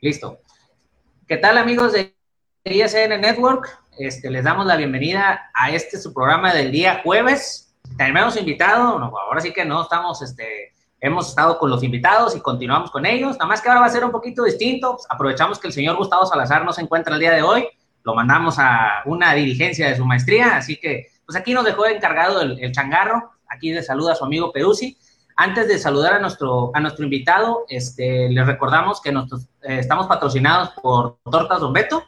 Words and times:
Listo. 0.00 0.38
¿Qué 1.28 1.36
tal 1.36 1.58
amigos 1.58 1.92
de 1.92 2.14
ISN 2.64 3.20
Network? 3.20 3.84
Este, 3.98 4.30
les 4.30 4.44
damos 4.44 4.64
la 4.64 4.76
bienvenida 4.76 5.50
a 5.52 5.70
este 5.72 5.98
su 5.98 6.14
programa 6.14 6.54
del 6.54 6.72
día 6.72 7.02
jueves. 7.04 7.76
Tenemos 7.98 8.34
invitado, 8.38 8.82
ahora 8.82 9.40
sí 9.42 9.52
que 9.52 9.66
no 9.66 9.82
estamos, 9.82 10.22
este, 10.22 10.72
hemos 11.00 11.28
estado 11.28 11.58
con 11.58 11.68
los 11.68 11.82
invitados 11.82 12.34
y 12.34 12.40
continuamos 12.40 12.90
con 12.90 13.04
ellos. 13.04 13.32
Nada 13.32 13.44
más 13.44 13.60
que 13.60 13.68
ahora 13.68 13.82
va 13.82 13.88
a 13.88 13.90
ser 13.90 14.02
un 14.02 14.10
poquito 14.10 14.44
distinto. 14.44 14.96
Aprovechamos 15.10 15.58
que 15.58 15.66
el 15.66 15.74
señor 15.74 15.98
Gustavo 15.98 16.24
Salazar 16.24 16.64
no 16.64 16.72
se 16.72 16.80
encuentra 16.80 17.12
el 17.12 17.20
día 17.20 17.32
de 17.32 17.42
hoy. 17.42 17.68
Lo 18.02 18.14
mandamos 18.14 18.58
a 18.58 19.02
una 19.04 19.34
dirigencia 19.34 19.86
de 19.86 19.96
su 19.96 20.06
maestría, 20.06 20.56
así 20.56 20.78
que 20.78 21.08
pues 21.26 21.36
aquí 21.36 21.52
nos 21.52 21.66
dejó 21.66 21.84
encargado 21.84 22.40
el, 22.40 22.58
el 22.58 22.72
changarro. 22.72 23.32
Aquí 23.46 23.70
le 23.70 23.82
saluda 23.82 24.12
a 24.12 24.16
su 24.16 24.24
amigo 24.24 24.50
Peruzzi. 24.50 24.96
Antes 25.42 25.68
de 25.68 25.78
saludar 25.78 26.12
a 26.12 26.18
nuestro, 26.18 26.70
a 26.74 26.80
nuestro 26.80 27.02
invitado, 27.02 27.64
este, 27.70 28.28
les 28.28 28.46
recordamos 28.46 29.00
que 29.00 29.10
nosotros, 29.10 29.48
eh, 29.62 29.78
estamos 29.78 30.06
patrocinados 30.06 30.68
por 30.82 31.16
Tortas 31.30 31.60
Don 31.60 31.72
Beto, 31.72 32.04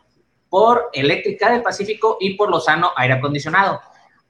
por 0.51 0.91
Eléctrica 0.93 1.51
del 1.51 1.63
Pacífico 1.63 2.19
y 2.21 2.35
por 2.35 2.51
Lozano 2.51 2.91
Aire 2.95 3.15
Acondicionado. 3.15 3.81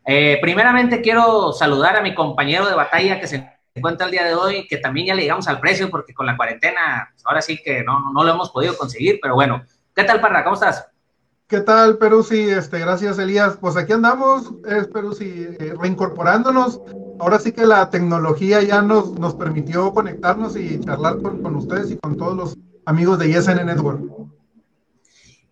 Eh, 0.07 0.39
primeramente 0.41 1.01
quiero 1.01 1.53
saludar 1.53 1.97
a 1.97 2.01
mi 2.01 2.15
compañero 2.15 2.69
de 2.69 2.77
batalla 2.77 3.19
que 3.19 3.27
se 3.27 3.45
encuentra 3.75 4.07
el 4.07 4.13
día 4.13 4.23
de 4.23 4.37
hoy, 4.37 4.69
que 4.69 4.77
también 4.77 5.09
ya 5.09 5.17
le 5.17 5.23
llegamos 5.23 5.49
al 5.49 5.59
precio 5.59 5.91
porque 5.91 6.15
con 6.15 6.27
la 6.27 6.37
cuarentena 6.37 7.09
pues, 7.13 7.27
ahora 7.27 7.43
sí 7.43 7.61
que 7.61 7.83
no, 7.83 8.13
no 8.13 8.23
lo 8.23 8.31
hemos 8.31 8.51
podido 8.51 8.79
conseguir, 8.79 9.19
pero 9.21 9.35
bueno. 9.35 9.65
¿Qué 9.97 10.05
tal, 10.05 10.21
Parra? 10.21 10.45
¿Cómo 10.45 10.55
estás? 10.55 10.92
¿Qué 11.47 11.61
tal, 11.61 11.99
Peruzzi? 11.99 12.49
Este, 12.51 12.79
gracias, 12.79 13.19
Elías. 13.19 13.59
Pues 13.61 13.77
aquí 13.77 13.93
andamos, 13.93 14.53
es 14.67 14.87
Peruzzi, 14.89 15.49
eh, 15.59 15.75
reincorporándonos 15.79 16.81
ahora 17.23 17.39
sí 17.39 17.53
que 17.53 17.65
la 17.65 17.89
tecnología 17.89 18.63
ya 18.63 18.83
nos, 18.83 19.13
nos 19.13 19.35
permitió 19.35 19.93
conectarnos 19.95 20.57
y 20.57 20.81
charlar 20.81 21.23
con, 21.23 21.41
con 21.41 21.55
ustedes 21.55 21.93
y 21.93 21.97
con 21.97 22.17
todos 22.17 22.37
los 22.37 22.59
amigos 22.85 23.19
de 23.19 23.29
ISN 23.29 23.65
Network. 23.65 24.03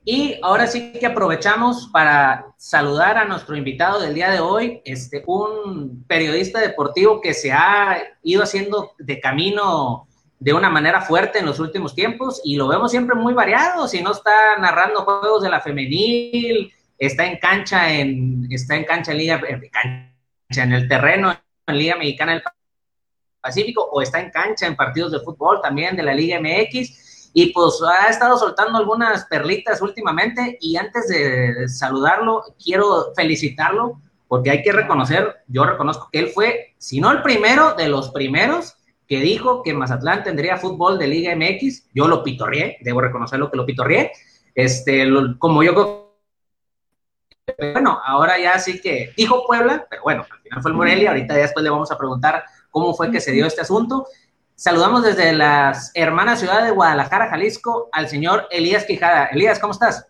Y 0.05 0.41
ahora 0.43 0.67
sí 0.67 0.93
que 0.93 1.07
aprovechamos 1.07 1.89
para 1.93 2.47
saludar 2.57 3.19
a 3.19 3.27
nuestro 3.27 3.55
invitado 3.57 4.01
del 4.01 4.15
día 4.15 4.31
de 4.31 4.41
hoy, 4.41 4.83
este, 4.85 5.23
un 5.27 6.05
periodista 6.09 6.59
deportivo 6.59 7.21
que 7.21 7.35
se 7.35 7.53
ha 7.53 7.99
ido 8.23 8.43
haciendo 8.43 8.93
de 8.99 9.21
camino 9.21 10.09
de 10.41 10.55
una 10.55 10.71
manera 10.71 11.03
fuerte 11.03 11.39
en 11.39 11.47
los 11.47 11.61
últimos 11.61 11.95
tiempos 11.95 12.41
y 12.43 12.57
lo 12.57 12.67
vemos 12.67 12.91
siempre 12.91 13.15
muy 13.15 13.35
variado, 13.35 13.87
si 13.87 14.03
no 14.03 14.13
está 14.13 14.57
narrando 14.59 15.03
juegos 15.03 15.43
de 15.43 15.51
la 15.51 15.61
femenil, 15.61 16.73
está 16.99 17.27
en 17.27 17.39
cancha 17.39 17.93
en, 17.93 18.49
está 18.51 18.75
en 18.75 18.85
cancha 18.85 19.13
en 19.13 19.19
liga, 19.19 19.41
cancha, 19.71 20.63
en 20.63 20.73
el 20.73 20.89
terreno 20.89 21.37
en 21.67 21.79
Liga 21.79 21.97
Mexicana 21.97 22.33
del 22.33 22.43
Pacífico 23.41 23.87
o 23.93 24.01
está 24.01 24.19
en 24.19 24.31
cancha 24.31 24.67
en 24.67 24.77
partidos 24.77 25.13
de 25.13 25.21
fútbol 25.21 25.61
también 25.61 25.95
de 25.95 26.03
la 26.03 26.15
Liga 26.15 26.41
MX 26.41 27.31
y 27.35 27.53
pues 27.53 27.75
ha 27.83 28.09
estado 28.09 28.39
soltando 28.39 28.79
algunas 28.79 29.27
perlitas 29.27 29.83
últimamente 29.83 30.57
y 30.59 30.77
antes 30.77 31.07
de 31.09 31.69
saludarlo 31.69 32.45
quiero 32.63 33.13
felicitarlo 33.15 34.01
porque 34.27 34.51
hay 34.51 34.63
que 34.63 34.73
reconocer, 34.73 35.43
yo 35.49 35.65
reconozco 35.65 36.09
que 36.11 36.21
él 36.21 36.29
fue, 36.29 36.75
si 36.79 37.01
no 37.01 37.11
el 37.11 37.21
primero, 37.21 37.75
de 37.75 37.89
los 37.89 38.11
primeros 38.11 38.77
que 39.11 39.19
dijo 39.19 39.65
que 39.65 39.75
Mazatlán 39.75 40.23
tendría 40.23 40.57
fútbol 40.57 40.97
de 40.97 41.09
Liga 41.09 41.35
MX, 41.35 41.89
yo 41.93 42.07
lo 42.07 42.23
pitorrié, 42.23 42.79
debo 42.81 43.01
reconocerlo 43.01 43.51
que 43.51 43.57
lo 43.57 43.67
pitorrié, 43.67 44.13
este, 44.55 45.05
lo, 45.05 45.37
como 45.37 45.65
yo 45.65 46.07
bueno, 47.59 48.01
ahora 48.05 48.39
ya 48.39 48.57
sí 48.61 48.81
que 48.81 49.13
dijo 49.17 49.45
Puebla, 49.45 49.85
pero 49.91 50.03
bueno, 50.05 50.25
al 50.31 50.41
final 50.41 50.63
fue 50.63 50.71
el 50.71 50.77
Morelia, 50.77 51.11
ahorita 51.11 51.35
ya 51.35 51.41
después 51.41 51.65
le 51.65 51.71
vamos 51.71 51.91
a 51.91 51.99
preguntar 51.99 52.45
cómo 52.71 52.95
fue 52.95 53.11
que 53.11 53.21
se 53.21 53.33
dio 53.33 53.47
este 53.47 53.63
asunto. 53.63 54.07
Saludamos 54.55 55.03
desde 55.03 55.33
las 55.33 55.91
hermanas 55.97 56.39
ciudades 56.39 56.67
de 56.67 56.71
Guadalajara, 56.71 57.31
Jalisco, 57.31 57.89
al 57.91 58.09
señor 58.09 58.47
Elías 58.53 58.85
Quijada. 58.85 59.27
Elías, 59.27 59.59
¿cómo 59.59 59.73
estás? 59.73 60.07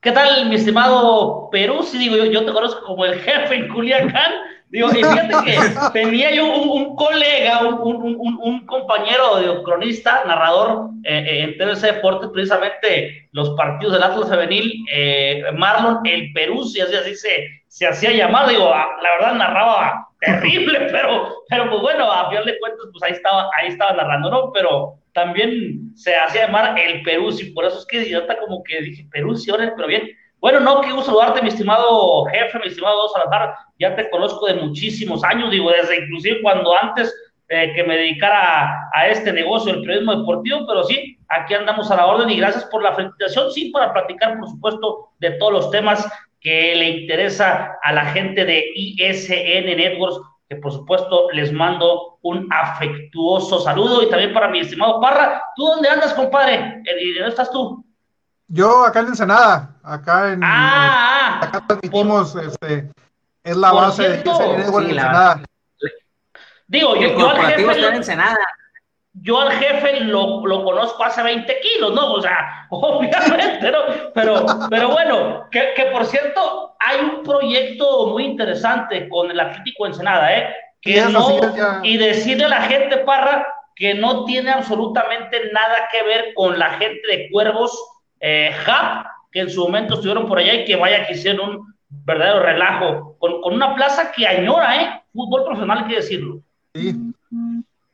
¿Qué 0.00 0.12
tal, 0.12 0.48
mi 0.48 0.54
estimado 0.54 1.48
Perú? 1.50 1.82
Si 1.82 1.98
digo 1.98 2.14
yo, 2.14 2.26
yo 2.26 2.44
te 2.44 2.52
conozco 2.52 2.84
como 2.84 3.04
el 3.04 3.18
jefe 3.18 3.54
en 3.54 3.68
Culiacán. 3.68 4.32
Digo, 4.68 4.90
y 4.90 4.96
fíjate 4.96 5.34
que 5.44 5.58
tenía 5.92 6.34
yo 6.34 6.46
un, 6.46 6.68
un 6.68 6.96
colega, 6.96 7.43
un, 7.82 8.16
un, 8.18 8.38
un, 8.42 8.66
compañero 8.66 9.36
de 9.36 9.62
cronista, 9.62 10.24
narrador 10.26 10.90
eh, 11.04 11.24
eh 11.26 11.42
en 11.42 11.58
TVC 11.58 11.94
Deportes, 11.94 12.30
precisamente 12.32 13.28
los 13.32 13.50
partidos 13.50 13.94
del 13.94 14.02
Atlas 14.02 14.28
Femenil, 14.28 14.84
eh, 14.92 15.42
Marlon 15.54 16.00
el 16.04 16.32
Perú, 16.32 16.64
si 16.64 16.80
así, 16.80 16.94
así 16.94 17.14
se, 17.14 17.46
se 17.68 17.86
hacía 17.86 18.12
llamar, 18.12 18.48
digo, 18.48 18.70
ah, 18.72 18.88
la 19.02 19.10
verdad 19.12 19.34
narraba 19.34 20.08
terrible, 20.20 20.80
pero, 20.92 21.34
pero 21.48 21.70
pues 21.70 21.80
bueno, 21.80 22.10
a 22.10 22.28
final 22.28 22.44
de 22.44 22.58
cuentas, 22.58 22.86
pues 22.92 23.02
ahí 23.02 23.12
estaba, 23.12 23.50
ahí 23.58 23.68
estaba 23.68 23.92
narrando, 23.92 24.30
¿no? 24.30 24.52
Pero 24.52 24.94
también 25.12 25.94
se 25.96 26.14
hacía 26.14 26.46
llamar 26.46 26.78
el 26.78 27.02
Perú, 27.02 27.30
y 27.38 27.50
por 27.52 27.64
eso 27.64 27.78
es 27.78 27.86
que 27.86 28.08
yo 28.08 28.20
hasta 28.20 28.38
como 28.38 28.62
que 28.64 28.80
dije, 28.80 29.06
Perú, 29.10 29.36
sí, 29.36 29.50
pero 29.76 29.88
bien, 29.88 30.10
bueno, 30.44 30.60
no, 30.60 30.82
quiero 30.82 31.00
saludarte, 31.00 31.40
mi 31.40 31.48
estimado 31.48 32.26
jefe, 32.26 32.58
mi 32.58 32.66
estimado 32.66 33.08
Salazar. 33.08 33.54
Ya 33.78 33.96
te 33.96 34.10
conozco 34.10 34.44
de 34.44 34.52
muchísimos 34.52 35.24
años, 35.24 35.50
digo, 35.50 35.70
desde 35.70 35.96
inclusive 35.96 36.42
cuando 36.42 36.76
antes 36.76 37.14
eh, 37.48 37.72
que 37.74 37.84
me 37.84 37.96
dedicara 37.96 38.88
a, 38.92 39.08
este 39.08 39.32
negocio, 39.32 39.72
el 39.72 39.80
periodismo 39.80 40.16
deportivo, 40.16 40.66
pero 40.66 40.82
sí, 40.84 41.18
aquí 41.28 41.52
andamos 41.54 41.90
a 41.90 41.96
la 41.96 42.06
orden 42.06 42.30
y 42.30 42.38
gracias 42.38 42.64
por 42.66 42.82
la 42.82 42.94
felicitación, 42.94 43.50
sí, 43.52 43.70
para 43.70 43.92
platicar, 43.92 44.38
por 44.38 44.48
supuesto, 44.48 45.10
de 45.18 45.32
todos 45.32 45.52
los 45.52 45.70
temas 45.70 46.08
que 46.40 46.74
le 46.74 46.88
interesa 46.88 47.76
a 47.82 47.92
la 47.92 48.06
gente 48.06 48.44
de 48.44 48.64
ISN 48.74 49.76
Networks, 49.76 50.20
que 50.48 50.56
por 50.56 50.72
supuesto 50.72 51.30
les 51.32 51.52
mando 51.52 52.18
un 52.22 52.46
afectuoso 52.50 53.60
saludo 53.60 54.02
y 54.02 54.10
también 54.10 54.34
para 54.34 54.48
mi 54.48 54.60
estimado 54.60 55.00
Parra. 55.00 55.42
¿Tú 55.56 55.64
dónde 55.66 55.88
andas, 55.88 56.12
compadre? 56.12 56.82
¿Y 57.00 57.14
dónde 57.14 57.30
estás 57.30 57.50
tú? 57.50 57.84
Yo 58.46 58.84
acá 58.84 59.00
en 59.00 59.06
Ensenada, 59.08 59.74
acá 59.82 60.32
en 60.32 60.40
ah, 60.44 61.40
acá 61.42 61.64
transmitimos, 61.66 62.36
este, 62.36 62.90
es 63.42 63.56
la 63.56 63.72
base 63.72 64.04
cierto, 64.04 64.38
de 64.38 64.58
Network 64.58 64.86
sí, 64.86 64.92
Ensenada. 64.92 65.42
Digo, 66.66 66.96
yo, 66.96 67.18
yo, 67.18 67.28
al 67.28 67.42
jefe, 67.46 67.80
lo, 67.80 67.88
Ensenada. 67.90 68.38
yo 69.12 69.40
al 69.40 69.52
jefe 69.52 70.00
lo, 70.00 70.46
lo, 70.46 70.64
conozco 70.64 71.04
hace 71.04 71.22
20 71.22 71.60
kilos, 71.60 71.92
¿no? 71.92 72.14
O 72.14 72.22
sea, 72.22 72.66
obviamente, 72.70 73.70
¿no? 73.70 73.80
Pero, 74.14 74.46
pero 74.70 74.88
bueno, 74.90 75.46
que, 75.50 75.72
que 75.76 75.84
por 75.86 76.06
cierto, 76.06 76.74
hay 76.78 77.00
un 77.00 77.22
proyecto 77.22 78.08
muy 78.08 78.24
interesante 78.24 79.08
con 79.08 79.30
el 79.30 79.40
Atlético 79.40 79.86
Ensenada, 79.86 80.36
¿eh? 80.36 80.54
Que 80.80 81.00
sí, 81.00 81.12
no, 81.12 81.38
y 81.82 81.96
decirle 81.96 82.44
a 82.44 82.48
la 82.48 82.62
gente, 82.62 82.98
Parra, 82.98 83.46
que 83.74 83.94
no 83.94 84.24
tiene 84.24 84.50
absolutamente 84.50 85.50
nada 85.52 85.88
que 85.90 86.02
ver 86.02 86.34
con 86.34 86.58
la 86.58 86.70
gente 86.74 87.00
de 87.08 87.30
Cuervos 87.30 87.72
eh, 88.20 88.54
Hub, 88.66 89.06
que 89.32 89.40
en 89.40 89.50
su 89.50 89.62
momento 89.62 89.94
estuvieron 89.94 90.26
por 90.26 90.38
allá 90.38 90.54
y 90.54 90.64
que 90.64 90.76
vaya 90.76 91.06
que 91.06 91.14
hicieron 91.14 91.50
un 91.50 91.74
verdadero 91.88 92.40
relajo, 92.40 93.16
con, 93.18 93.40
con 93.40 93.54
una 93.54 93.74
plaza 93.74 94.12
que 94.12 94.26
añora, 94.26 94.82
¿eh? 94.82 95.02
Fútbol 95.12 95.44
profesional, 95.44 95.78
hay 95.78 95.88
que 95.88 95.96
decirlo. 95.96 96.40
Sí. 96.74 97.14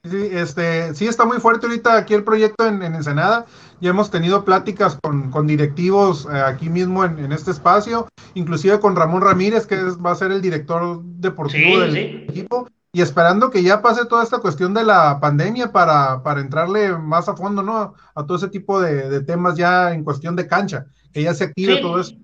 Sí, 0.03 0.31
este, 0.33 0.95
sí 0.95 1.07
está 1.07 1.27
muy 1.27 1.41
fuerte 1.41 1.67
ahorita 1.67 1.99
aquí 1.99 2.15
el 2.15 2.25
proyecto 2.25 2.67
en, 2.67 2.83
en 2.83 2.95
Ensenada. 2.95 3.45
Ya 3.83 3.91
hemos 3.91 4.11
tenido 4.11 4.47
pláticas 4.47 4.99
con, 5.03 5.31
con 5.31 5.47
directivos 5.47 6.27
eh, 6.33 6.39
aquí 6.39 6.71
mismo 6.71 7.05
en, 7.05 7.19
en, 7.19 7.33
este 7.33 7.51
espacio, 7.51 8.09
inclusive 8.33 8.81
con 8.81 8.97
Ramón 8.97 9.21
Ramírez, 9.21 9.67
que 9.67 9.75
es, 9.75 9.99
va 9.99 10.13
a 10.13 10.15
ser 10.15 10.33
el 10.33 10.41
director 10.41 11.03
deportivo 11.03 11.75
sí, 11.75 11.81
del 11.81 11.93
sí. 11.93 12.25
equipo 12.31 12.67
y 12.93 13.03
esperando 13.03 13.51
que 13.51 13.63
ya 13.63 13.83
pase 13.83 14.07
toda 14.07 14.25
esta 14.25 14.39
cuestión 14.39 14.73
de 14.73 14.85
la 14.85 15.21
pandemia 15.21 15.71
para, 15.71 16.23
para 16.23 16.41
entrarle 16.41 16.97
más 16.97 17.29
a 17.29 17.37
fondo, 17.37 17.63
¿no? 17.63 17.95
A, 18.15 18.27
todo 18.27 18.39
ese 18.39 18.49
tipo 18.49 18.81
de, 18.81 19.09
de, 19.11 19.21
temas 19.21 19.57
ya 19.57 19.93
en 19.93 20.03
cuestión 20.03 20.35
de 20.35 20.47
cancha, 20.47 20.87
que 21.13 21.23
ya 21.23 21.35
se 21.35 21.45
active 21.45 21.77
todo 21.77 22.01
eso. 22.01 22.17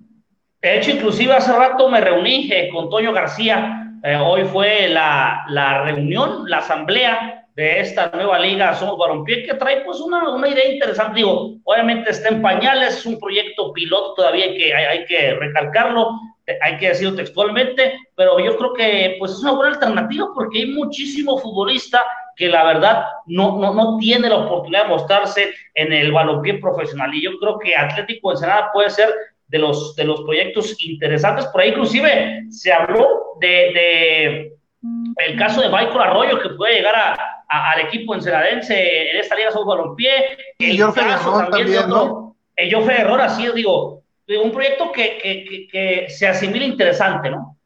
De 0.63 0.79
hecho, 0.79 0.91
inclusive 0.91 1.35
hace 1.35 1.53
rato 1.53 1.89
me 1.91 2.01
reuní 2.01 2.51
eh, 2.51 2.71
con 2.73 2.89
Toño 2.89 3.13
García, 3.13 3.86
eh, 4.07 4.17
hoy 4.17 4.45
fue 4.45 4.87
la, 4.87 5.45
la, 5.49 5.83
reunión, 5.83 6.49
la 6.49 6.59
asamblea 6.59 7.45
de 7.57 7.81
esta 7.81 8.09
nueva 8.15 8.39
liga 8.39 8.73
Somos 8.75 8.97
Balompié, 8.99 9.45
que 9.45 9.55
trae 9.55 9.81
pues 9.81 9.99
una, 9.99 10.29
una, 10.29 10.47
idea 10.47 10.73
interesante, 10.73 11.17
digo, 11.17 11.57
obviamente 11.65 12.13
está 12.13 12.29
en 12.29 12.41
pañales, 12.41 12.99
es 12.99 13.07
un 13.07 13.19
proyecto 13.19 13.73
piloto 13.73 14.15
todavía 14.15 14.55
que 14.55 14.73
hay, 14.73 15.05
que 15.07 15.35
recalcarlo, 15.35 16.11
hay 16.63 16.77
que 16.77 16.91
decirlo 16.91 17.17
textualmente, 17.17 17.99
pero 18.15 18.39
yo 18.39 18.57
creo 18.57 18.75
que 18.75 19.17
pues 19.19 19.33
es 19.33 19.41
una 19.41 19.53
buena 19.53 19.75
alternativa 19.75 20.29
porque 20.33 20.61
hay 20.61 20.67
muchísimo 20.67 21.39
futbolista 21.39 22.05
que 22.37 22.49
la 22.49 22.63
verdad 22.63 23.07
no, 23.27 23.59
no, 23.59 23.75
no 23.75 23.97
tiene 23.97 24.29
la 24.29 24.37
oportunidad 24.37 24.85
de 24.85 24.91
mostrarse 24.91 25.51
en 25.75 25.93
el 25.93 26.13
balompié 26.13 26.59
profesional. 26.59 27.13
Y 27.13 27.23
yo 27.23 27.37
creo 27.41 27.59
que 27.59 27.75
Atlético 27.75 28.31
Ensenada 28.31 28.71
puede 28.73 28.91
ser 28.91 29.09
de 29.49 29.59
los, 29.59 29.95
de 29.97 30.05
los 30.05 30.23
proyectos 30.23 30.77
interesantes, 30.85 31.47
por 31.47 31.61
ahí 31.61 31.71
inclusive 31.71 32.45
se 32.51 32.73
habló 32.73 33.07
de, 33.41 33.49
de 33.49 34.53
el 35.25 35.39
caso 35.39 35.61
de 35.61 35.69
Michael 35.69 36.01
Arroyo 36.01 36.41
que 36.41 36.51
puede 36.51 36.77
llegar 36.77 36.95
a, 36.95 37.13
a, 37.49 37.71
al 37.73 37.81
equipo 37.81 38.15
ensenadense 38.15 39.11
en 39.11 39.17
esta 39.19 39.35
liga 39.35 39.51
sobre 39.51 39.69
balompié, 39.69 40.11
el 40.59 40.79
caso 40.79 40.93
también, 40.95 41.51
también 41.51 41.79
otro, 41.79 41.89
¿no? 41.89 42.37
el 42.57 42.75
Jofe 42.75 43.01
Error, 43.01 43.21
así 43.21 43.47
digo, 43.55 44.03
un 44.43 44.51
proyecto 44.51 44.91
que, 44.91 45.19
que, 45.19 45.45
que, 45.45 45.69
que, 45.69 46.11
se 46.11 46.27
asimila 46.27 46.65
interesante, 46.65 47.31
¿no? 47.31 47.57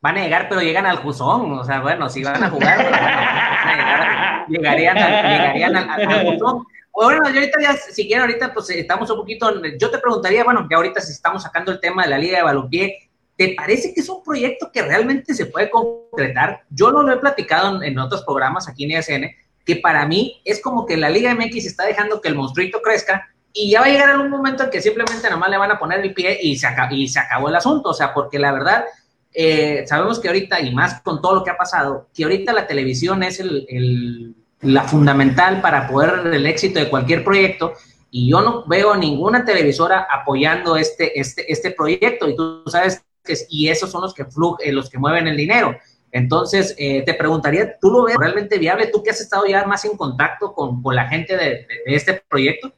Van 0.00 0.18
a 0.18 0.22
llegar, 0.22 0.48
pero 0.48 0.60
llegan 0.60 0.84
al 0.84 0.98
Juzón, 0.98 1.58
o 1.58 1.64
sea, 1.64 1.80
bueno, 1.80 2.10
si 2.10 2.22
van 2.22 2.42
a 2.42 2.50
jugar, 2.50 2.76
van 2.90 3.80
a 3.80 4.46
llegar, 4.46 4.48
llegarían, 4.48 4.98
al, 4.98 5.30
llegarían 5.30 5.76
al, 5.76 5.88
al 5.90 6.26
Juzón. 6.26 6.66
Bueno, 6.94 7.28
yo 7.28 7.40
ahorita 7.40 7.60
ya, 7.60 7.76
si 7.76 8.06
quieren, 8.06 8.20
ahorita 8.20 8.54
pues 8.54 8.70
estamos 8.70 9.10
un 9.10 9.16
poquito, 9.16 9.52
yo 9.78 9.90
te 9.90 9.98
preguntaría, 9.98 10.44
bueno, 10.44 10.66
que 10.68 10.76
ahorita 10.76 11.00
si 11.00 11.10
estamos 11.10 11.42
sacando 11.42 11.72
el 11.72 11.80
tema 11.80 12.04
de 12.04 12.10
la 12.10 12.18
Liga 12.18 12.38
de 12.38 12.44
Balompié, 12.44 13.10
¿te 13.36 13.52
parece 13.56 13.92
que 13.92 14.00
es 14.00 14.08
un 14.08 14.22
proyecto 14.22 14.70
que 14.72 14.80
realmente 14.80 15.34
se 15.34 15.46
puede 15.46 15.70
concretar? 15.70 16.62
Yo 16.70 16.92
no 16.92 17.02
lo 17.02 17.12
he 17.12 17.16
platicado 17.16 17.82
en, 17.82 17.98
otros 17.98 18.22
programas 18.22 18.68
aquí 18.68 18.84
en 18.84 18.92
ESN, 18.92 19.24
que 19.64 19.76
para 19.76 20.06
mí 20.06 20.40
es 20.44 20.62
como 20.62 20.86
que 20.86 20.96
la 20.96 21.10
Liga 21.10 21.34
MX 21.34 21.66
está 21.66 21.84
dejando 21.84 22.20
que 22.20 22.28
el 22.28 22.36
monstruito 22.36 22.80
crezca 22.80 23.28
y 23.52 23.70
ya 23.70 23.80
va 23.80 23.86
a 23.86 23.90
llegar 23.90 24.10
algún 24.10 24.30
momento 24.30 24.62
en 24.62 24.70
que 24.70 24.80
simplemente 24.80 25.28
nomás 25.28 25.50
le 25.50 25.58
van 25.58 25.72
a 25.72 25.78
poner 25.80 26.00
el 26.00 26.14
pie 26.14 26.38
y 26.40 26.56
se, 26.56 26.68
y 26.92 27.08
se 27.08 27.18
acabó 27.18 27.48
el 27.48 27.56
asunto, 27.56 27.88
o 27.88 27.94
sea, 27.94 28.14
porque 28.14 28.38
la 28.38 28.52
verdad, 28.52 28.84
eh, 29.32 29.84
sabemos 29.88 30.20
que 30.20 30.28
ahorita, 30.28 30.60
y 30.60 30.72
más 30.72 31.00
con 31.00 31.20
todo 31.20 31.34
lo 31.34 31.44
que 31.44 31.50
ha 31.50 31.56
pasado, 31.56 32.08
que 32.14 32.22
ahorita 32.22 32.52
la 32.52 32.68
televisión 32.68 33.24
es 33.24 33.40
el 33.40 34.36
la 34.64 34.84
fundamental 34.84 35.60
para 35.60 35.88
poder 35.88 36.26
el 36.32 36.46
éxito 36.46 36.78
de 36.78 36.88
cualquier 36.88 37.24
proyecto 37.24 37.74
y 38.10 38.30
yo 38.30 38.42
no 38.42 38.64
veo 38.66 38.94
ninguna 38.96 39.44
televisora 39.44 40.06
apoyando 40.10 40.76
este, 40.76 41.18
este, 41.18 41.50
este 41.50 41.70
proyecto 41.72 42.28
y 42.28 42.36
tú 42.36 42.62
sabes 42.66 43.04
que 43.24 43.34
y 43.48 43.68
esos 43.68 43.90
son 43.90 44.02
los 44.02 44.14
que 44.14 44.24
eh, 44.60 44.72
los 44.72 44.90
que 44.90 44.98
mueven 44.98 45.26
el 45.26 45.36
dinero. 45.36 45.76
Entonces, 46.12 46.76
eh, 46.78 47.02
te 47.02 47.14
preguntaría, 47.14 47.76
¿tú 47.80 47.90
lo 47.90 48.04
ves 48.04 48.16
realmente 48.16 48.56
viable? 48.56 48.86
¿Tú 48.86 49.02
que 49.02 49.10
has 49.10 49.20
estado 49.20 49.46
ya 49.46 49.64
más 49.64 49.84
en 49.84 49.96
contacto 49.96 50.52
con, 50.52 50.80
con 50.80 50.94
la 50.94 51.08
gente 51.08 51.36
de, 51.36 51.66
de 51.86 51.94
este 51.94 52.22
proyecto? 52.28 52.72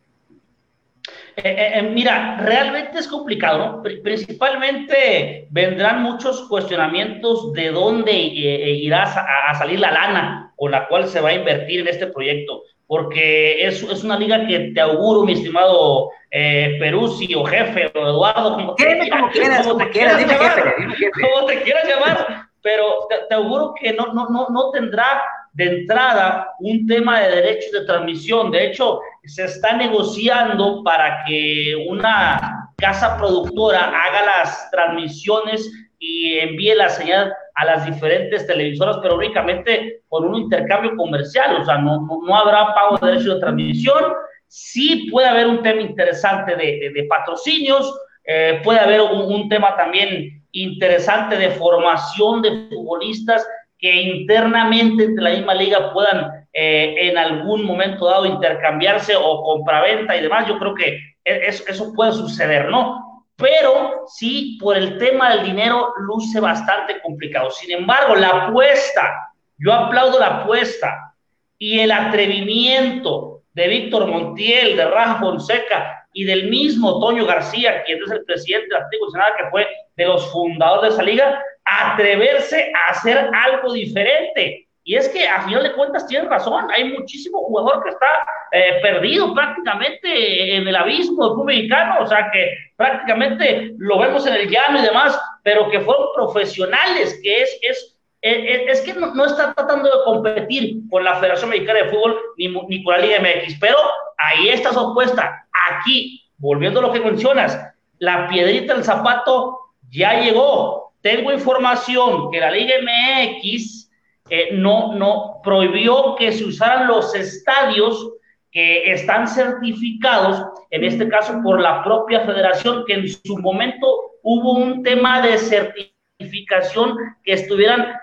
Eh, 1.36 1.42
eh, 1.44 1.72
eh, 1.74 1.82
mira, 1.82 2.38
realmente 2.40 2.98
es 2.98 3.06
complicado, 3.06 3.58
¿no? 3.58 3.82
Principalmente 3.82 5.46
vendrán 5.50 6.02
muchos 6.02 6.48
cuestionamientos 6.48 7.52
de 7.52 7.72
dónde 7.72 8.12
irá 8.12 9.02
a, 9.02 9.54
salir 9.54 9.78
la 9.78 9.90
lana 9.90 10.54
con 10.56 10.70
la 10.70 10.88
cual 10.88 11.06
se 11.06 11.20
va 11.20 11.28
a 11.28 11.34
invertir 11.34 11.80
en 11.80 11.88
este 11.88 12.06
proyecto, 12.06 12.62
porque 12.86 13.66
es, 13.66 13.82
es 13.82 14.02
una 14.02 14.18
liga 14.18 14.46
que 14.46 14.70
te 14.74 14.80
auguro, 14.80 15.24
mi 15.24 15.34
estimado 15.34 16.08
Peruzzi 16.30 17.34
o 17.34 17.44
jefe 17.44 17.92
o 17.94 18.08
Eduardo, 18.08 18.54
como, 18.54 18.74
te, 18.74 19.10
como 19.10 19.30
quieras, 19.30 19.66
como, 19.66 19.84
te 19.84 19.90
quieras, 19.90 20.18
dime 20.18 20.34
jefe, 20.34 20.74
dime 20.78 20.94
jefe. 20.94 21.20
Como 21.20 21.46
te 21.46 21.60
quieras 21.60 21.86
llamar, 21.86 22.46
pero 22.62 23.06
te, 23.10 23.16
te 23.28 23.34
auguro 23.34 23.74
que 23.78 23.92
no, 23.92 24.14
no, 24.14 24.30
no, 24.30 24.48
no 24.48 24.70
tendrá 24.70 25.22
de 25.56 25.64
entrada 25.64 26.54
un 26.60 26.86
tema 26.86 27.20
de 27.20 27.36
derechos 27.36 27.72
de 27.72 27.86
transmisión. 27.86 28.50
De 28.50 28.66
hecho, 28.66 29.00
se 29.26 29.44
está 29.44 29.76
negociando 29.76 30.82
para 30.82 31.24
que 31.24 31.74
una 31.88 32.70
casa 32.76 33.16
productora 33.16 33.86
haga 33.86 34.26
las 34.26 34.70
transmisiones 34.70 35.70
y 35.98 36.38
envíe 36.38 36.74
la 36.74 36.88
señal 36.88 37.32
a 37.54 37.64
las 37.64 37.86
diferentes 37.86 38.46
televisoras, 38.46 38.98
pero 39.02 39.16
únicamente 39.16 40.02
con 40.08 40.26
un 40.26 40.36
intercambio 40.36 40.94
comercial, 40.96 41.56
o 41.56 41.64
sea, 41.64 41.78
no, 41.78 42.06
no, 42.06 42.36
habrá 42.36 42.74
pago 42.74 42.98
de 42.98 43.12
derechos 43.12 43.34
de 43.34 43.40
transmisión. 43.40 44.04
Sí 44.46 45.08
puede 45.10 45.28
haber 45.28 45.46
un 45.46 45.62
tema 45.62 45.80
interesante 45.80 46.54
de, 46.54 46.92
de, 46.94 47.04
patrocinios, 47.04 47.98
eh, 48.24 48.60
puede 48.62 48.78
haber 48.78 49.00
un, 49.00 49.32
un 49.32 49.48
tema 49.48 49.74
también 49.76 50.44
interesante 50.52 51.36
de 51.36 51.50
formación 51.50 52.42
de 52.42 52.68
futbolistas 52.68 53.46
que 53.78 53.92
internamente 53.92 55.04
entre 55.04 55.24
la 55.24 55.30
misma 55.30 55.54
liga 55.54 55.92
puedan 55.92 56.35
eh, 56.58 57.10
en 57.10 57.18
algún 57.18 57.66
momento 57.66 58.06
dado 58.06 58.24
intercambiarse 58.24 59.14
o 59.14 59.42
compraventa 59.42 60.16
y 60.16 60.22
demás, 60.22 60.48
yo 60.48 60.58
creo 60.58 60.74
que 60.74 60.98
e, 61.22 61.48
eso, 61.48 61.92
puede 61.92 62.12
suceder, 62.12 62.70
¿no? 62.70 63.26
Pero 63.36 64.04
sí, 64.06 64.56
por 64.58 64.74
el 64.74 64.96
tema 64.96 65.34
del 65.34 65.44
dinero 65.44 65.92
luce 65.98 66.40
bastante 66.40 66.98
complicado. 67.02 67.50
Sin 67.50 67.72
embargo, 67.72 68.14
la 68.14 68.28
apuesta, 68.28 69.28
yo 69.58 69.70
aplaudo 69.70 70.18
la 70.18 70.38
apuesta 70.38 71.14
y 71.58 71.80
el 71.80 71.92
atrevimiento 71.92 73.42
de 73.52 73.68
Víctor 73.68 74.06
Montiel, 74.06 74.78
de 74.78 74.86
Rafa 74.86 75.20
Fonseca 75.20 76.08
y 76.14 76.24
del 76.24 76.48
mismo 76.48 76.98
Toño 77.00 77.26
García, 77.26 77.82
quien 77.84 78.02
es 78.02 78.10
el 78.10 78.24
presidente 78.24 78.68
del 78.68 78.82
Antiguo 78.82 79.10
Senado, 79.10 79.34
que 79.36 79.50
fue 79.50 79.66
de 79.94 80.06
los 80.06 80.32
fundadores 80.32 80.88
de 80.88 80.94
esa 80.94 81.02
liga, 81.02 81.42
atreverse 81.66 82.72
a 82.74 82.92
hacer 82.92 83.28
algo 83.34 83.74
diferente. 83.74 84.65
Y 84.88 84.94
es 84.94 85.08
que 85.08 85.26
a 85.26 85.42
final 85.42 85.64
de 85.64 85.72
cuentas 85.72 86.06
tienen 86.06 86.30
razón, 86.30 86.68
hay 86.72 86.84
muchísimo 86.84 87.42
jugador 87.42 87.82
que 87.82 87.88
está 87.90 88.06
eh, 88.52 88.78
perdido 88.80 89.34
prácticamente 89.34 90.54
en 90.54 90.68
el 90.68 90.76
abismo 90.76 91.24
del 91.24 91.32
fútbol 91.32 91.46
mexicano, 91.46 91.96
o 92.02 92.06
sea 92.06 92.30
que 92.32 92.52
prácticamente 92.76 93.74
lo 93.78 93.98
vemos 93.98 94.24
en 94.28 94.34
el 94.34 94.48
llano 94.48 94.78
y 94.78 94.82
demás, 94.82 95.20
pero 95.42 95.68
que 95.70 95.80
fueron 95.80 96.06
profesionales, 96.14 97.18
que 97.20 97.42
es, 97.42 97.58
es, 97.62 97.98
es, 98.22 98.80
que 98.82 98.94
no, 98.94 99.24
está 99.24 99.52
tratando 99.54 99.88
de 99.88 100.04
competir 100.04 100.76
con 100.88 101.02
la 101.02 101.16
Federación 101.16 101.50
Mexicana 101.50 101.80
de 101.80 101.88
Fútbol 101.90 102.20
ni, 102.38 102.46
ni 102.46 102.84
con 102.84 102.94
la 102.94 103.00
Liga 103.00 103.18
MX, 103.18 103.58
pero 103.60 103.78
ahí 104.18 104.50
está 104.50 104.72
su 104.72 104.78
apuesta. 104.78 105.48
Aquí, 105.68 106.22
volviendo 106.38 106.78
a 106.78 106.84
lo 106.84 106.92
que 106.92 107.00
mencionas, 107.00 107.58
la 107.98 108.28
piedrita 108.28 108.74
del 108.74 108.84
zapato 108.84 109.58
ya 109.90 110.20
llegó, 110.20 110.92
tengo 111.00 111.32
información 111.32 112.30
que 112.30 112.38
la 112.38 112.52
Liga 112.52 112.76
MX 112.80 113.85
eh, 114.28 114.48
no, 114.52 114.94
no 114.94 115.40
prohibió 115.42 116.16
que 116.16 116.32
se 116.32 116.44
usaran 116.44 116.88
los 116.88 117.14
estadios 117.14 118.12
que 118.50 118.90
están 118.90 119.28
certificados, 119.28 120.44
en 120.70 120.84
este 120.84 121.08
caso 121.08 121.40
por 121.42 121.60
la 121.60 121.84
propia 121.84 122.20
federación, 122.20 122.84
que 122.86 122.94
en 122.94 123.08
su 123.08 123.38
momento 123.38 123.86
hubo 124.22 124.52
un 124.52 124.82
tema 124.82 125.20
de 125.20 125.38
certificación 125.38 126.96
que 127.22 127.34
estuvieran 127.34 127.94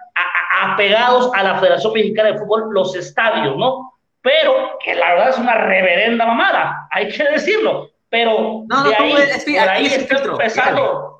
apegados 0.61 1.31
a 1.33 1.43
la 1.43 1.59
Federación 1.59 1.93
Mexicana 1.93 2.31
de 2.31 2.37
Fútbol 2.37 2.69
los 2.71 2.95
estadios, 2.95 3.57
¿no? 3.57 3.93
Pero 4.21 4.77
que 4.83 4.95
la 4.95 5.09
verdad 5.15 5.29
es 5.29 5.37
una 5.37 5.55
reverenda 5.55 6.25
mamada, 6.25 6.87
hay 6.91 7.09
que 7.09 7.23
decirlo. 7.23 7.89
Pero 8.09 8.63
de 8.85 8.95
ahí, 8.95 9.13
ahí 9.57 9.85
está 9.87 10.23
empezando 10.23 11.12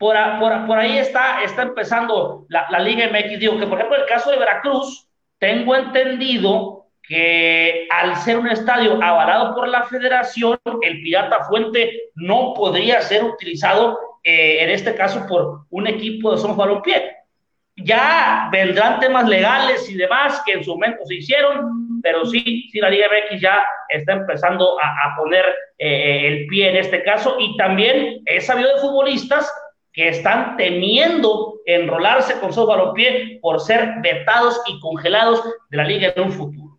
por, 0.00 0.16
por, 0.66 0.78
ahí 0.78 0.96
está, 0.96 1.42
está 1.42 1.60
empezando 1.60 2.46
la, 2.48 2.66
la, 2.70 2.78
Liga 2.78 3.06
MX. 3.08 3.38
Digo 3.38 3.58
que, 3.58 3.66
por 3.66 3.76
ejemplo, 3.76 3.98
el 3.98 4.08
caso 4.08 4.30
de 4.30 4.38
Veracruz, 4.38 5.06
tengo 5.38 5.76
entendido 5.76 6.86
que 7.02 7.86
al 7.90 8.16
ser 8.16 8.38
un 8.38 8.48
estadio 8.48 8.94
avalado 9.02 9.54
por 9.54 9.68
la 9.68 9.82
federación, 9.82 10.58
el 10.80 11.02
Pirata 11.02 11.44
Fuente 11.44 12.04
no 12.14 12.54
podría 12.54 13.02
ser 13.02 13.24
utilizado, 13.24 13.98
eh, 14.24 14.64
en 14.64 14.70
este 14.70 14.94
caso, 14.94 15.26
por 15.28 15.66
un 15.68 15.86
equipo 15.86 16.32
de 16.32 16.38
Somos 16.38 16.56
Balompié. 16.56 17.16
Ya 17.76 18.48
vendrán 18.50 19.00
temas 19.00 19.28
legales 19.28 19.86
y 19.90 19.96
demás 19.96 20.42
que 20.46 20.52
en 20.54 20.64
su 20.64 20.70
momento 20.70 21.04
se 21.04 21.16
hicieron, 21.16 22.00
pero 22.02 22.24
sí, 22.24 22.70
sí 22.72 22.78
la 22.78 22.88
Liga 22.88 23.08
MX 23.08 23.38
ya 23.38 23.62
está 23.90 24.14
empezando 24.14 24.78
a, 24.80 25.14
poner 25.14 25.44
eh, 25.76 26.26
el 26.26 26.46
pie 26.46 26.70
en 26.70 26.76
este 26.76 27.02
caso 27.02 27.36
y 27.38 27.54
también 27.58 28.22
he 28.24 28.40
sabido 28.40 28.74
de 28.74 28.80
futbolistas 28.80 29.52
que 29.92 30.08
están 30.08 30.56
temiendo 30.56 31.60
enrolarse 31.66 32.38
con 32.40 32.52
su 32.52 32.64
balompié 32.66 33.38
por 33.40 33.60
ser 33.60 33.94
vetados 34.02 34.60
y 34.66 34.78
congelados 34.80 35.42
de 35.68 35.76
la 35.76 35.84
liga 35.84 36.12
en 36.14 36.22
un 36.22 36.32
futuro. 36.32 36.70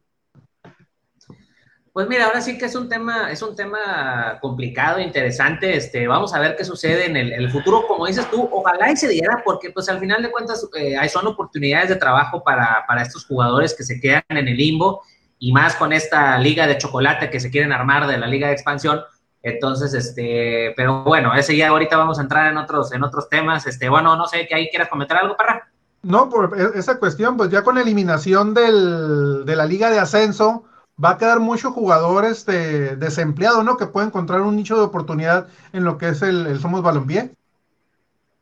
Pues 1.94 2.08
mira, 2.08 2.27
ahora 2.27 2.39
sí 2.39 2.58
que 2.58 2.65
es 2.65 2.75
un 2.75 2.88
tema, 2.88 3.30
es 3.32 3.41
un 3.41 3.53
tema 3.53 4.38
complicado, 4.39 5.01
interesante. 5.01 5.75
Este, 5.75 6.08
vamos 6.08 6.34
a 6.34 6.39
ver 6.39 6.56
qué 6.56 6.63
sucede 6.63 7.08
en 7.08 7.18
el, 7.18 7.51
futuro. 7.51 7.86
Como 7.86 8.08
dices 8.08 8.30
tú, 8.32 8.48
ojalá 8.50 8.91
y 8.91 8.96
se 8.96 9.10
diera, 9.10 9.41
porque 9.44 9.72
pues 9.72 9.89
al 9.89 10.00
final 10.00 10.24
de 10.24 10.32
cuentas 10.32 10.65
eh, 10.77 10.96
son 11.10 11.27
oportunidades 11.27 11.89
de 11.89 11.98
trabajo 11.98 12.41
para, 12.44 12.86
para 12.88 13.01
estos 13.01 13.25
jugadores 13.25 13.74
que 13.74 13.84
se 13.84 14.00
quedan 14.00 14.24
en 14.30 14.48
el 14.48 14.56
limbo 14.56 15.01
y 15.38 15.51
más 15.51 15.75
con 15.75 15.91
esta 15.91 16.38
liga 16.38 16.65
de 16.65 16.77
chocolate 16.77 17.30
que 17.30 17.41
se 17.41 17.51
quieren 17.51 17.74
armar 17.74 18.08
de 18.08 18.18
la 18.18 18.27
liga 18.27 18.48
de 18.48 18.53
expansión 18.53 19.01
entonces, 19.43 19.93
este, 19.93 20.74
pero 20.75 21.03
bueno, 21.03 21.33
ese 21.33 21.55
ya 21.57 21.69
ahorita 21.69 21.98
vamos 21.98 22.19
a 22.19 22.21
entrar 22.21 22.51
en 22.51 22.57
otros, 22.57 22.91
en 22.93 23.03
otros 23.03 23.27
temas. 23.27 23.65
Este, 23.65 23.89
bueno, 23.89 24.15
no 24.15 24.27
sé, 24.27 24.48
que 24.48 24.55
ahí 24.55 24.69
quieras 24.69 24.89
comentar 24.89 25.17
algo, 25.17 25.36
Parra. 25.36 25.67
No, 26.03 26.29
por 26.29 26.57
e, 26.60 26.77
esa 26.77 27.00
cuestión, 27.00 27.38
pues 27.38 27.50
ya 27.50 27.63
con 27.63 27.75
la 27.75 27.81
eliminación 27.81 28.53
del, 28.53 29.43
de 29.45 29.55
la 29.55 29.65
liga 29.65 29.89
de 29.89 30.00
ascenso, 30.00 30.65
va 31.03 31.12
a 31.12 31.17
quedar 31.17 31.39
muchos 31.39 31.74
jugadores 31.74 32.39
este, 32.39 32.95
desempleados, 32.95 33.63
¿no? 33.65 33.77
Que 33.77 33.88
pueden 33.88 34.10
encontrar 34.10 34.41
un 34.41 34.55
nicho 34.55 34.77
de 34.77 34.83
oportunidad 34.83 35.48
en 35.74 35.83
lo 35.83 35.98
que 35.98 36.10
es 36.10 36.21
el, 36.21 36.60
Somos 36.60 36.83
Balompié. 36.83 37.31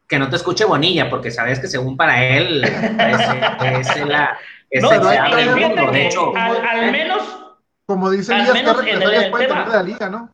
Que 0.07 0.19
no 0.19 0.29
te 0.29 0.35
escuche 0.35 0.65
Bonilla, 0.65 1.09
porque 1.09 1.31
sabes 1.31 1.59
que 1.59 1.67
según 1.67 1.95
para 1.95 2.23
él 2.25 2.63
es, 2.63 3.95
es 3.95 4.05
la... 4.07 4.37
Es 4.69 4.83
no, 4.83 4.89
de 4.89 6.07
hecho. 6.07 6.35
Al, 6.35 6.91
menos... 6.91 7.23
Como 7.85 8.09
dice 8.11 8.35
Díaz, 8.35 8.51
que 8.83 8.97
de 8.97 9.67
la 9.71 9.83
liga, 9.83 10.09
¿no? 10.09 10.29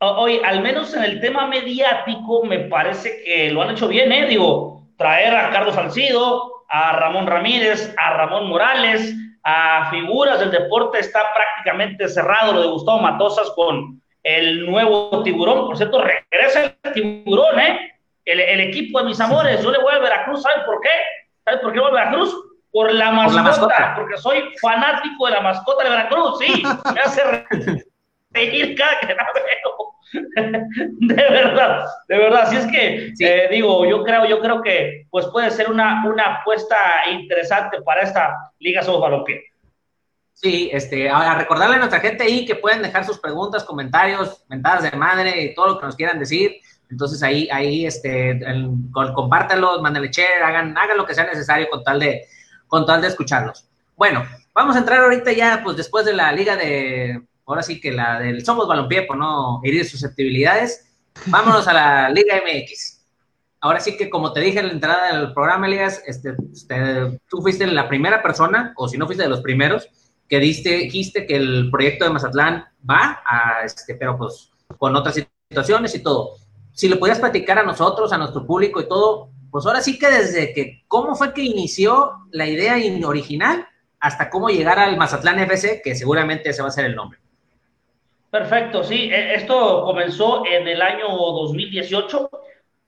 Hoy, 0.00 0.40
al 0.44 0.62
menos 0.62 0.94
en 0.94 1.02
el 1.02 1.20
tema 1.20 1.48
mediático, 1.48 2.44
me 2.44 2.60
parece 2.60 3.20
que 3.24 3.50
lo 3.50 3.62
han 3.62 3.70
hecho 3.70 3.88
bien, 3.88 4.12
¿eh? 4.12 4.26
Digo, 4.26 4.86
traer 4.96 5.34
a 5.34 5.50
Carlos 5.50 5.74
Salcido, 5.74 6.64
a 6.68 6.92
Ramón 6.92 7.26
Ramírez, 7.26 7.92
a 7.98 8.14
Ramón 8.14 8.48
Morales, 8.48 9.12
a 9.42 9.90
figuras 9.90 10.38
del 10.38 10.52
deporte, 10.52 11.00
está 11.00 11.20
prácticamente 11.34 12.08
cerrado 12.08 12.52
lo 12.52 12.60
de 12.60 12.68
Gustavo 12.68 13.00
Matosas 13.00 13.50
con 13.56 14.00
el 14.22 14.66
nuevo 14.66 15.22
tiburón. 15.24 15.66
Por 15.66 15.76
cierto, 15.76 16.00
regresa 16.00 16.76
el 16.84 16.92
tiburón, 16.92 17.58
¿eh? 17.58 17.92
El, 18.24 18.60
equipo 18.60 19.00
de 19.00 19.06
mis 19.06 19.20
amores, 19.20 19.62
yo 19.62 19.72
le 19.72 19.78
voy 19.78 19.94
a 19.94 19.98
Veracruz, 19.98 20.42
¿saben 20.42 20.64
por 20.64 20.80
qué? 20.80 20.90
¿Saben 21.44 21.60
por 21.60 21.72
qué 21.72 21.80
voy 21.80 21.90
a 21.90 21.94
Veracruz? 21.94 22.36
por 22.70 22.92
la 22.92 23.10
mascota, 23.10 23.94
porque 23.96 24.18
soy 24.18 24.44
fanático 24.60 25.24
de 25.26 25.32
la 25.32 25.40
mascota 25.40 25.84
de 25.84 25.90
Veracruz, 25.90 26.38
sí, 26.38 26.62
me 26.94 27.00
hace 27.00 27.22
cada 28.76 29.00
que 29.00 29.14
la 29.14 29.32
veo. 29.34 29.88
De 31.00 31.14
verdad, 31.14 31.84
de 32.08 32.16
verdad. 32.16 32.42
Así 32.42 32.56
es 32.56 32.66
que 32.66 33.12
eh, 33.20 33.48
digo, 33.50 33.84
yo 33.84 34.02
creo, 34.04 34.24
yo 34.26 34.40
creo 34.40 34.62
que 34.62 35.06
pues 35.10 35.26
puede 35.26 35.50
ser 35.50 35.70
una, 35.70 36.04
una 36.06 36.38
apuesta 36.38 36.76
interesante 37.10 37.82
para 37.82 38.02
esta 38.02 38.52
Liga 38.58 38.82
Somos 38.82 39.02
Balompié. 39.02 39.42
Sí, 40.32 40.70
este, 40.72 41.10
a 41.10 41.34
recordarle 41.34 41.76
a 41.76 41.78
nuestra 41.80 42.00
gente 42.00 42.22
ahí 42.22 42.46
que 42.46 42.54
pueden 42.54 42.80
dejar 42.80 43.04
sus 43.04 43.18
preguntas, 43.18 43.64
comentarios, 43.64 44.44
mentadas 44.48 44.88
de 44.88 44.96
madre 44.96 45.42
y 45.42 45.54
todo 45.54 45.66
lo 45.66 45.80
que 45.80 45.86
nos 45.86 45.96
quieran 45.96 46.18
decir. 46.18 46.60
Entonces 46.90 47.22
ahí, 47.22 47.48
ahí, 47.50 47.84
este, 47.84 48.40
compártanlos, 48.92 49.82
mándenle 49.82 50.10
share, 50.10 50.42
hagan, 50.42 50.78
hagan 50.78 50.96
lo 50.96 51.04
que 51.04 51.14
sea 51.14 51.24
necesario 51.24 51.68
con 51.68 51.82
tal 51.82 51.98
de, 51.98 52.26
con 52.66 52.86
tal 52.86 53.02
de 53.02 53.08
escucharlos. 53.08 53.68
Bueno, 53.96 54.24
vamos 54.54 54.76
a 54.76 54.78
entrar 54.78 55.00
ahorita 55.00 55.32
ya, 55.32 55.60
pues 55.62 55.76
después 55.76 56.06
de 56.06 56.14
la 56.14 56.30
liga 56.30 56.56
de, 56.56 57.20
ahora 57.48 57.62
sí 57.62 57.80
que 57.80 57.90
la 57.92 58.20
del 58.20 58.44
Somos 58.44 58.68
Balompié, 58.68 59.02
por 59.02 59.16
no 59.16 59.60
herir 59.64 59.84
susceptibilidades, 59.88 60.86
vámonos 61.26 61.66
a 61.66 61.72
la 61.72 62.10
Liga 62.10 62.36
MX. 62.36 63.06
Ahora 63.60 63.80
sí 63.80 63.96
que 63.96 64.10
como 64.10 64.32
te 64.32 64.40
dije 64.40 64.60
en 64.60 64.66
la 64.66 64.72
entrada 64.72 65.18
del 65.18 65.32
programa, 65.32 65.66
Elías, 65.66 66.02
este, 66.06 66.36
este, 66.52 67.18
tú 67.28 67.40
fuiste 67.40 67.66
la 67.66 67.88
primera 67.88 68.22
persona, 68.22 68.74
o 68.76 68.86
si 68.86 68.98
no 68.98 69.06
fuiste 69.06 69.24
de 69.24 69.30
los 69.30 69.40
primeros, 69.40 69.88
que 70.28 70.38
diste, 70.38 70.76
dijiste 70.76 71.26
que 71.26 71.36
el 71.36 71.70
proyecto 71.70 72.04
de 72.04 72.10
Mazatlán 72.10 72.66
va 72.88 73.22
a, 73.24 73.64
este, 73.64 73.94
pero 73.94 74.18
pues 74.18 74.50
con 74.76 74.94
otras 74.94 75.24
situaciones 75.50 75.94
y 75.94 76.02
todo. 76.02 76.34
Si 76.72 76.86
le 76.86 76.96
podías 76.96 77.18
platicar 77.18 77.58
a 77.58 77.64
nosotros, 77.64 78.12
a 78.12 78.18
nuestro 78.18 78.46
público 78.46 78.80
y 78.80 78.86
todo, 78.86 79.30
pues 79.50 79.64
ahora 79.64 79.80
sí 79.80 79.98
que 79.98 80.10
desde 80.10 80.52
que, 80.52 80.84
¿cómo 80.86 81.16
fue 81.16 81.32
que 81.32 81.42
inició 81.42 82.12
la 82.30 82.46
idea 82.46 82.76
original 83.06 83.66
hasta 83.98 84.28
cómo 84.28 84.50
llegar 84.50 84.78
al 84.78 84.98
Mazatlán 84.98 85.38
FC, 85.40 85.80
que 85.82 85.94
seguramente 85.94 86.50
ese 86.50 86.60
va 86.60 86.68
a 86.68 86.72
ser 86.72 86.84
el 86.84 86.94
nombre? 86.94 87.18
Perfecto, 88.30 88.84
sí, 88.84 89.10
e, 89.10 89.34
esto 89.34 89.84
comenzó 89.84 90.44
en 90.46 90.68
el 90.68 90.82
año 90.82 91.08
2018. 91.08 92.30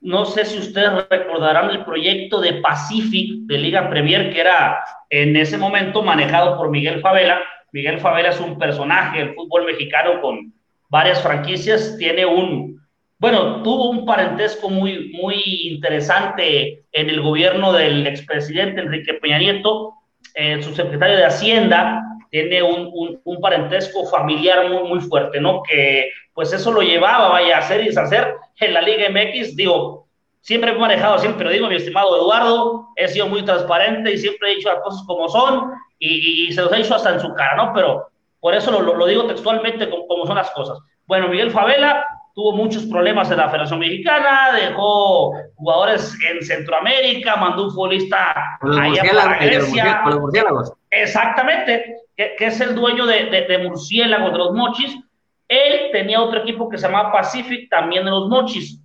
No 0.03 0.25
sé 0.25 0.45
si 0.45 0.59
ustedes 0.59 1.09
recordarán 1.09 1.71
el 1.71 1.85
proyecto 1.85 2.41
de 2.41 2.55
Pacific 2.55 3.47
de 3.47 3.59
Liga 3.59 3.89
Premier, 3.89 4.33
que 4.33 4.41
era 4.41 4.83
en 5.09 5.37
ese 5.37 5.57
momento 5.57 6.03
manejado 6.03 6.57
por 6.57 6.71
Miguel 6.71 7.01
Favela. 7.01 7.41
Miguel 7.73 8.01
Favela 8.01 8.31
es 8.31 8.41
un 8.41 8.59
personaje 8.59 9.19
del 9.19 9.35
fútbol 9.35 9.65
mexicano 9.67 10.21
con 10.21 10.53
varias 10.89 11.23
franquicias, 11.23 11.97
tiene 11.99 12.27
un, 12.27 12.81
bueno, 13.19 13.63
tuvo 13.63 13.91
un 13.91 14.05
parentesco 14.05 14.69
muy, 14.69 15.11
muy 15.13 15.37
interesante 15.69 16.83
en 16.93 17.09
el 17.09 17.21
gobierno 17.21 17.73
del 17.73 18.07
expresidente 18.07 18.81
Enrique 18.81 19.15
Peña 19.15 19.39
Nieto, 19.39 19.95
eh, 20.35 20.63
su 20.63 20.75
secretario 20.75 21.17
de 21.17 21.27
Hacienda, 21.27 22.10
tiene 22.31 22.63
un, 22.63 23.21
un, 23.25 23.41
parentesco 23.41 24.07
familiar 24.07 24.69
muy, 24.69 24.89
muy 24.89 25.01
fuerte, 25.01 25.41
¿no? 25.41 25.63
Que 25.63 26.11
pues 26.33 26.53
eso 26.53 26.73
lo 26.73 26.81
llevaba, 26.81 27.29
vaya, 27.29 27.57
a 27.57 27.59
hacer 27.61 27.83
y 27.83 27.87
deshacer 27.87 28.35
en 28.61 28.75
la 28.75 28.81
Liga 28.81 29.09
MX, 29.11 29.57
digo, 29.57 30.07
siempre 30.41 30.71
he 30.71 30.79
manejado, 30.79 31.19
siempre 31.19 31.45
lo 31.45 31.51
digo, 31.51 31.69
mi 31.69 31.77
estimado 31.77 32.17
Eduardo, 32.17 32.89
he 32.97 33.09
sido 33.09 33.27
muy 33.27 33.45
transparente 33.45 34.13
y 34.13 34.19
siempre 34.19 34.53
he 34.53 34.57
dicho 34.57 34.73
las 34.73 34.83
cosas 34.83 35.03
como 35.07 35.29
son 35.29 35.73
y, 35.99 36.51
se 36.53 36.63
los 36.63 36.73
he 36.73 36.77
dicho 36.77 36.95
hasta 36.95 37.15
en 37.15 37.21
su 37.21 37.35
cara, 37.35 37.57
¿no? 37.57 37.73
Pero 37.75 38.07
por 38.39 38.55
eso 38.55 38.71
lo, 38.71 38.95
lo 38.95 39.07
digo 39.07 39.27
textualmente 39.27 39.91
como, 39.91 40.07
como, 40.07 40.27
son 40.27 40.37
las 40.37 40.51
cosas. 40.53 40.79
Bueno, 41.07 41.29
Miguel 41.29 41.51
Favela 41.51 42.07
tuvo 42.35 42.53
muchos 42.53 42.85
problemas 42.85 43.31
en 43.31 43.37
la 43.37 43.49
Federación 43.49 43.81
Mexicana, 43.81 44.53
dejó 44.55 45.33
jugadores 45.57 46.17
en 46.31 46.43
Centroamérica, 46.43 47.37
mandó 47.37 47.65
un 47.65 47.71
futbolista 47.71 48.33
allá 48.63 49.03
para 49.13 49.39
Grecia. 49.39 50.03
Los 50.07 50.21
murciélagos. 50.21 50.73
Exactamente, 50.91 51.97
que, 52.17 52.35
que, 52.37 52.47
es 52.47 52.61
el 52.61 52.75
dueño 52.75 53.07
de, 53.07 53.27
de, 53.27 53.43
de 53.43 53.59
Murciélagos, 53.59 54.33
de 54.33 54.39
los 54.39 54.53
Mochis. 54.53 54.97
Él 55.49 55.91
tenía 55.93 56.21
otro 56.21 56.41
equipo 56.43 56.69
que 56.69 56.79
se 56.79 56.87
llamaba 56.87 57.13
Pacific, 57.13 57.69
también 57.69 58.05
de 58.05 58.11
los 58.11 58.29
Mochis 58.29 58.81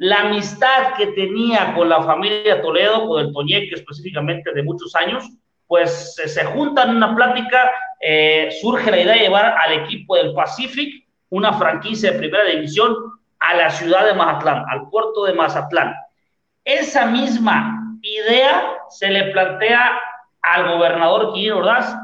la 0.00 0.20
amistad 0.20 0.94
que 0.96 1.08
tenía 1.08 1.74
con 1.74 1.90
la 1.90 2.02
familia 2.02 2.62
Toledo, 2.62 3.06
con 3.06 3.20
el 3.20 3.34
Toñeque 3.34 3.74
específicamente 3.74 4.50
de 4.54 4.62
muchos 4.62 4.96
años, 4.96 5.28
pues 5.66 6.14
se 6.14 6.42
juntan 6.46 6.88
en 6.88 6.96
una 6.96 7.14
plática, 7.14 7.70
eh, 8.00 8.48
surge 8.62 8.90
la 8.90 8.98
idea 8.98 9.12
de 9.12 9.20
llevar 9.20 9.54
al 9.62 9.72
equipo 9.84 10.16
del 10.16 10.32
Pacific, 10.32 11.06
una 11.28 11.52
franquicia 11.52 12.12
de 12.12 12.18
primera 12.18 12.44
división, 12.44 12.96
a 13.40 13.54
la 13.54 13.68
ciudad 13.68 14.06
de 14.06 14.14
Mazatlán, 14.14 14.64
al 14.70 14.88
puerto 14.88 15.24
de 15.26 15.34
Mazatlán. 15.34 15.94
Esa 16.64 17.04
misma 17.04 17.98
idea 18.00 18.78
se 18.88 19.10
le 19.10 19.24
plantea 19.32 20.00
al 20.42 20.76
gobernador 20.76 21.32
Quirino 21.32 21.58
Ordaz, 21.58 21.94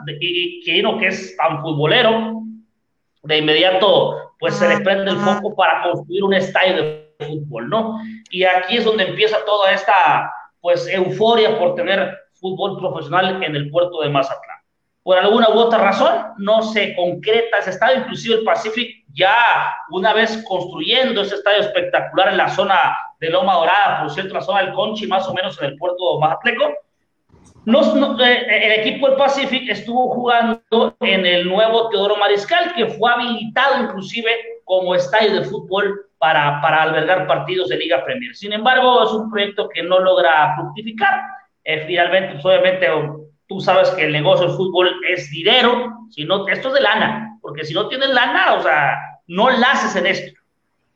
Quirino 0.64 0.98
que 0.98 1.08
es 1.08 1.36
tan 1.36 1.60
futbolero, 1.62 2.42
de 3.22 3.38
inmediato 3.38 4.26
pues 4.38 4.54
se 4.54 4.68
le 4.68 4.80
prende 4.80 5.10
el 5.10 5.16
foco 5.18 5.54
para 5.54 5.82
construir 5.82 6.24
un 6.24 6.34
estadio 6.34 6.76
de 6.76 7.06
fútbol, 7.20 7.68
¿no? 7.68 7.98
Y 8.30 8.44
aquí 8.44 8.76
es 8.76 8.84
donde 8.84 9.08
empieza 9.08 9.38
toda 9.44 9.72
esta, 9.72 10.30
pues, 10.60 10.86
euforia 10.88 11.58
por 11.58 11.74
tener 11.74 12.16
fútbol 12.34 12.78
profesional 12.78 13.42
en 13.42 13.56
el 13.56 13.70
puerto 13.70 14.02
de 14.02 14.10
Mazatlán. 14.10 14.58
Por 15.02 15.16
alguna 15.16 15.48
u 15.50 15.58
otra 15.58 15.78
razón, 15.78 16.34
no 16.38 16.62
se 16.62 16.94
concreta 16.96 17.58
ese 17.58 17.70
estadio, 17.70 18.00
inclusive 18.00 18.36
el 18.36 18.44
Pacific 18.44 19.04
ya 19.12 19.34
una 19.90 20.12
vez 20.12 20.44
construyendo 20.46 21.22
ese 21.22 21.36
estadio 21.36 21.60
espectacular 21.60 22.28
en 22.28 22.36
la 22.36 22.48
zona 22.48 22.96
de 23.20 23.30
Loma 23.30 23.54
Dorada, 23.54 24.00
por 24.00 24.10
cierto, 24.10 24.34
la 24.34 24.42
zona 24.42 24.62
del 24.62 24.74
Conchi, 24.74 25.06
más 25.06 25.26
o 25.28 25.32
menos 25.32 25.58
en 25.62 25.66
el 25.66 25.76
puerto 25.76 26.14
de 26.14 26.20
Mazatleco, 26.20 26.74
no, 27.66 28.24
eh, 28.24 28.46
el 28.48 28.80
equipo 28.80 29.08
del 29.08 29.16
Pacific 29.16 29.68
estuvo 29.68 30.14
jugando 30.14 30.96
en 31.00 31.26
el 31.26 31.48
nuevo 31.48 31.88
Teodoro 31.88 32.16
Mariscal, 32.16 32.72
que 32.74 32.86
fue 32.86 33.10
habilitado 33.10 33.82
inclusive 33.82 34.30
como 34.62 34.94
estadio 34.94 35.34
de 35.34 35.44
fútbol 35.44 36.06
para, 36.18 36.60
para 36.62 36.84
albergar 36.84 37.26
partidos 37.26 37.68
de 37.68 37.78
Liga 37.78 38.04
Premier. 38.04 38.36
Sin 38.36 38.52
embargo, 38.52 39.02
es 39.02 39.10
un 39.10 39.28
proyecto 39.28 39.68
que 39.68 39.82
no 39.82 39.98
logra 39.98 40.54
fructificar. 40.54 41.22
Eh, 41.64 41.84
finalmente, 41.88 42.34
pues, 42.34 42.44
obviamente, 42.44 42.88
tú 43.48 43.60
sabes 43.60 43.90
que 43.90 44.04
el 44.04 44.12
negocio 44.12 44.46
del 44.46 44.56
fútbol 44.56 44.88
es 45.10 45.28
dinero, 45.30 45.92
si 46.10 46.24
no, 46.24 46.46
esto 46.46 46.68
es 46.68 46.74
de 46.74 46.80
lana, 46.82 47.36
porque 47.42 47.64
si 47.64 47.74
no 47.74 47.88
tienes 47.88 48.10
lana, 48.10 48.54
o 48.54 48.62
sea, 48.62 48.96
no 49.26 49.50
la 49.50 49.72
haces 49.72 49.96
en 49.96 50.06
esto. 50.06 50.40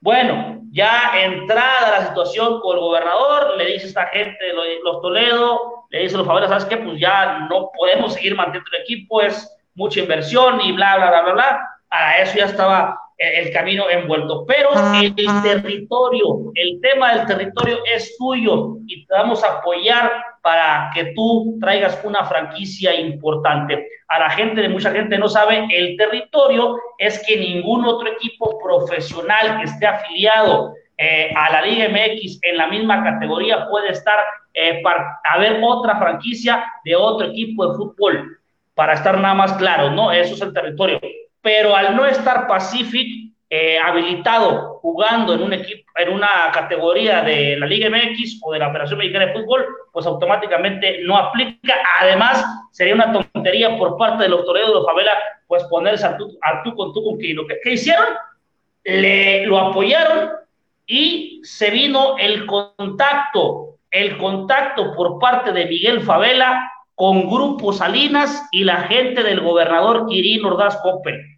Bueno, 0.00 0.62
ya 0.72 1.12
entrada 1.14 1.98
la 1.98 2.06
situación 2.08 2.60
con 2.60 2.76
el 2.76 2.80
gobernador, 2.80 3.56
le 3.58 3.66
dice 3.66 3.88
esta 3.88 4.06
gente 4.06 4.38
los 4.82 5.02
Toledo, 5.02 5.86
le 5.90 6.00
dice 6.00 6.16
los 6.16 6.26
favores, 6.26 6.48
¿sabes 6.48 6.64
qué? 6.64 6.78
Pues 6.78 6.98
ya 6.98 7.46
no 7.50 7.70
podemos 7.76 8.14
seguir 8.14 8.34
manteniendo 8.34 8.70
el 8.72 8.82
equipo, 8.82 9.20
es 9.20 9.56
mucha 9.74 10.00
inversión 10.00 10.60
y 10.62 10.72
bla, 10.72 10.96
bla, 10.96 11.10
bla, 11.10 11.22
bla, 11.22 11.32
bla. 11.32 11.60
A 11.90 12.18
eso 12.18 12.38
ya 12.38 12.46
estaba 12.46 12.98
el 13.18 13.52
camino 13.52 13.90
envuelto. 13.90 14.46
Pero 14.46 14.70
el 14.94 15.14
territorio, 15.42 16.52
el 16.54 16.80
tema 16.80 17.14
del 17.14 17.26
territorio 17.26 17.78
es 17.94 18.16
tuyo 18.16 18.76
y 18.86 19.04
te 19.04 19.12
vamos 19.12 19.44
a 19.44 19.58
apoyar 19.58 20.10
para 20.42 20.90
que 20.94 21.12
tú 21.14 21.58
traigas 21.60 22.00
una 22.04 22.24
franquicia 22.24 22.94
importante. 22.94 23.86
A 24.08 24.18
la 24.18 24.30
gente, 24.30 24.62
de 24.62 24.68
mucha 24.68 24.90
gente 24.90 25.18
no 25.18 25.28
sabe, 25.28 25.66
el 25.70 25.96
territorio 25.96 26.76
es 26.98 27.22
que 27.26 27.36
ningún 27.36 27.84
otro 27.84 28.08
equipo 28.08 28.58
profesional 28.62 29.58
que 29.58 29.64
esté 29.64 29.86
afiliado 29.86 30.74
eh, 30.96 31.32
a 31.36 31.50
la 31.52 31.62
Liga 31.62 31.88
MX 31.88 32.40
en 32.42 32.56
la 32.56 32.68
misma 32.68 33.02
categoría 33.02 33.68
puede 33.68 33.90
estar 33.90 34.18
eh, 34.54 34.80
para 34.82 35.20
haber 35.24 35.60
otra 35.62 35.96
franquicia 35.96 36.64
de 36.84 36.96
otro 36.96 37.28
equipo 37.28 37.68
de 37.68 37.76
fútbol. 37.76 38.38
Para 38.74 38.94
estar 38.94 39.18
nada 39.18 39.34
más 39.34 39.52
claro, 39.54 39.90
¿no? 39.90 40.10
Eso 40.10 40.34
es 40.34 40.40
el 40.40 40.52
territorio 40.52 41.00
pero 41.42 41.74
al 41.74 41.96
no 41.96 42.06
estar 42.06 42.46
Pacific 42.46 43.29
eh, 43.52 43.78
habilitado 43.80 44.78
jugando 44.80 45.34
en 45.34 45.42
un 45.42 45.52
equipo, 45.52 45.90
en 45.96 46.10
una 46.12 46.52
categoría 46.52 47.22
de 47.22 47.58
la 47.58 47.66
Liga 47.66 47.90
MX 47.90 48.38
o 48.42 48.52
de 48.52 48.60
la 48.60 48.68
Operación 48.68 49.00
Mexicana 49.00 49.26
de 49.26 49.32
Fútbol, 49.32 49.66
pues 49.92 50.06
automáticamente 50.06 51.00
no 51.02 51.16
aplica. 51.16 51.74
Además, 52.00 52.44
sería 52.70 52.94
una 52.94 53.12
tontería 53.12 53.76
por 53.76 53.96
parte 53.96 54.22
de 54.22 54.28
los 54.28 54.44
toreros 54.44 54.72
de 54.72 54.86
favela, 54.86 55.10
pues 55.48 55.64
ponerse 55.64 56.06
a 56.06 56.16
tú, 56.16 56.38
con 56.76 56.94
tú 56.94 57.02
con 57.02 57.18
Kilo. 57.18 57.44
¿Qué, 57.48 57.56
¿Qué 57.60 57.72
hicieron? 57.72 58.06
Le, 58.84 59.44
lo 59.46 59.58
apoyaron 59.58 60.30
y 60.86 61.40
se 61.42 61.70
vino 61.70 62.18
el 62.18 62.46
contacto, 62.46 63.78
el 63.90 64.16
contacto 64.16 64.94
por 64.94 65.18
parte 65.18 65.50
de 65.50 65.66
Miguel 65.66 66.02
Favela 66.02 66.70
con 66.94 67.28
Grupo 67.28 67.72
Salinas 67.72 68.46
y 68.52 68.62
la 68.62 68.82
gente 68.82 69.22
del 69.24 69.40
gobernador 69.40 70.06
Quirino 70.06 70.48
Ordaz 70.48 70.76
Coppel. 70.82 71.29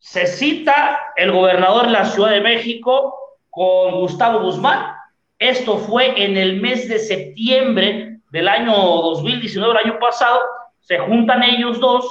Se 0.00 0.26
cita 0.26 0.98
el 1.14 1.30
gobernador 1.30 1.86
de 1.86 1.92
la 1.92 2.06
Ciudad 2.06 2.30
de 2.30 2.40
México 2.40 3.14
con 3.50 4.00
Gustavo 4.00 4.40
Guzmán. 4.40 4.94
Esto 5.38 5.76
fue 5.76 6.24
en 6.24 6.38
el 6.38 6.60
mes 6.60 6.88
de 6.88 6.98
septiembre 6.98 8.16
del 8.30 8.48
año 8.48 8.72
2019, 8.72 9.72
el 9.72 9.86
año 9.90 9.98
pasado. 9.98 10.40
Se 10.80 10.98
juntan 10.98 11.42
ellos 11.42 11.78
dos 11.80 12.10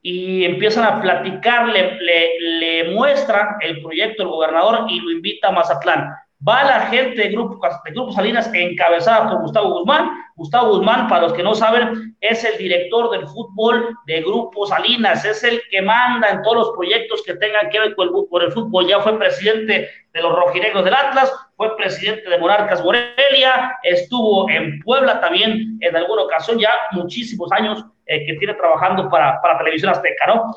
y 0.00 0.44
empiezan 0.44 0.84
a 0.84 1.02
platicar, 1.02 1.68
le, 1.68 1.98
le, 2.38 2.92
muestran 2.92 3.56
el 3.62 3.82
proyecto 3.82 4.22
del 4.22 4.30
gobernador 4.30 4.86
y 4.88 5.00
lo 5.00 5.10
invita 5.10 5.48
a 5.48 5.52
Mazatlán. 5.52 6.14
Va 6.46 6.64
la 6.64 6.80
gente 6.86 7.22
de 7.22 7.28
Grupo, 7.28 7.60
de 7.84 7.90
Grupo 7.92 8.12
Salinas 8.12 8.50
encabezada 8.52 9.30
por 9.30 9.40
Gustavo 9.42 9.78
Guzmán. 9.78 10.10
Gustavo 10.36 10.76
Guzmán, 10.76 11.08
para 11.08 11.22
los 11.22 11.32
que 11.32 11.42
no 11.42 11.54
saben, 11.54 12.16
es 12.20 12.44
el 12.44 12.58
director 12.58 13.10
del 13.10 13.26
fútbol 13.26 13.96
de 14.06 14.20
Grupo 14.20 14.66
Salinas, 14.66 15.24
es 15.24 15.44
el 15.44 15.62
que 15.70 15.80
manda 15.80 16.28
en 16.28 16.42
todos 16.42 16.56
los 16.56 16.70
proyectos 16.76 17.22
que 17.24 17.34
tengan 17.36 17.70
que 17.70 17.78
ver 17.78 17.94
con 17.94 18.08
el, 18.42 18.52
fútbol. 18.52 18.88
Ya 18.88 19.00
fue 19.00 19.16
presidente 19.18 19.88
de 20.12 20.22
los 20.22 20.34
rojinegros 20.34 20.84
del 20.84 20.94
Atlas, 20.94 21.32
fue 21.56 21.76
presidente 21.76 22.28
de 22.28 22.38
Monarcas 22.38 22.82
Morelia, 22.82 23.76
estuvo 23.84 24.50
en 24.50 24.80
Puebla 24.80 25.20
también 25.20 25.78
en 25.80 25.96
alguna 25.96 26.22
ocasión, 26.22 26.58
ya 26.58 26.72
muchísimos 26.92 27.50
años 27.52 27.84
eh, 28.06 28.26
que 28.26 28.34
tiene 28.34 28.54
trabajando 28.54 29.08
para, 29.08 29.40
para 29.40 29.58
Televisión 29.58 29.92
Azteca, 29.92 30.26
¿no? 30.26 30.56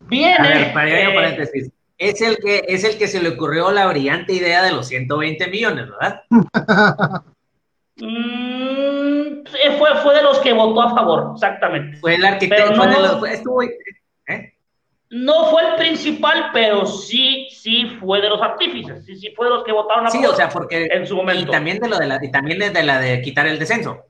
Viene. 0.00 0.70
para 0.74 0.88
eh, 0.88 1.14
paréntesis 1.14 1.75
es 1.98 2.20
el 2.20 2.36
que 2.38 2.64
es 2.68 2.84
el 2.84 2.98
que 2.98 3.08
se 3.08 3.22
le 3.22 3.30
ocurrió 3.30 3.70
la 3.70 3.86
brillante 3.86 4.32
idea 4.32 4.62
de 4.62 4.72
los 4.72 4.88
120 4.88 5.46
millones, 5.48 5.86
¿verdad? 5.90 6.22
Mm, 7.98 9.44
fue, 9.78 9.94
fue 10.02 10.14
de 10.14 10.22
los 10.22 10.38
que 10.40 10.52
votó 10.52 10.82
a 10.82 10.94
favor, 10.94 11.30
exactamente. 11.34 11.96
Fue 11.96 12.16
el 12.16 12.26
arquitecto, 12.26 12.72
no, 12.72 12.76
fue 12.76 12.86
de 12.88 13.00
los, 13.00 13.28
estuvo, 13.30 13.62
¿eh? 13.62 14.54
no 15.08 15.46
fue 15.46 15.62
el 15.66 15.74
principal, 15.76 16.50
pero 16.52 16.84
sí, 16.84 17.48
sí 17.50 17.96
fue 17.98 18.20
de 18.20 18.28
los 18.28 18.42
artífices, 18.42 19.04
sí, 19.06 19.16
sí 19.16 19.32
fue 19.34 19.46
de 19.46 19.54
los 19.54 19.64
que 19.64 19.72
votaron 19.72 20.06
a 20.06 20.10
favor. 20.10 20.26
Sí, 20.26 20.32
o 20.32 20.36
sea, 20.36 20.50
porque 20.50 20.88
en 20.90 21.06
su 21.06 21.16
momento. 21.16 21.42
Y 21.42 21.50
también 21.50 21.78
de 21.78 21.88
lo 21.88 21.96
de 21.96 22.06
la, 22.06 22.18
y 22.22 22.30
también 22.30 22.58
de 22.58 22.82
la 22.82 23.00
de 23.00 23.22
quitar 23.22 23.46
el 23.46 23.58
descenso. 23.58 24.04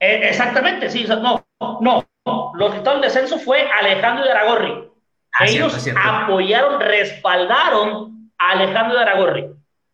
Eh, 0.00 0.28
exactamente, 0.30 0.88
sí, 0.88 1.04
no, 1.06 1.46
no, 1.80 2.08
los 2.54 2.72
que 2.72 2.78
quitaron 2.78 3.02
el 3.02 3.08
descenso 3.08 3.38
fue 3.38 3.68
Alejandro 3.70 4.24
de 4.24 4.30
Aragorri. 4.30 4.91
Ah, 5.38 5.44
Ellos 5.46 5.88
apoyaron, 5.96 6.80
respaldaron 6.80 8.30
a 8.38 8.50
Alejandro 8.50 8.96
de 8.96 9.02
Aragorri. 9.02 9.46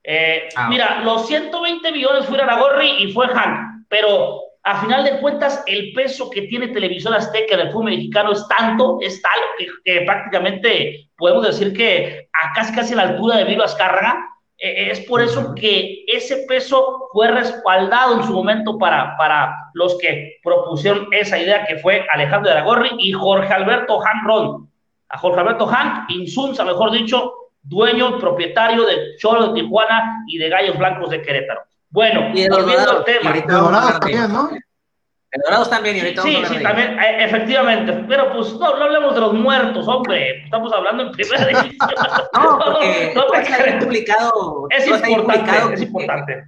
Eh, 0.02 0.48
ah, 0.56 0.68
mira, 0.68 1.00
los 1.04 1.26
120 1.26 1.92
millones 1.92 2.26
fueron 2.26 2.48
Aragorri 2.48 3.04
y 3.04 3.12
fue 3.12 3.28
Hank, 3.28 3.84
pero 3.88 4.40
a 4.64 4.80
final 4.80 5.04
de 5.04 5.20
cuentas 5.20 5.62
el 5.66 5.92
peso 5.92 6.28
que 6.30 6.42
tiene 6.42 6.68
Televisión 6.68 7.14
Azteca 7.14 7.56
del 7.56 7.70
fútbol 7.70 7.90
mexicano 7.90 8.32
es 8.32 8.46
tanto, 8.48 8.98
es 9.00 9.20
tal, 9.22 9.38
que, 9.84 10.02
prácticamente 10.02 11.08
podemos 11.16 11.46
decir 11.46 11.72
que 11.72 12.28
a 12.32 12.52
casi 12.52 12.74
casi 12.74 12.92
a 12.94 12.96
la 12.96 13.02
altura 13.04 13.36
de 13.36 13.44
Viva 13.44 13.64
Azcárraga, 13.64 14.18
eh, 14.58 14.90
es 14.90 15.00
por 15.00 15.22
eso 15.22 15.54
que 15.54 16.04
ese 16.08 16.44
peso 16.48 17.08
fue 17.12 17.28
respaldado 17.28 18.16
en 18.16 18.24
su 18.24 18.32
momento 18.32 18.76
para, 18.76 19.16
para 19.16 19.54
los 19.74 19.96
que 19.98 20.38
propusieron 20.42 21.08
esa 21.12 21.38
idea 21.38 21.64
que 21.64 21.76
fue 21.76 22.04
Alejandro 22.10 22.50
de 22.50 22.58
Aragorri 22.58 22.90
y 22.98 23.12
Jorge 23.12 23.52
Alberto 23.52 24.00
Hank 24.00 24.24
Ron 24.24 24.67
a 25.08 25.18
Jorge 25.18 25.40
Alberto 25.40 25.66
Hank, 25.66 26.10
Insunza, 26.10 26.64
mejor 26.64 26.90
dicho, 26.90 27.32
dueño, 27.62 28.18
propietario 28.18 28.84
de 28.84 29.16
Cholo 29.16 29.48
de 29.48 29.60
Tijuana 29.60 30.24
y 30.26 30.38
de 30.38 30.48
Gallos 30.48 30.78
Blancos 30.78 31.10
de 31.10 31.22
Querétaro. 31.22 31.62
Bueno, 31.90 32.30
y 32.34 32.48
volviendo 32.48 32.90
al 32.90 33.04
tema. 33.04 33.32
Dorados 33.46 34.00
también, 34.00 34.32
¿no? 34.32 34.48
De 34.50 35.42
Dorados 35.44 35.70
también, 35.70 35.96
y 35.96 36.00
ahorita 36.00 36.22
Sí, 36.22 36.42
sí, 36.46 36.62
también, 36.62 36.98
eh, 36.98 37.24
efectivamente. 37.24 38.04
Pero 38.08 38.32
pues 38.32 38.52
no, 38.54 38.76
no 38.76 38.84
hablemos 38.84 39.14
de 39.14 39.20
los 39.20 39.34
muertos, 39.34 39.86
hombre. 39.88 40.44
Estamos 40.44 40.72
hablando 40.72 41.04
en 41.04 41.12
primera 41.12 41.46
división. 41.46 41.90
no, 42.34 42.58
porque 42.58 43.12
no, 43.14 43.22
no 43.22 43.30
te 43.30 43.84
publicado. 43.84 44.66
Es 44.70 44.86
importante, 44.86 45.74
es 45.74 45.82
importante. 45.82 46.44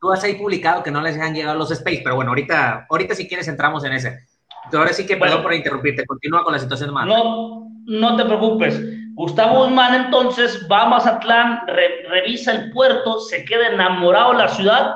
Tú 0.00 0.12
has 0.12 0.22
ahí 0.22 0.34
publicado 0.34 0.82
que 0.82 0.90
no 0.90 1.00
les 1.00 1.18
han 1.18 1.34
llegado 1.34 1.56
los 1.56 1.70
space, 1.70 2.02
pero 2.04 2.16
bueno, 2.16 2.32
ahorita, 2.32 2.86
ahorita 2.90 3.14
si 3.14 3.26
quieres 3.26 3.48
entramos 3.48 3.84
en 3.84 3.94
ese. 3.94 4.26
Ahora 4.72 4.92
sí 4.92 5.06
que, 5.06 5.16
perdón 5.16 5.42
por 5.42 5.54
interrumpirte, 5.54 6.06
continúa 6.06 6.44
con 6.44 6.52
la 6.52 6.58
situación 6.58 6.92
más. 6.92 7.06
No, 7.06 7.68
no 7.86 8.16
te 8.16 8.24
preocupes. 8.24 8.80
Gustavo 9.14 9.64
Guzmán 9.64 10.06
entonces 10.06 10.66
va 10.70 10.82
a 10.82 10.88
Mazatlán, 10.88 11.60
revisa 11.66 12.52
el 12.52 12.72
puerto, 12.72 13.20
se 13.20 13.44
queda 13.44 13.68
enamorado 13.68 14.32
de 14.32 14.38
la 14.38 14.48
ciudad, 14.48 14.94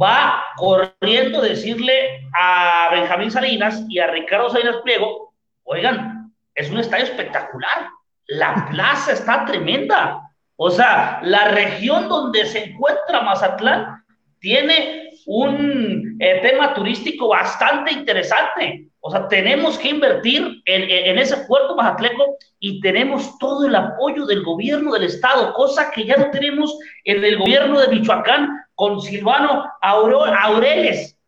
va 0.00 0.42
corriendo 0.56 1.40
a 1.40 1.42
decirle 1.42 2.26
a 2.34 2.88
Benjamín 2.90 3.30
Salinas 3.30 3.84
y 3.88 3.98
a 3.98 4.06
Ricardo 4.06 4.48
Salinas 4.48 4.76
Pliego, 4.82 5.34
oigan, 5.64 6.32
es 6.54 6.70
un 6.70 6.78
estadio 6.78 7.04
espectacular, 7.04 7.90
la 8.28 8.66
plaza 8.70 9.12
está 9.12 9.44
tremenda. 9.44 10.20
O 10.56 10.70
sea, 10.70 11.20
la 11.22 11.48
región 11.48 12.08
donde 12.08 12.46
se 12.46 12.64
encuentra 12.64 13.22
Mazatlán 13.22 14.04
tiene 14.38 15.10
un 15.26 16.16
eh, 16.20 16.40
tema 16.42 16.72
turístico 16.74 17.28
bastante 17.28 17.92
interesante. 17.92 18.88
O 19.06 19.10
sea, 19.10 19.28
tenemos 19.28 19.78
que 19.78 19.90
invertir 19.90 20.62
en, 20.64 21.18
ese 21.18 21.36
puerto 21.46 21.76
Mazatleco 21.76 22.38
y 22.58 22.80
tenemos 22.80 23.36
todo 23.36 23.66
el 23.66 23.74
apoyo 23.74 24.24
del 24.24 24.42
gobierno 24.42 24.92
del 24.92 25.02
estado, 25.02 25.52
cosa 25.52 25.90
que 25.90 26.06
ya 26.06 26.16
no 26.16 26.30
tenemos 26.30 26.78
en 27.04 27.22
el 27.22 27.36
gobierno 27.36 27.78
de 27.80 27.88
Michoacán 27.88 28.48
con 28.74 29.02
Silvano 29.02 29.70
Aureles. 29.82 31.20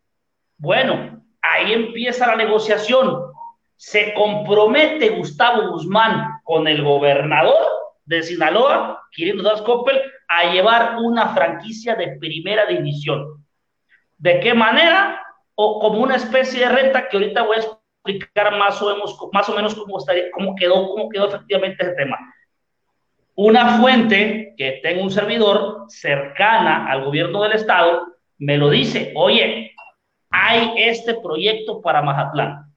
Bueno, 0.57 1.23
ahí 1.43 1.75
empieza 1.75 2.27
la 2.27 2.37
negociación. 2.37 3.21
Se 3.77 4.15
compromete 4.15 5.11
Gustavo 5.11 5.73
Guzmán 5.73 6.41
con 6.45 6.67
el 6.67 6.83
gobernador 6.83 7.62
de 8.07 8.23
Sinaloa, 8.23 9.03
Quirino 9.12 9.43
Das 9.43 9.61
Coppel, 9.61 10.01
a 10.29 10.51
llevar 10.51 10.97
una 11.03 11.29
franquicia 11.35 11.95
de 11.95 12.17
primera 12.19 12.65
división. 12.65 13.45
¿De 14.17 14.41
qué 14.41 14.55
manera? 14.55 15.26
O 15.57 15.81
como 15.81 15.99
una 15.99 16.16
especie 16.16 16.61
de 16.61 16.69
renta 16.69 17.09
que 17.09 17.16
ahorita 17.16 17.42
voy 17.42 17.57
a 17.57 17.61
explicar 17.61 18.57
más 18.57 18.81
o 18.81 18.92
menos, 18.92 19.19
más 19.33 19.49
o 19.49 19.55
menos 19.55 19.75
cómo, 19.75 19.99
estaría, 19.99 20.31
cómo, 20.31 20.55
quedó, 20.55 20.88
cómo 20.88 21.09
quedó 21.09 21.29
efectivamente 21.29 21.83
ese 21.83 21.95
tema. 21.95 22.16
Una 23.35 23.79
fuente 23.79 24.55
que 24.57 24.81
tengo 24.83 25.03
un 25.03 25.11
servidor 25.11 25.87
cercana 25.88 26.90
al 26.90 27.05
gobierno 27.05 27.42
del 27.42 27.53
estado 27.53 28.07
me 28.38 28.57
lo 28.57 28.71
dice, 28.71 29.12
oye, 29.16 29.75
hay 30.31 30.73
este 30.77 31.14
proyecto 31.14 31.81
para 31.81 32.03
Mazatlán. 32.03 32.73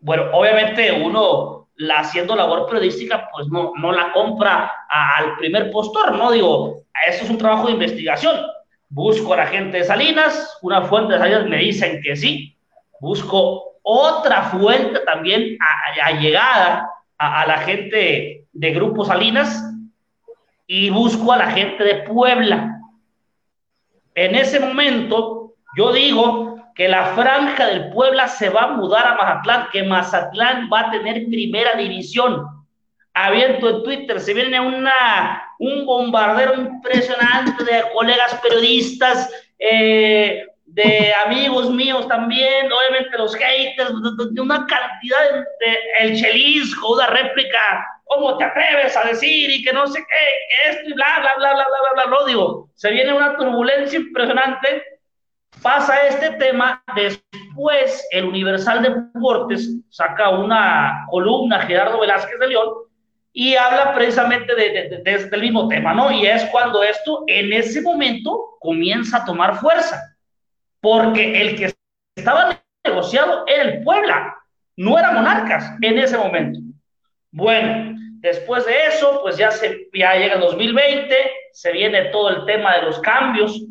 Bueno, 0.00 0.30
obviamente 0.32 0.92
uno 0.92 1.64
la 1.76 2.00
haciendo 2.00 2.36
labor 2.36 2.66
periodística, 2.66 3.28
pues 3.32 3.48
no, 3.48 3.72
no 3.76 3.92
la 3.92 4.12
compra 4.12 4.70
al 4.88 5.36
primer 5.36 5.70
postor, 5.70 6.16
¿no? 6.16 6.30
Digo, 6.30 6.82
eso 7.06 7.24
es 7.24 7.30
un 7.30 7.38
trabajo 7.38 7.66
de 7.66 7.72
investigación. 7.72 8.36
Busco 8.94 9.34
a 9.34 9.38
la 9.38 9.46
gente 9.48 9.78
de 9.78 9.84
Salinas, 9.84 10.56
una 10.62 10.82
fuente 10.82 11.14
de 11.14 11.18
Salinas 11.18 11.48
me 11.48 11.56
dicen 11.56 12.00
que 12.00 12.14
sí. 12.14 12.56
Busco 13.00 13.80
otra 13.82 14.44
fuente 14.44 15.00
también 15.00 15.58
allegada 16.00 16.88
a, 17.18 17.42
a, 17.42 17.46
la 17.46 17.58
gente 17.58 18.46
de 18.52 18.70
Grupo 18.70 19.04
Salinas 19.04 19.64
y 20.68 20.90
busco 20.90 21.32
a 21.32 21.38
la 21.38 21.50
gente 21.50 21.82
de 21.82 21.94
Puebla. 22.04 22.80
En 24.14 24.36
ese 24.36 24.60
momento, 24.60 25.54
yo 25.76 25.92
digo 25.92 26.64
que 26.76 26.86
la 26.86 27.06
franja 27.16 27.66
del 27.66 27.90
Puebla 27.90 28.28
se 28.28 28.48
va 28.48 28.62
a 28.62 28.76
mudar 28.76 29.08
a 29.08 29.16
Mazatlán, 29.16 29.66
que 29.72 29.82
Mazatlán 29.82 30.70
va 30.72 30.82
a 30.82 30.90
tener 30.92 31.26
primera 31.26 31.74
división. 31.74 32.46
Abierto 33.12 33.70
en 33.70 33.82
Twitter, 33.82 34.20
se 34.20 34.34
viene 34.34 34.60
una 34.60 35.43
un 35.58 35.86
bombardero 35.86 36.54
impresionante 36.54 37.64
de 37.64 37.82
colegas 37.92 38.34
periodistas, 38.42 39.30
eh, 39.58 40.44
de 40.66 41.12
amigos 41.24 41.70
míos 41.70 42.08
también, 42.08 42.70
obviamente 42.72 43.16
los 43.16 43.34
haters, 43.36 43.92
de, 44.32 44.40
una 44.40 44.66
cantidad 44.66 45.30
de, 45.60 45.78
el 46.00 46.16
chelisco, 46.20 46.94
una 46.94 47.06
réplica, 47.06 47.86
¿cómo 48.04 48.36
te 48.36 48.44
atreves 48.44 48.96
a 48.96 49.04
decir? 49.04 49.50
Y 49.50 49.62
que 49.62 49.72
no 49.72 49.86
sé 49.86 50.00
qué, 50.00 50.70
esto 50.70 50.90
y 50.90 50.92
bla, 50.94 51.06
bla, 51.20 51.34
bla, 51.36 51.54
bla, 51.54 51.64
bla, 51.64 51.78
bla, 51.94 52.04
bla, 52.04 52.18
no 52.18 52.26
digo, 52.26 52.70
se 52.74 52.90
viene 52.90 53.12
una 53.12 53.36
turbulencia 53.36 53.98
impresionante, 53.98 54.82
pasa 55.62 56.06
este 56.08 56.32
tema, 56.32 56.82
después 56.96 58.06
el 58.10 58.24
Universal 58.24 58.82
de 58.82 58.90
Deportes 58.90 59.70
saca 59.90 60.30
una 60.30 61.06
columna, 61.08 61.60
Gerardo 61.60 62.00
Velázquez 62.00 62.38
de 62.40 62.48
León, 62.48 62.68
y 63.36 63.56
habla 63.56 63.92
precisamente 63.94 64.54
de, 64.54 65.02
del 65.28 65.40
mismo 65.40 65.66
tema, 65.66 65.92
¿no? 65.92 66.12
Y 66.12 66.24
es 66.24 66.44
cuando 66.46 66.84
esto 66.84 67.24
en 67.26 67.52
ese 67.52 67.82
momento 67.82 68.56
comienza 68.60 69.18
a 69.18 69.24
tomar 69.24 69.56
fuerza, 69.56 70.16
porque 70.80 71.42
el 71.42 71.56
que 71.56 71.74
estaba 72.16 72.62
negociado 72.86 73.44
era 73.48 73.62
el 73.64 73.82
Puebla, 73.82 74.36
no 74.76 74.96
era 74.96 75.10
Monarcas 75.10 75.76
en 75.82 75.98
ese 75.98 76.16
momento. 76.16 76.60
Bueno, 77.32 77.98
después 78.20 78.64
de 78.66 78.86
eso, 78.86 79.18
pues 79.20 79.36
ya, 79.36 79.50
se, 79.50 79.88
ya 79.92 80.14
llega 80.14 80.34
el 80.34 80.40
2020, 80.40 81.14
se 81.52 81.72
viene 81.72 82.04
todo 82.06 82.28
el 82.28 82.44
tema 82.46 82.76
de 82.76 82.82
los 82.82 83.00
cambios 83.00 83.64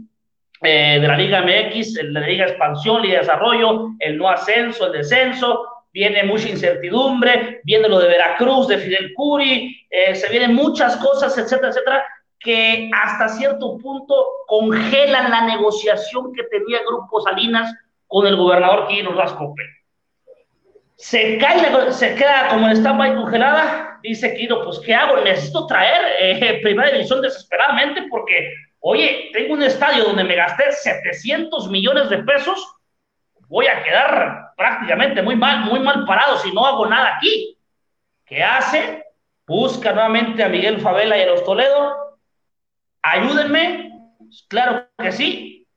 eh, 0.61 0.99
de 0.99 1.07
la 1.07 1.15
Liga 1.15 1.41
MX, 1.41 2.03
la 2.03 2.19
Liga 2.19 2.47
Expansión, 2.47 3.01
Liga 3.01 3.19
Desarrollo, 3.19 3.91
el 3.99 4.17
no 4.17 4.27
ascenso, 4.27 4.87
el 4.87 4.91
descenso, 4.91 5.72
viene 5.93 6.23
mucha 6.23 6.49
incertidumbre, 6.49 7.61
viene 7.63 7.87
lo 7.87 7.99
de 7.99 8.07
Veracruz, 8.07 8.67
de 8.67 8.79
Fidel 8.79 9.13
Curi, 9.13 9.85
eh, 9.89 10.15
se 10.15 10.27
vienen 10.29 10.55
muchas 10.55 10.97
cosas, 10.97 11.37
etcétera, 11.37 11.69
etcétera, 11.69 12.03
que 12.39 12.89
hasta 12.91 13.29
cierto 13.29 13.77
punto 13.77 14.25
congelan 14.47 15.29
la 15.31 15.45
negociación 15.45 16.33
que 16.33 16.43
tenía 16.43 16.79
Grupo 16.85 17.21
Salinas 17.21 17.73
con 18.07 18.27
el 18.27 18.35
gobernador 18.35 18.87
Quirino 18.87 19.13
Rascope. 19.13 19.61
se 20.95 21.37
cae, 21.37 21.91
se 21.91 22.15
queda 22.15 22.47
como 22.49 22.67
en 22.67 22.77
stand-by 22.77 23.15
congelada. 23.15 23.99
Dice 24.01 24.35
Kiro, 24.35 24.63
pues, 24.65 24.79
¿qué 24.79 24.93
hago? 24.93 25.21
Necesito 25.21 25.65
traer 25.67 26.01
eh, 26.19 26.59
primera 26.63 26.91
división 26.91 27.21
desesperadamente 27.21 28.05
porque, 28.09 28.53
oye, 28.79 29.29
tengo 29.31 29.53
un 29.53 29.63
estadio 29.63 30.03
donde 30.03 30.23
me 30.23 30.35
gasté 30.35 30.71
700 30.71 31.69
millones 31.69 32.09
de 32.09 32.17
pesos. 32.19 32.67
Voy 33.47 33.67
a 33.67 33.83
quedar 33.83 34.42
prácticamente 34.63 35.21
muy 35.21 35.35
mal, 35.35 35.65
muy 35.65 35.81
mal 35.81 36.05
parado 36.05 36.37
si 36.37 36.49
no 36.53 36.65
hago 36.65 36.85
nada 36.85 37.17
aquí. 37.17 37.59
¿Qué 38.25 38.41
hace? 38.41 39.03
Busca 39.45 39.91
nuevamente 39.91 40.41
a 40.41 40.47
Miguel 40.47 40.79
Favela 40.79 41.17
y 41.17 41.21
a 41.23 41.25
los 41.25 41.43
Toledo. 41.43 41.93
Ayúdenme. 43.01 43.91
Claro 44.47 44.87
que 44.97 45.11
sí. 45.11 45.67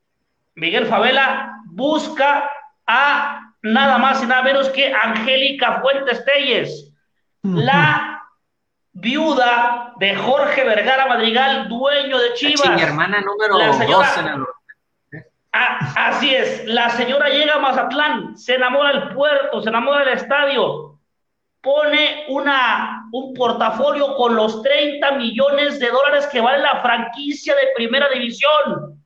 Miguel 0.55 0.85
Favela 0.85 1.51
busca 1.65 2.49
a 2.85 3.41
nada 3.61 3.97
más 3.97 4.23
y 4.23 4.25
nada 4.25 4.43
menos 4.43 4.69
que 4.69 4.93
Angélica 4.93 5.81
Fuentes 5.81 6.23
Telles, 6.23 6.93
la 7.43 8.23
viuda 8.93 9.95
de 9.99 10.15
Jorge 10.15 10.63
Vergara 10.63 11.07
Madrigal, 11.07 11.67
dueño 11.67 12.17
de 12.19 12.33
Chivas. 12.35 12.73
mi 12.73 12.81
hermana 12.81 13.19
número 13.19 13.57
dos 13.57 14.17
en 14.17 14.27
el... 14.27 14.45
así 15.51 16.33
es, 16.33 16.65
la 16.65 16.89
señora 16.89 17.29
llega 17.29 17.55
a 17.55 17.59
Mazatlán, 17.59 18.37
se 18.37 18.55
enamora 18.55 18.91
del 18.91 19.09
puerto, 19.13 19.61
se 19.61 19.69
enamora 19.69 19.99
del 19.99 20.15
estadio, 20.17 20.99
pone 21.61 22.25
una, 22.29 23.07
un 23.11 23.33
portafolio 23.33 24.15
con 24.15 24.35
los 24.35 24.61
30 24.61 25.11
millones 25.13 25.79
de 25.79 25.89
dólares 25.89 26.27
que 26.27 26.41
vale 26.41 26.59
la 26.59 26.81
franquicia 26.81 27.55
de 27.55 27.73
primera 27.75 28.07
división. 28.09 29.03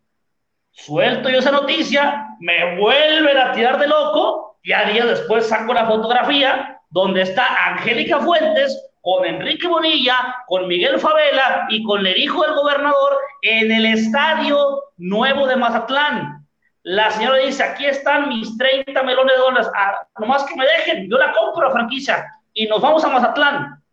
Suelto 0.72 1.30
yo 1.30 1.40
esa 1.40 1.52
noticia, 1.52 2.28
me 2.40 2.78
vuelven 2.78 3.38
a 3.38 3.52
tirar 3.52 3.80
de 3.80 3.88
loco, 3.88 4.58
y 4.64 4.74
a 4.74 4.86
días 4.86 5.08
después 5.08 5.48
saco 5.48 5.74
la 5.74 5.86
fotografía 5.86 6.80
donde 6.90 7.22
está 7.22 7.72
Angélica 7.72 8.20
Fuentes 8.20 8.91
con 9.02 9.26
Enrique 9.26 9.68
Bonilla, 9.68 10.44
con 10.48 10.68
Miguel 10.68 11.00
Favela 11.00 11.66
y 11.70 11.84
con 11.84 12.06
el 12.06 12.18
hijo 12.18 12.44
del 12.44 12.54
gobernador 12.54 13.18
en 13.42 13.72
el 13.72 13.86
estadio 13.88 14.84
nuevo 14.98 15.48
de 15.48 15.56
Mazatlán. 15.56 16.48
La 16.84 17.10
señora 17.12 17.38
dice, 17.38 17.64
aquí 17.64 17.86
están 17.86 18.30
mis 18.30 18.58
30 18.58 19.04
melones 19.04 19.36
de 19.36 19.42
dólares, 19.42 19.70
ah, 19.76 20.08
nomás 20.20 20.44
que 20.46 20.56
me 20.56 20.66
dejen, 20.66 21.10
yo 21.10 21.18
la 21.18 21.32
compro 21.32 21.72
franquicia 21.72 22.26
y 22.54 22.68
nos 22.68 22.82
vamos 22.82 23.04
a 23.04 23.10
Mazatlán. 23.10 23.84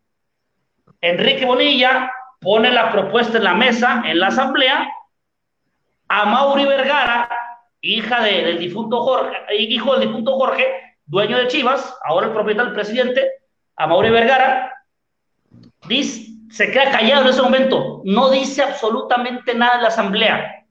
Enrique 1.01 1.45
Bonilla 1.45 2.11
pone 2.39 2.71
la 2.71 2.91
propuesta 2.91 3.37
en 3.37 3.43
la 3.43 3.53
mesa, 3.53 4.03
en 4.05 4.19
la 4.19 4.27
asamblea, 4.27 4.91
a 6.07 6.25
Mauri 6.25 6.65
Vergara, 6.65 7.29
hija 7.81 8.21
del 8.21 8.59
difunto 8.59 9.01
Jorge, 9.01 9.37
hijo 9.57 9.93
del 9.93 10.07
difunto 10.07 10.37
Jorge, 10.37 10.97
dueño 11.05 11.37
de 11.37 11.47
Chivas, 11.47 11.95
ahora 12.03 12.27
el 12.27 12.33
propietario, 12.33 12.69
el 12.69 12.75
presidente, 12.75 13.29
a 13.75 13.87
Mauri 13.87 14.09
Vergara, 14.09 14.73
dice, 15.89 16.31
se 16.49 16.71
queda 16.71 16.91
callado 16.91 17.23
en 17.23 17.29
ese 17.29 17.41
momento, 17.41 18.01
no 18.05 18.29
dice 18.29 18.63
absolutamente 18.63 19.53
nada 19.53 19.75
en 19.75 19.81
la 19.81 19.87
asamblea. 19.89 20.65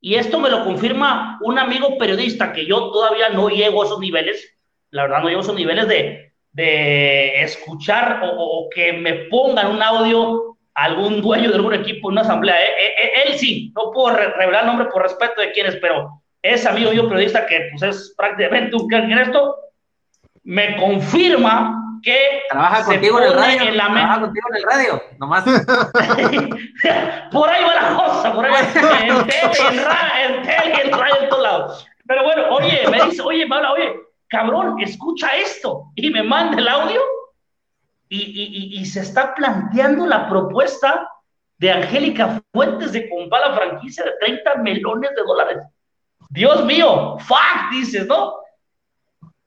Y 0.00 0.14
esto 0.14 0.40
me 0.40 0.50
lo 0.50 0.64
confirma 0.64 1.38
un 1.42 1.58
amigo 1.58 1.98
periodista 1.98 2.52
que 2.52 2.66
yo 2.66 2.90
todavía 2.90 3.28
no 3.28 3.48
llego 3.48 3.82
a 3.82 3.86
esos 3.86 4.00
niveles, 4.00 4.56
la 4.90 5.02
verdad 5.02 5.20
no 5.20 5.28
llego 5.28 5.40
a 5.40 5.44
esos 5.44 5.54
niveles 5.54 5.86
de, 5.86 6.32
de 6.52 7.42
escuchar 7.42 8.20
o, 8.22 8.68
que 8.74 8.92
me 8.92 9.14
pongan 9.30 9.70
un 9.70 9.82
audio 9.82 10.56
algún 10.74 11.20
dueño 11.20 11.50
de 11.50 11.56
algún 11.56 11.74
equipo 11.74 12.08
en 12.08 12.12
una 12.12 12.20
asamblea. 12.22 12.60
Eh, 12.60 12.68
eh, 12.80 12.94
eh, 13.02 13.10
él, 13.26 13.38
sí, 13.38 13.72
no 13.76 13.90
puedo 13.92 14.16
revelar 14.16 14.62
el 14.62 14.66
nombre 14.66 14.86
por 14.86 15.02
respeto 15.02 15.40
de 15.40 15.52
quién 15.52 15.66
es, 15.66 15.76
pero 15.76 16.22
es 16.42 16.64
amigo 16.66 16.92
mío 16.92 17.08
periodista 17.08 17.46
que 17.46 17.68
pues 17.70 17.82
es 17.82 18.14
prácticamente 18.16 18.76
un 18.76 18.86
crack 18.86 19.04
en 19.04 19.18
esto, 19.18 19.56
me 20.44 20.76
confirma 20.76 21.87
que 22.02 22.42
trabaja 22.50 22.84
contigo 22.84 23.18
en 23.18 23.24
el 23.24 23.34
radio, 23.34 23.62
en 23.62 23.76
la 23.76 23.84
trabaja 23.86 24.20
contigo 24.20 24.46
en 24.50 24.56
el 24.56 24.62
radio, 24.62 25.02
nomás. 25.18 25.44
por 27.32 27.48
ahí 27.48 27.64
va 27.64 27.74
la 27.74 27.96
cosa, 27.96 28.32
por 28.32 28.44
ahí 28.44 28.52
va 28.52 28.60
en 29.00 29.26
tele, 29.26 29.82
en, 30.24 30.42
tele, 30.42 30.82
en 30.84 30.92
radio, 30.92 31.22
en 31.22 31.28
todos 31.28 31.42
lados. 31.42 31.86
Pero 32.06 32.24
bueno, 32.24 32.42
oye, 32.50 32.88
me 32.90 33.04
dice, 33.04 33.22
oye, 33.22 33.46
me 33.46 33.56
habla, 33.56 33.72
oye, 33.72 33.94
cabrón, 34.28 34.80
escucha 34.80 35.36
esto, 35.36 35.92
y 35.94 36.10
me 36.10 36.22
manda 36.22 36.58
el 36.58 36.68
audio, 36.68 37.00
y, 38.08 38.18
y, 38.18 38.80
y, 38.80 38.86
se 38.86 39.00
está 39.00 39.34
planteando 39.34 40.06
la 40.06 40.30
propuesta 40.30 41.10
de 41.58 41.70
Angélica 41.70 42.40
Fuentes 42.54 42.92
de 42.92 43.06
comprar 43.10 43.50
la 43.50 43.56
franquicia 43.56 44.04
de 44.04 44.12
30 44.20 44.54
melones 44.56 45.10
de 45.14 45.22
dólares. 45.22 45.58
Dios 46.30 46.64
mío, 46.64 47.18
fuck, 47.18 47.70
dices, 47.70 48.06
¿no? 48.06 48.34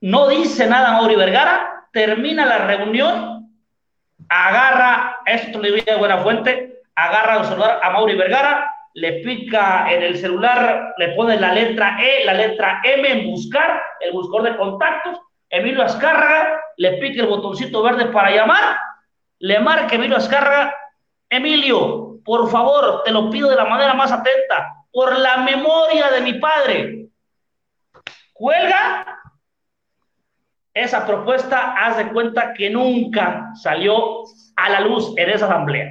No 0.00 0.28
dice 0.28 0.66
nada 0.66 0.92
Mauri 0.92 1.16
Vergara, 1.16 1.81
termina 1.92 2.46
la 2.46 2.66
reunión, 2.66 3.50
agarra, 4.28 5.20
esto 5.26 5.58
le 5.60 5.70
voy 5.70 5.82
a 5.90 5.98
buena 5.98 6.18
fuente, 6.18 6.80
agarra 6.94 7.38
el 7.38 7.44
celular 7.44 7.80
a 7.82 7.90
Mauri 7.90 8.16
Vergara, 8.16 8.74
le 8.94 9.22
pica 9.24 9.90
en 9.90 10.02
el 10.02 10.18
celular, 10.18 10.94
le 10.98 11.08
pone 11.10 11.38
la 11.38 11.52
letra 11.52 11.98
E, 12.02 12.24
la 12.24 12.34
letra 12.34 12.80
M 12.84 13.10
en 13.10 13.30
buscar, 13.30 13.82
el 14.00 14.12
buscador 14.12 14.50
de 14.50 14.56
contactos, 14.56 15.18
Emilio 15.48 15.82
Azcárraga, 15.82 16.60
le 16.76 16.92
pica 16.94 17.22
el 17.22 17.28
botoncito 17.28 17.82
verde 17.82 18.06
para 18.06 18.30
llamar, 18.30 18.76
le 19.38 19.60
marca 19.60 19.94
Emilio 19.94 20.16
Azcárraga, 20.16 20.74
Emilio, 21.28 22.18
por 22.24 22.50
favor, 22.50 23.02
te 23.04 23.10
lo 23.10 23.30
pido 23.30 23.48
de 23.48 23.56
la 23.56 23.64
manera 23.64 23.94
más 23.94 24.12
atenta, 24.12 24.74
por 24.92 25.18
la 25.18 25.38
memoria 25.38 26.10
de 26.10 26.20
mi 26.20 26.34
padre. 26.34 27.06
Cuelga. 28.32 29.21
Esa 30.74 31.06
propuesta, 31.06 31.74
haz 31.76 31.98
de 31.98 32.08
cuenta 32.08 32.54
que 32.54 32.70
nunca 32.70 33.50
salió 33.54 34.24
a 34.56 34.70
la 34.70 34.80
luz 34.80 35.12
en 35.16 35.28
esa 35.30 35.46
asamblea. 35.46 35.90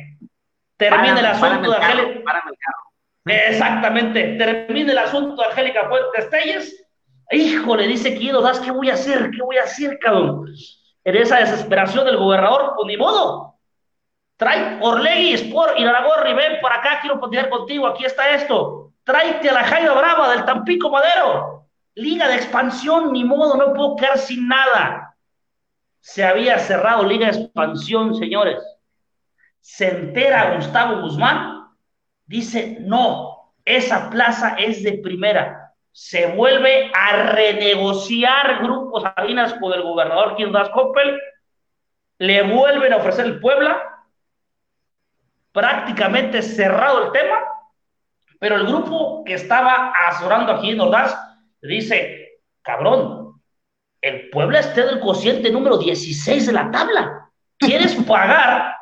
Termina 0.77 1.19
el 1.19 1.25
asunto 1.25 1.69
de 1.69 1.77
Angélica. 1.77 2.33
Exactamente, 3.25 4.35
termina 4.37 4.91
el 4.91 4.97
asunto 4.97 5.41
de 5.41 5.49
Angélica 5.49 5.87
Fuentes 5.87 6.29
Telles. 6.29 6.87
Híjole, 7.29 7.87
dice 7.87 8.09
Guido 8.11 8.41
Das, 8.41 8.59
¿qué 8.59 8.71
voy 8.71 8.89
a 8.89 8.93
hacer? 8.93 9.29
¿Qué 9.29 9.41
voy 9.43 9.57
a 9.57 9.63
hacer, 9.63 9.99
cabrón? 9.99 10.47
En 11.03 11.15
esa 11.15 11.37
desesperación 11.37 12.05
del 12.05 12.17
gobernador, 12.17 12.73
pues 12.75 12.87
ni 12.87 12.97
modo. 12.97 13.55
Trae 14.37 14.79
Orlegui, 14.81 15.33
Sport 15.33 15.79
y 15.79 15.83
Aragorri, 15.83 16.33
ven 16.33 16.59
para 16.61 16.77
acá, 16.77 16.99
quiero 17.01 17.19
platicar 17.19 17.49
contigo, 17.49 17.85
aquí 17.87 18.05
está 18.05 18.31
esto 18.31 18.81
tráete 19.03 19.49
a 19.49 19.53
la 19.53 19.63
Jaira 19.63 19.93
Brava 19.93 20.29
del 20.29 20.45
Tampico 20.45 20.89
Madero. 20.89 21.60
Liga 21.95 22.27
de 22.27 22.35
expansión, 22.35 23.11
ni 23.11 23.23
modo, 23.23 23.55
no 23.55 23.73
puedo 23.73 23.95
quedar 23.95 24.17
sin 24.17 24.47
nada. 24.47 25.15
Se 25.99 26.23
había 26.23 26.57
cerrado 26.59 27.03
Liga 27.03 27.31
de 27.31 27.41
expansión, 27.41 28.15
señores. 28.15 28.63
Se 29.59 29.89
entera 29.89 30.55
Gustavo 30.55 31.01
Guzmán, 31.01 31.67
dice, 32.25 32.77
no, 32.81 33.53
esa 33.65 34.09
plaza 34.09 34.55
es 34.57 34.83
de 34.83 34.93
primera. 34.93 35.73
Se 35.91 36.27
vuelve 36.27 36.91
a 36.93 37.31
renegociar 37.33 38.63
Grupo 38.63 39.01
Salinas 39.01 39.53
con 39.55 39.73
el 39.73 39.83
gobernador 39.83 40.35
Quindas 40.35 40.69
Coppel, 40.69 41.19
le 42.17 42.43
vuelven 42.43 42.93
a 42.93 42.97
ofrecer 42.97 43.25
el 43.25 43.39
Puebla, 43.39 43.81
prácticamente 45.51 46.41
cerrado 46.41 47.05
el 47.05 47.11
tema, 47.11 47.37
pero 48.39 48.55
el 48.55 48.65
grupo 48.65 49.23
que 49.25 49.33
estaba 49.33 49.91
asesorando 50.07 50.53
aquí 50.53 50.71
en 50.71 50.81
Ordaz 50.81 51.15
dice, 51.67 52.39
cabrón, 52.61 53.41
el 54.01 54.29
pueblo 54.29 54.57
está 54.57 54.85
del 54.85 54.99
cociente 54.99 55.51
número 55.51 55.77
16 55.77 56.47
de 56.47 56.53
la 56.53 56.71
tabla. 56.71 57.29
¿Quieres 57.57 57.95
pagar 58.07 58.75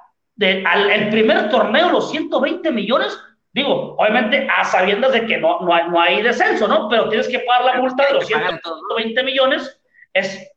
al, 0.66 0.90
el 0.90 1.10
primer 1.10 1.50
torneo 1.50 1.90
los 1.90 2.12
120 2.12 2.72
millones? 2.72 3.18
Digo, 3.52 3.96
obviamente 3.98 4.48
a 4.56 4.64
sabiendas 4.64 5.12
de 5.12 5.26
que 5.26 5.38
no, 5.38 5.60
no, 5.62 5.74
hay, 5.74 5.90
no 5.90 6.00
hay 6.00 6.22
descenso, 6.22 6.68
¿no? 6.68 6.88
Pero 6.88 7.10
tienes 7.10 7.28
que 7.28 7.40
pagar 7.40 7.66
la 7.66 7.82
multa 7.82 8.06
de 8.06 8.14
los 8.14 8.28
120 8.28 9.24
millones. 9.24 9.82
Es, 10.14 10.52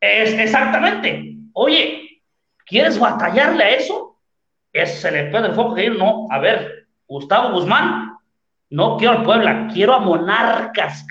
es 0.00 0.32
exactamente. 0.32 1.36
Oye, 1.52 2.20
¿quieres 2.66 2.98
batallarle 2.98 3.64
a 3.64 3.70
eso? 3.70 4.18
Es, 4.72 5.00
se 5.00 5.10
le 5.10 5.30
puede 5.30 5.48
el 5.48 5.54
foco 5.54 5.74
de 5.74 5.84
ir, 5.84 5.96
no. 5.96 6.26
A 6.30 6.38
ver, 6.38 6.88
Gustavo 7.06 7.52
Guzmán, 7.52 8.18
no 8.70 8.96
quiero 8.96 9.18
al 9.18 9.22
Puebla, 9.22 9.68
quiero 9.72 9.94
a 9.94 10.00
Monarcas, 10.00 11.06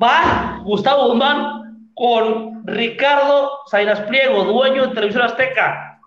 Va 0.00 0.60
Gustavo 0.64 1.08
Guzmán 1.08 1.90
con 1.94 2.66
Ricardo 2.66 3.60
Zainas 3.70 4.00
Pliego, 4.00 4.44
dueño 4.44 4.86
de 4.86 4.94
Televisión 4.94 5.24
Azteca. 5.24 6.00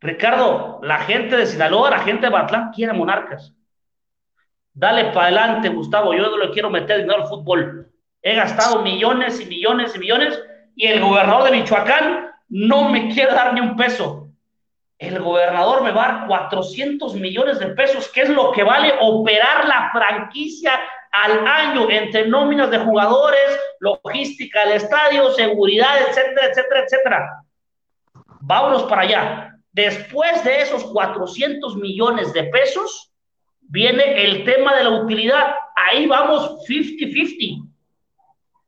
Ricardo, 0.00 0.78
la 0.82 0.98
gente 0.98 1.36
de 1.36 1.46
Sinaloa, 1.46 1.90
la 1.90 1.98
gente 2.00 2.26
de 2.26 2.32
Batlán 2.32 2.70
quiere 2.72 2.92
Monarcas. 2.92 3.52
Dale 4.72 5.06
para 5.06 5.26
adelante, 5.26 5.68
Gustavo. 5.70 6.14
Yo 6.14 6.22
no 6.22 6.36
le 6.36 6.50
quiero 6.50 6.70
meter 6.70 6.98
dinero 6.98 7.22
al 7.22 7.28
fútbol. 7.28 7.90
He 8.22 8.34
gastado 8.34 8.82
millones 8.82 9.40
y 9.40 9.46
millones 9.46 9.96
y 9.96 9.98
millones 9.98 10.40
y 10.76 10.86
el 10.86 11.00
gobernador 11.00 11.44
de 11.44 11.56
Michoacán 11.56 12.30
no 12.48 12.88
me 12.90 13.08
quiere 13.08 13.32
dar 13.32 13.54
ni 13.54 13.60
un 13.60 13.76
peso. 13.76 14.25
El 14.98 15.20
gobernador 15.20 15.82
me 15.82 15.92
va 15.92 16.04
a 16.04 16.12
dar 16.12 16.26
400 16.26 17.14
millones 17.14 17.58
de 17.58 17.68
pesos, 17.68 18.08
que 18.08 18.22
es 18.22 18.28
lo 18.30 18.52
que 18.52 18.62
vale 18.62 18.94
operar 19.00 19.66
la 19.66 19.90
franquicia 19.92 20.80
al 21.12 21.46
año 21.46 21.90
entre 21.90 22.26
nóminas 22.26 22.70
de 22.70 22.78
jugadores, 22.78 23.60
logística 23.80 24.64
del 24.64 24.76
estadio, 24.76 25.30
seguridad, 25.32 25.98
etcétera, 26.08 26.46
etcétera, 26.46 26.84
etcétera. 26.84 27.42
Vámonos 28.40 28.84
para 28.84 29.02
allá. 29.02 29.52
Después 29.72 30.42
de 30.44 30.62
esos 30.62 30.84
400 30.84 31.76
millones 31.76 32.32
de 32.32 32.44
pesos, 32.44 33.12
viene 33.60 34.24
el 34.24 34.44
tema 34.44 34.74
de 34.74 34.84
la 34.84 34.90
utilidad. 34.90 35.54
Ahí 35.74 36.06
vamos 36.06 36.66
50-50. 36.66 37.68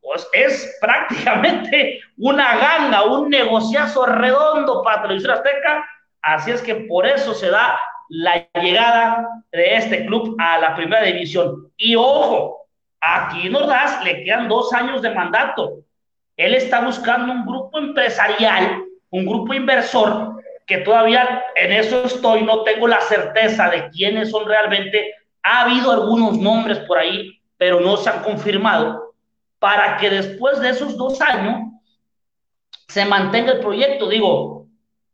Pues 0.00 0.28
es 0.32 0.76
prácticamente 0.80 2.00
una 2.18 2.56
ganga, 2.58 3.04
un 3.04 3.30
negociazo 3.30 4.06
redondo 4.06 4.82
para 4.82 5.02
Televisión 5.02 5.32
Azteca. 5.32 5.86
Así 6.34 6.50
es 6.50 6.60
que 6.60 6.74
por 6.74 7.06
eso 7.06 7.32
se 7.32 7.48
da 7.48 7.80
la 8.10 8.46
llegada 8.60 9.26
de 9.50 9.76
este 9.76 10.04
club 10.04 10.36
a 10.38 10.58
la 10.58 10.76
primera 10.76 11.02
división. 11.02 11.72
Y 11.78 11.96
ojo, 11.96 12.66
aquí 13.00 13.48
das, 13.48 14.04
le 14.04 14.24
quedan 14.24 14.46
dos 14.46 14.70
años 14.74 15.00
de 15.00 15.10
mandato. 15.10 15.78
Él 16.36 16.54
está 16.54 16.82
buscando 16.82 17.32
un 17.32 17.46
grupo 17.46 17.78
empresarial, 17.78 18.84
un 19.08 19.24
grupo 19.24 19.54
inversor 19.54 20.42
que 20.66 20.78
todavía 20.78 21.44
en 21.56 21.72
eso 21.72 22.04
estoy, 22.04 22.42
no 22.42 22.62
tengo 22.62 22.86
la 22.86 23.00
certeza 23.00 23.70
de 23.70 23.88
quiénes 23.88 24.30
son 24.30 24.46
realmente. 24.46 25.14
Ha 25.42 25.62
habido 25.62 25.90
algunos 25.92 26.36
nombres 26.36 26.78
por 26.80 26.98
ahí, 26.98 27.40
pero 27.56 27.80
no 27.80 27.96
se 27.96 28.10
han 28.10 28.22
confirmado, 28.22 29.14
para 29.58 29.96
que 29.96 30.10
después 30.10 30.60
de 30.60 30.68
esos 30.68 30.94
dos 30.98 31.22
años 31.22 31.72
se 32.86 33.06
mantenga 33.06 33.52
el 33.52 33.60
proyecto, 33.60 34.10
digo, 34.10 34.57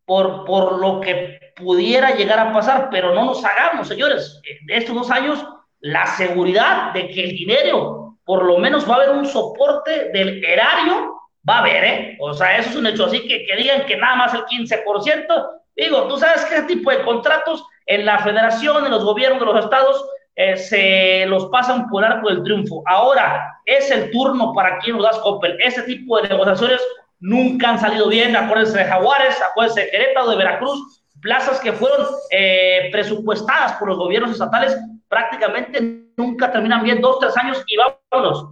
por, 0.05 0.45
por 0.45 0.79
lo 0.79 1.01
que 1.01 1.39
pudiera 1.57 2.15
llegar 2.15 2.39
a 2.39 2.53
pasar, 2.53 2.89
pero 2.91 3.15
no 3.15 3.25
nos 3.25 3.45
hagamos, 3.45 3.89
señores, 3.89 4.41
de 4.67 4.77
estos 4.77 4.95
dos 4.95 5.11
años, 5.11 5.45
la 5.81 6.07
seguridad 6.07 6.93
de 6.93 7.09
que 7.09 7.25
el 7.25 7.31
dinero, 7.31 8.17
por 8.25 8.45
lo 8.45 8.59
menos 8.59 8.89
va 8.89 8.95
a 8.95 8.97
haber 8.97 9.11
un 9.11 9.27
soporte 9.27 10.11
del 10.13 10.45
erario 10.45 11.15
va 11.49 11.57
a 11.57 11.61
haber, 11.61 11.85
¿eh? 11.85 12.17
O 12.21 12.33
sea, 12.33 12.57
eso 12.57 12.71
es 12.71 12.77
un 12.77 12.87
hecho. 12.87 13.07
Así 13.07 13.21
que 13.27 13.45
que 13.45 13.57
digan 13.57 13.85
que 13.87 13.97
nada 13.97 14.17
más 14.17 14.35
el 14.35 14.45
15%, 14.45 15.47
digo, 15.77 16.09
tú 16.09 16.17
sabes 16.17 16.45
qué 16.47 16.63
tipo 16.63 16.91
de 16.91 17.03
contratos 17.03 17.65
en 17.87 18.07
la 18.07 18.19
federación, 18.19 18.85
en 18.85 18.91
los 18.91 19.05
gobiernos 19.05 19.41
de 19.41 19.47
los 19.47 19.65
estados, 19.65 20.05
eh, 20.37 20.57
se 20.57 21.27
los 21.27 21.47
pasan 21.47 21.89
por 21.89 22.05
arco 22.05 22.29
del 22.29 22.43
triunfo. 22.43 22.83
Ahora 22.87 23.61
es 23.67 23.91
el 23.91 24.11
turno 24.11 24.53
para 24.55 24.79
quien 24.79 24.97
nos 24.97 25.05
das 25.05 25.19
Coppel. 25.19 25.57
Ese 25.61 25.83
tipo 25.83 26.21
de 26.21 26.29
negociaciones 26.29 26.81
nunca 27.21 27.71
han 27.71 27.79
salido 27.79 28.09
bien. 28.09 28.37
Acuérdense 28.37 28.79
de 28.79 28.85
Jaguares, 28.85 29.41
acuérdense 29.43 29.83
de 29.83 29.91
Querétaro, 29.91 30.31
de 30.31 30.37
Veracruz, 30.37 31.03
plazas 31.21 31.61
que 31.61 31.73
fueron 31.73 32.07
eh, 32.31 32.89
presupuestadas 32.93 33.73
por 33.75 33.89
los 33.89 33.99
gobiernos 33.99 34.33
estatales, 34.33 34.77
prácticamente 35.09 36.05
nunca 36.17 36.53
terminan 36.53 36.83
bien, 36.83 37.01
dos, 37.01 37.19
tres 37.19 37.37
años 37.37 37.63
y 37.67 37.77
vámonos. 37.77 38.51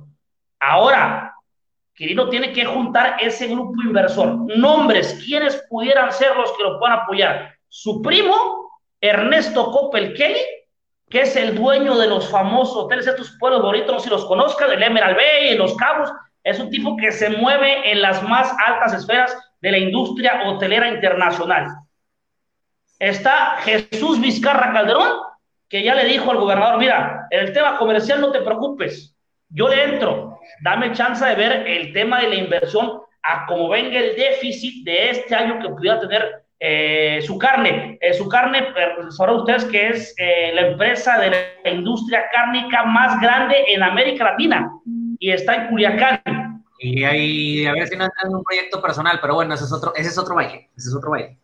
Ahora, 0.59 1.35
Quirino 1.94 2.29
tiene 2.29 2.53
que 2.53 2.64
juntar 2.64 3.16
ese 3.20 3.48
grupo 3.48 3.75
inversor. 3.83 4.37
Nombres, 4.57 5.20
¿quiénes 5.25 5.62
pudieran 5.68 6.11
ser 6.12 6.35
los 6.37 6.53
que 6.53 6.62
lo 6.62 6.79
puedan 6.79 7.01
apoyar? 7.01 7.55
Su 7.68 8.01
primo, 8.01 8.81
Ernesto 9.01 9.70
Coppel 9.70 10.14
Kelly, 10.14 10.40
que 11.11 11.22
es 11.22 11.37
el 11.37 11.55
dueño 11.55 11.96
de 11.98 12.07
los 12.07 12.31
famosos 12.31 12.85
hoteles, 12.85 13.07
estos 13.07 13.37
pueblos 13.38 13.62
bonitos, 13.62 13.92
no 13.92 14.01
si 14.01 14.09
los 14.09 14.25
conozcan, 14.25 14.70
el 14.72 14.83
Emerald 14.83 15.16
Bay, 15.16 15.57
Los 15.59 15.77
Cabos, 15.77 16.11
es 16.44 16.59
un 16.59 16.70
tipo 16.70 16.96
que 16.96 17.12
se 17.12 17.31
mueve 17.31 17.90
en 17.90 18.02
las 18.02 18.22
más 18.22 18.55
altas 18.66 18.94
esferas 18.94 19.37
de 19.61 19.70
la 19.70 19.78
industria 19.78 20.42
hotelera 20.46 20.88
internacional. 20.88 21.68
Está 22.98 23.59
Jesús 23.62 24.20
Vizcarra 24.20 24.72
Calderón, 24.72 25.20
que 25.68 25.83
ya 25.83 25.94
le 25.94 26.05
dijo 26.05 26.31
al 26.31 26.38
gobernador, 26.38 26.78
mira, 26.78 27.26
en 27.31 27.40
el 27.40 27.52
tema 27.52 27.78
comercial 27.78 28.20
no 28.20 28.31
te 28.31 28.42
preocupes, 28.42 29.16
yo 29.48 29.68
le 29.68 29.85
entro, 29.85 30.40
dame 30.62 30.92
chance 30.92 31.24
de 31.24 31.35
ver 31.35 31.66
el 31.66 31.92
tema 31.92 32.20
de 32.20 32.28
la 32.28 32.35
inversión 32.37 33.00
a 33.22 33.46
cómo 33.46 33.68
venga 33.68 33.98
el 33.98 34.16
déficit 34.16 34.85
de 34.85 35.11
este 35.11 35.35
año 35.35 35.61
que 35.61 35.68
pudiera 35.68 36.00
tener 36.00 36.42
eh, 36.59 37.20
su 37.22 37.38
carne. 37.38 37.98
Eh, 38.00 38.14
su 38.14 38.28
carne, 38.28 38.68
sabrán 39.11 39.37
ustedes 39.37 39.64
que 39.66 39.88
es 39.88 40.14
eh, 40.18 40.52
la 40.55 40.68
empresa 40.68 41.18
de 41.18 41.31
la 41.64 41.70
industria 41.70 42.24
cárnica 42.33 42.85
más 42.85 43.20
grande 43.20 43.64
en 43.68 43.83
América 43.83 44.24
Latina 44.24 44.70
y 45.22 45.30
está 45.30 45.54
en 45.54 45.68
Culiacán. 45.68 46.64
Y 46.80 47.04
ahí, 47.04 47.64
a 47.64 47.72
ver 47.72 47.87
si 47.87 47.96
no 47.96 48.04
entra 48.04 48.22
en 48.24 48.35
un 48.35 48.42
proyecto 48.42 48.82
personal, 48.82 49.20
pero 49.20 49.35
bueno, 49.35 49.54
ese 49.54 49.64
es 49.64 49.72
otro, 49.72 49.92
ese 49.94 50.08
es 50.08 50.18
otro 50.18 50.35
baile, 50.35 50.68
ese 50.76 50.88
es 50.88 50.94
otro 50.96 51.12
baile. 51.12 51.38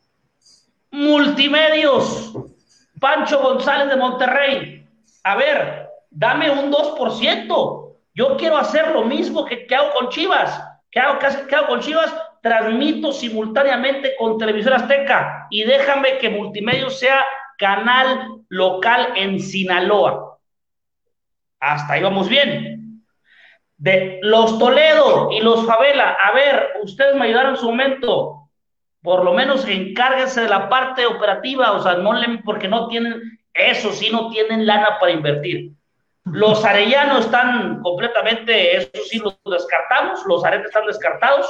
Multimedios, 0.91 2.35
Pancho 2.99 3.41
González 3.41 3.89
de 3.89 3.97
Monterrey. 3.97 4.85
A 5.23 5.37
ver, 5.37 5.91
dame 6.11 6.51
un 6.51 6.73
2%. 6.73 7.97
Yo 8.15 8.37
quiero 8.37 8.57
hacer 8.57 8.91
lo 8.91 9.05
mismo 9.05 9.45
que, 9.45 9.65
hago 9.73 9.93
con 9.93 10.09
Chivas. 10.09 10.61
¿Qué 10.91 10.99
hago, 10.99 11.21
qué 11.49 11.55
hago 11.55 11.69
con 11.69 11.81
Chivas? 11.81 12.13
Transmito 12.43 13.13
simultáneamente 13.13 14.17
con 14.19 14.39
Televisión 14.39 14.75
Azteca 14.75 15.47
y 15.51 15.63
déjame 15.63 16.19
que 16.19 16.31
Multimedios 16.31 16.99
sea 16.99 17.25
canal 17.57 18.43
local 18.49 19.13
en 19.15 19.39
Sinaloa. 19.39 20.37
Hasta 21.61 21.93
ahí 21.93 22.03
vamos 22.03 22.29
bien. 22.29 22.78
De 23.79 24.19
los 24.23 24.59
Toledo 24.59 25.31
y 25.31 25.41
los 25.41 25.65
Favela, 25.65 26.11
a 26.13 26.33
ver, 26.33 26.71
ustedes 26.83 27.15
me 27.15 27.27
ayudaron 27.27 27.53
en 27.53 27.57
su 27.57 27.67
momento, 27.67 28.51
por 29.03 29.25
lo 29.25 29.33
menos 29.33 29.67
encárguense 29.67 30.43
de 30.43 30.49
la 30.49 30.69
parte 30.69 31.07
operativa, 31.07 31.73
o 31.73 31.81
sea, 31.81 31.95
no 31.95 32.13
le, 32.13 32.39
porque 32.45 32.67
no 32.67 32.89
tienen, 32.89 33.39
eso 33.55 33.93
sí, 33.93 34.11
no 34.11 34.31
tienen 34.31 34.67
lana 34.67 34.99
para 34.99 35.13
invertir. 35.13 35.73
Los 36.25 36.65
arellanos 36.65 37.27
están 37.27 37.81
completamente, 37.81 38.77
eso 38.77 38.91
sí, 39.09 39.19
los 39.21 39.39
descartamos, 39.45 40.27
los 40.27 40.45
aretes 40.45 40.67
están 40.67 40.87
descartados. 40.87 41.47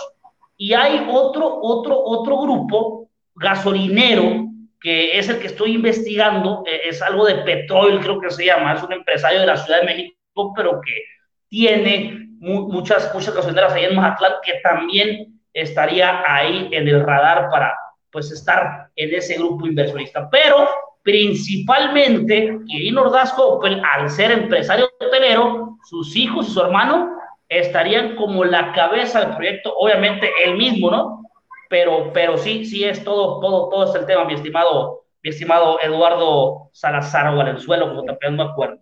Y 0.56 0.74
hay 0.74 1.06
otro, 1.10 1.58
otro, 1.62 1.98
otro 1.98 2.38
grupo 2.38 3.08
gasolinero 3.34 4.48
que 4.80 5.18
es 5.18 5.28
el 5.28 5.40
que 5.40 5.48
estoy 5.48 5.74
investigando, 5.74 6.62
eh, 6.66 6.82
es 6.84 7.02
algo 7.02 7.26
de 7.26 7.36
petróleo, 7.36 8.00
creo 8.00 8.20
que 8.20 8.30
se 8.30 8.44
llama, 8.44 8.74
es 8.74 8.82
un 8.82 8.92
empresario 8.92 9.40
de 9.40 9.46
la 9.46 9.56
Ciudad 9.56 9.80
de 9.80 9.86
México, 9.86 10.52
pero 10.54 10.80
que 10.80 11.02
tiene 11.48 12.28
muchas, 12.38 13.12
muchas 13.14 13.34
gasolineras 13.34 13.72
ahí 13.72 13.84
en 13.84 13.96
Mazatlán, 13.96 14.34
que 14.44 14.54
también 14.62 15.40
estaría 15.52 16.22
ahí 16.26 16.68
en 16.72 16.88
el 16.88 17.04
radar 17.04 17.50
para 17.50 17.76
pues 18.10 18.30
estar 18.30 18.88
en 18.96 19.14
ese 19.14 19.36
grupo 19.36 19.66
inversionista. 19.66 20.28
Pero 20.30 20.68
principalmente 21.02 22.58
Quirino 22.66 23.02
Ordaz 23.02 23.32
Coppel, 23.32 23.82
al 23.84 24.10
ser 24.10 24.30
empresario 24.30 24.90
hotelero, 25.00 25.78
sus 25.84 26.14
hijos 26.16 26.48
y 26.48 26.50
su 26.52 26.60
hermano 26.60 27.16
estarían 27.48 28.14
como 28.16 28.44
la 28.44 28.72
cabeza 28.72 29.20
del 29.20 29.36
proyecto, 29.36 29.74
obviamente 29.76 30.30
él 30.44 30.56
mismo, 30.56 30.90
¿no? 30.90 31.22
Pero, 31.70 32.12
pero 32.12 32.36
sí, 32.36 32.64
sí 32.64 32.84
es 32.84 33.02
todo, 33.04 33.40
todo, 33.40 33.68
todo 33.68 33.84
es 33.90 33.94
el 33.94 34.06
tema, 34.06 34.24
mi 34.24 34.34
estimado, 34.34 35.04
mi 35.22 35.30
estimado 35.30 35.78
Eduardo 35.82 36.70
Salazar 36.72 37.34
Valenzuelo, 37.34 37.88
como 37.88 38.04
también 38.04 38.36
me 38.36 38.42
acuerdo. 38.42 38.78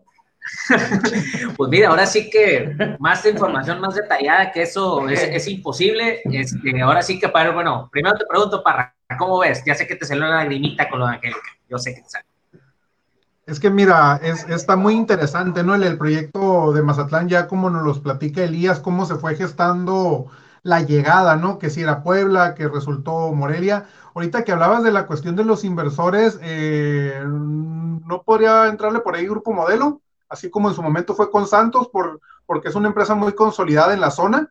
pues 1.57 1.71
mira, 1.71 1.89
ahora 1.89 2.07
sí 2.07 2.31
que 2.31 2.77
más 2.99 3.25
información 3.27 3.81
más 3.81 3.95
detallada 3.95 4.53
que 4.53 4.63
eso 4.63 5.09
es, 5.09 5.23
es 5.23 5.49
imposible. 5.49 6.21
Este, 6.25 6.81
ahora 6.81 7.03
sí 7.03 7.19
que 7.19 7.29
para, 7.29 7.51
bueno, 7.51 7.89
primero 7.91 8.17
te 8.17 8.27
pregunto, 8.27 8.63
para 8.63 8.95
¿cómo 9.19 9.39
ves? 9.39 9.63
Ya 9.65 9.75
sé 9.75 9.87
que 9.87 9.97
te 9.97 10.07
salió 10.07 10.25
una 10.25 10.37
lagrimita 10.37 10.89
con 10.89 11.01
lo 11.01 11.07
de 11.07 11.15
Angélica. 11.15 11.51
Yo 11.69 11.79
sé 11.79 11.95
que 11.95 12.03
te 12.03 12.09
salió. 12.09 12.27
Es 13.47 13.61
que 13.61 13.71
mira, 13.71 14.19
es, 14.23 14.49
está 14.49 14.75
muy 14.75 14.95
interesante, 14.95 15.63
¿no? 15.63 15.75
El, 15.75 15.85
el, 15.85 15.99
proyecto 15.99 16.73
de 16.73 16.83
Mazatlán, 16.83 17.29
ya 17.29 17.47
como 17.47 17.71
nos 17.71 17.85
los 17.85 18.01
platica 18.01 18.43
Elías, 18.43 18.81
cómo 18.81 19.07
se 19.07 19.15
fue 19.15 19.37
gestando 19.37 20.27
la 20.63 20.81
llegada, 20.81 21.37
¿no? 21.37 21.59
Que 21.61 21.71
si 21.71 21.83
era 21.83 22.03
Puebla, 22.03 22.55
que 22.57 22.67
resultó 22.67 23.33
Morelia. 23.33 23.87
Ahorita 24.15 24.43
que 24.43 24.51
hablabas 24.51 24.83
de 24.83 24.91
la 24.91 25.07
cuestión 25.07 25.37
de 25.37 25.45
los 25.45 25.63
inversores, 25.63 26.41
eh, 26.43 27.23
¿no 27.25 28.23
podría 28.25 28.67
entrarle 28.67 28.99
por 29.01 29.15
ahí 29.15 29.27
Grupo 29.27 29.53
Modelo? 29.53 30.01
Así 30.29 30.51
como 30.51 30.69
en 30.69 30.75
su 30.75 30.83
momento 30.83 31.15
fue 31.15 31.31
con 31.31 31.47
Santos, 31.47 31.89
por, 31.89 32.21
porque 32.47 32.69
es 32.69 32.75
una 32.75 32.89
empresa 32.89 33.15
muy 33.15 33.35
consolidada 33.35 33.95
en 33.95 34.01
la 34.01 34.11
zona. 34.11 34.51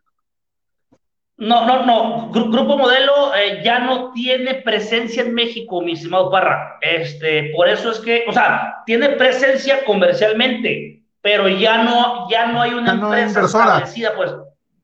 No, 1.38 1.66
no, 1.66 1.86
no. 1.86 2.32
Grupo 2.32 2.78
Modelo 2.78 3.36
eh, 3.36 3.62
ya 3.64 3.80
no 3.80 4.12
tiene 4.14 4.56
presencia 4.56 5.24
en 5.24 5.34
México, 5.34 5.82
mi 5.82 5.94
estimado 5.94 6.32
Parra. 6.32 6.78
Este, 6.82 7.52
por 7.56 7.68
eso 7.68 7.92
es 7.92 8.00
que, 8.00 8.24
o 8.28 8.32
sea, 8.32 8.84
tiene 8.86 9.10
presencia 9.10 9.84
comercialmente, 9.84 11.04
pero 11.22 11.50
ya 11.50 11.84
no, 11.84 12.30
ya 12.30 12.48
no 12.48 12.62
hay 12.62 12.74
una 12.74 12.94
empresa 12.94 13.42
establecida, 13.42 14.16
pues. 14.16 14.32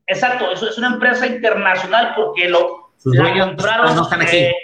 Exacto, 0.06 0.50
eso 0.52 0.68
es 0.68 0.76
una 0.76 0.88
empresa 0.88 1.26
internacional 1.26 2.12
porque 2.14 2.48
lo 2.48 2.92
la 3.04 3.46
compraron. 3.46 3.96
No 3.96 4.02
están 4.02 4.20
aquí. 4.20 4.36
Eh, 4.36 4.54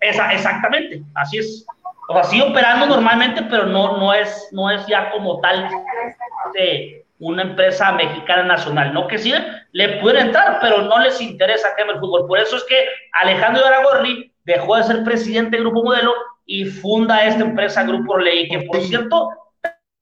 esa, 0.00 0.32
exactamente, 0.32 1.02
así 1.14 1.38
es. 1.38 1.66
O 2.10 2.12
sea, 2.12 2.24
sigue 2.24 2.42
operando 2.42 2.86
normalmente, 2.86 3.40
pero 3.42 3.66
no, 3.66 3.96
no 3.96 4.12
es, 4.12 4.48
no 4.50 4.68
es 4.68 4.84
ya 4.88 5.12
como 5.12 5.40
tal. 5.40 5.68
Este, 6.46 7.06
una 7.20 7.42
empresa 7.42 7.92
mexicana 7.92 8.42
nacional. 8.42 8.92
No 8.92 9.06
que 9.06 9.18
sí 9.18 9.32
le 9.72 10.00
pueden 10.00 10.26
entrar, 10.26 10.58
pero 10.60 10.82
no 10.82 10.98
les 10.98 11.20
interesa 11.20 11.68
que 11.76 11.82
el 11.82 12.00
fútbol. 12.00 12.26
Por 12.26 12.40
eso 12.40 12.56
es 12.56 12.64
que 12.64 12.84
Alejandro 13.12 13.64
Aragorri 13.64 14.32
dejó 14.44 14.76
de 14.76 14.82
ser 14.82 15.04
presidente 15.04 15.56
del 15.56 15.66
Grupo 15.66 15.84
Modelo 15.84 16.12
y 16.46 16.64
funda 16.64 17.24
esta 17.24 17.42
empresa 17.44 17.84
Grupo 17.84 18.18
Ley, 18.18 18.48
que 18.48 18.62
por 18.62 18.80
cierto, 18.80 19.28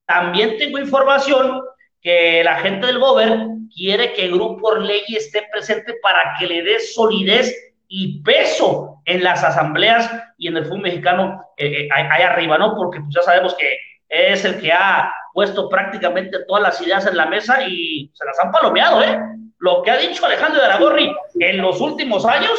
también 0.07 0.57
tengo 0.57 0.79
información 0.79 1.61
que 2.01 2.43
la 2.43 2.57
gente 2.61 2.87
del 2.87 3.01
Gober 3.01 3.37
quiere 3.75 4.15
que 4.15 4.29
Grupo 4.29 4.77
Ley 4.77 5.03
esté 5.09 5.47
presente 5.53 5.95
para 6.01 6.37
que 6.39 6.47
le 6.47 6.63
dé 6.63 6.81
solidez 6.81 7.55
y 7.89 8.23
peso 8.23 9.01
en 9.05 9.25
las 9.25 9.43
asambleas 9.43 10.11
y 10.37 10.49
en 10.49 10.59
el 10.59 10.65
fútbol 10.65 10.83
mexicano 10.83 11.43
eh, 11.57 11.67
eh, 11.67 11.89
ahí 11.93 12.23
arriba, 12.23 12.59
¿no? 12.59 12.75
Porque 12.77 13.01
pues, 13.01 13.15
ya 13.15 13.23
sabemos 13.23 13.55
que 13.55 13.77
es 14.09 14.45
el 14.45 14.61
que 14.61 14.73
ha 14.73 15.13
puesto 15.33 15.69
prácticamente 15.69 16.39
todas 16.47 16.63
las 16.63 16.81
ideas 16.81 17.07
en 17.07 17.17
la 17.17 17.27
mesa 17.27 17.63
y 17.63 18.11
se 18.15 18.25
las 18.25 18.39
han 18.41 18.53
palomeado, 18.53 19.03
¿eh? 19.03 19.19
Lo 19.59 19.83
que 19.83 19.91
ha 19.91 19.97
dicho 19.97 20.25
Alejandro 20.25 20.61
de 20.61 20.67
Aragorri 20.67 21.15
en 21.41 21.59
los 21.59 21.81
últimos 21.81 22.25
años, 22.25 22.59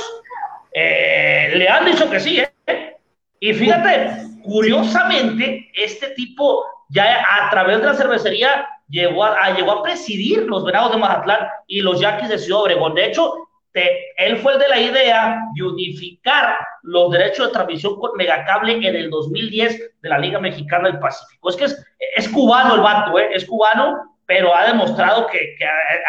eh, 0.73 1.51
le 1.55 1.67
han 1.69 1.85
dicho 1.85 2.09
que 2.09 2.19
sí, 2.19 2.39
¿eh? 2.39 2.97
Y 3.39 3.53
fíjate, 3.53 4.11
curiosamente, 4.43 5.71
este 5.73 6.09
tipo 6.09 6.65
ya 6.89 7.23
a 7.41 7.49
través 7.49 7.79
de 7.79 7.85
la 7.85 7.93
cervecería 7.93 8.67
llegó 8.89 9.23
a, 9.23 9.51
llegó 9.51 9.71
a 9.71 9.83
presidir 9.83 10.43
los 10.43 10.65
Venados 10.65 10.91
de 10.91 10.97
Mazatlán 10.97 11.47
y 11.67 11.81
los 11.81 11.99
Yaquis 11.99 12.29
de 12.29 12.39
Ciudad 12.39 12.63
Obregón. 12.63 12.95
De 12.95 13.05
hecho, 13.05 13.48
él 13.73 14.37
fue 14.37 14.53
el 14.53 14.59
de 14.59 14.67
la 14.67 14.79
idea 14.79 15.39
de 15.53 15.63
unificar 15.63 16.57
los 16.83 17.11
derechos 17.11 17.47
de 17.47 17.53
transmisión 17.53 17.99
con 17.99 18.11
Megacable 18.17 18.73
en 18.73 18.83
el 18.83 19.09
2010 19.09 19.91
de 20.01 20.09
la 20.09 20.17
Liga 20.17 20.39
Mexicana 20.39 20.89
del 20.89 20.99
Pacífico. 20.99 21.49
Es 21.49 21.55
que 21.55 21.65
es, 21.65 22.29
cubano 22.29 22.75
el 22.75 22.81
vato, 22.81 23.17
¿eh? 23.19 23.29
es 23.33 23.45
cubano, 23.45 24.17
pero 24.25 24.55
ha 24.55 24.65
demostrado 24.65 25.27
que, 25.27 25.55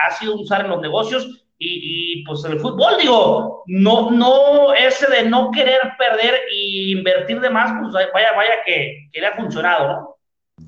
ha, 0.06 0.10
sido 0.12 0.36
usar 0.36 0.62
en 0.62 0.70
los 0.70 0.80
negocios 0.80 1.46
y, 1.58 2.24
pues 2.24 2.42
en 2.46 2.52
el 2.52 2.60
fútbol, 2.60 2.94
digo, 2.98 3.64
no, 3.66 4.10
no, 4.10 4.72
ese 4.72 5.10
de 5.10 5.28
no 5.28 5.50
querer 5.50 5.80
perder 5.98 6.34
e 6.50 6.92
invertir 6.92 7.38
de 7.40 7.50
más, 7.50 7.70
pues 7.80 7.92
vaya, 8.14 8.28
vaya 8.34 8.52
que, 8.64 9.10
le 9.12 9.26
ha 9.26 9.36
funcionado, 9.36 9.88
¿no? 9.88 10.16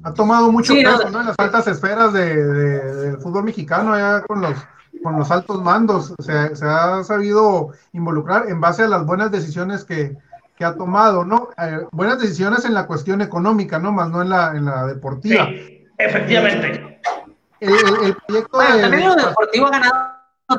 Ha 0.05 0.13
tomado 0.13 0.51
mucho 0.53 0.75
peso, 0.75 1.09
¿no? 1.11 1.21
En 1.21 1.27
las 1.29 1.39
altas 1.39 1.67
esferas 1.67 2.13
de, 2.13 2.35
del 2.35 3.19
fútbol 3.19 3.45
mexicano, 3.45 3.95
allá 3.95 4.23
con 4.23 4.43
los 4.43 4.55
con 5.03 5.19
los 5.19 5.31
altos 5.31 5.63
mandos, 5.63 6.15
se, 6.19 6.57
se, 6.57 6.65
ha 6.67 7.03
sabido 7.05 7.71
involucrar 7.93 8.49
en 8.49 8.61
base 8.61 8.83
a 8.83 8.89
las 8.89 9.05
buenas 9.05 9.31
decisiones 9.31 9.85
que, 9.85 10.17
que 10.57 10.65
ha 10.65 10.75
tomado, 10.75 11.25
¿no? 11.25 11.51
Eh, 11.59 11.87
buenas 11.91 12.21
decisiones 12.21 12.65
en 12.65 12.75
la 12.75 12.87
cuestión 12.87 13.21
económica, 13.21 13.79
¿no? 13.79 13.93
Más 13.93 14.11
no 14.11 14.23
en 14.23 14.31
la, 14.31 14.53
en 14.55 14.65
la 14.65 14.87
deportiva. 14.87 15.47
Sí, 15.47 15.87
efectivamente. 15.99 17.01
El, 17.61 17.73
el, 18.05 18.17
proyecto 18.27 18.57
bueno, 18.57 18.77
de, 18.77 18.83
también 18.83 19.09
lo 19.09 19.15
deportivo 19.15 19.67
ha 19.67 19.71
ganado 19.71 20.13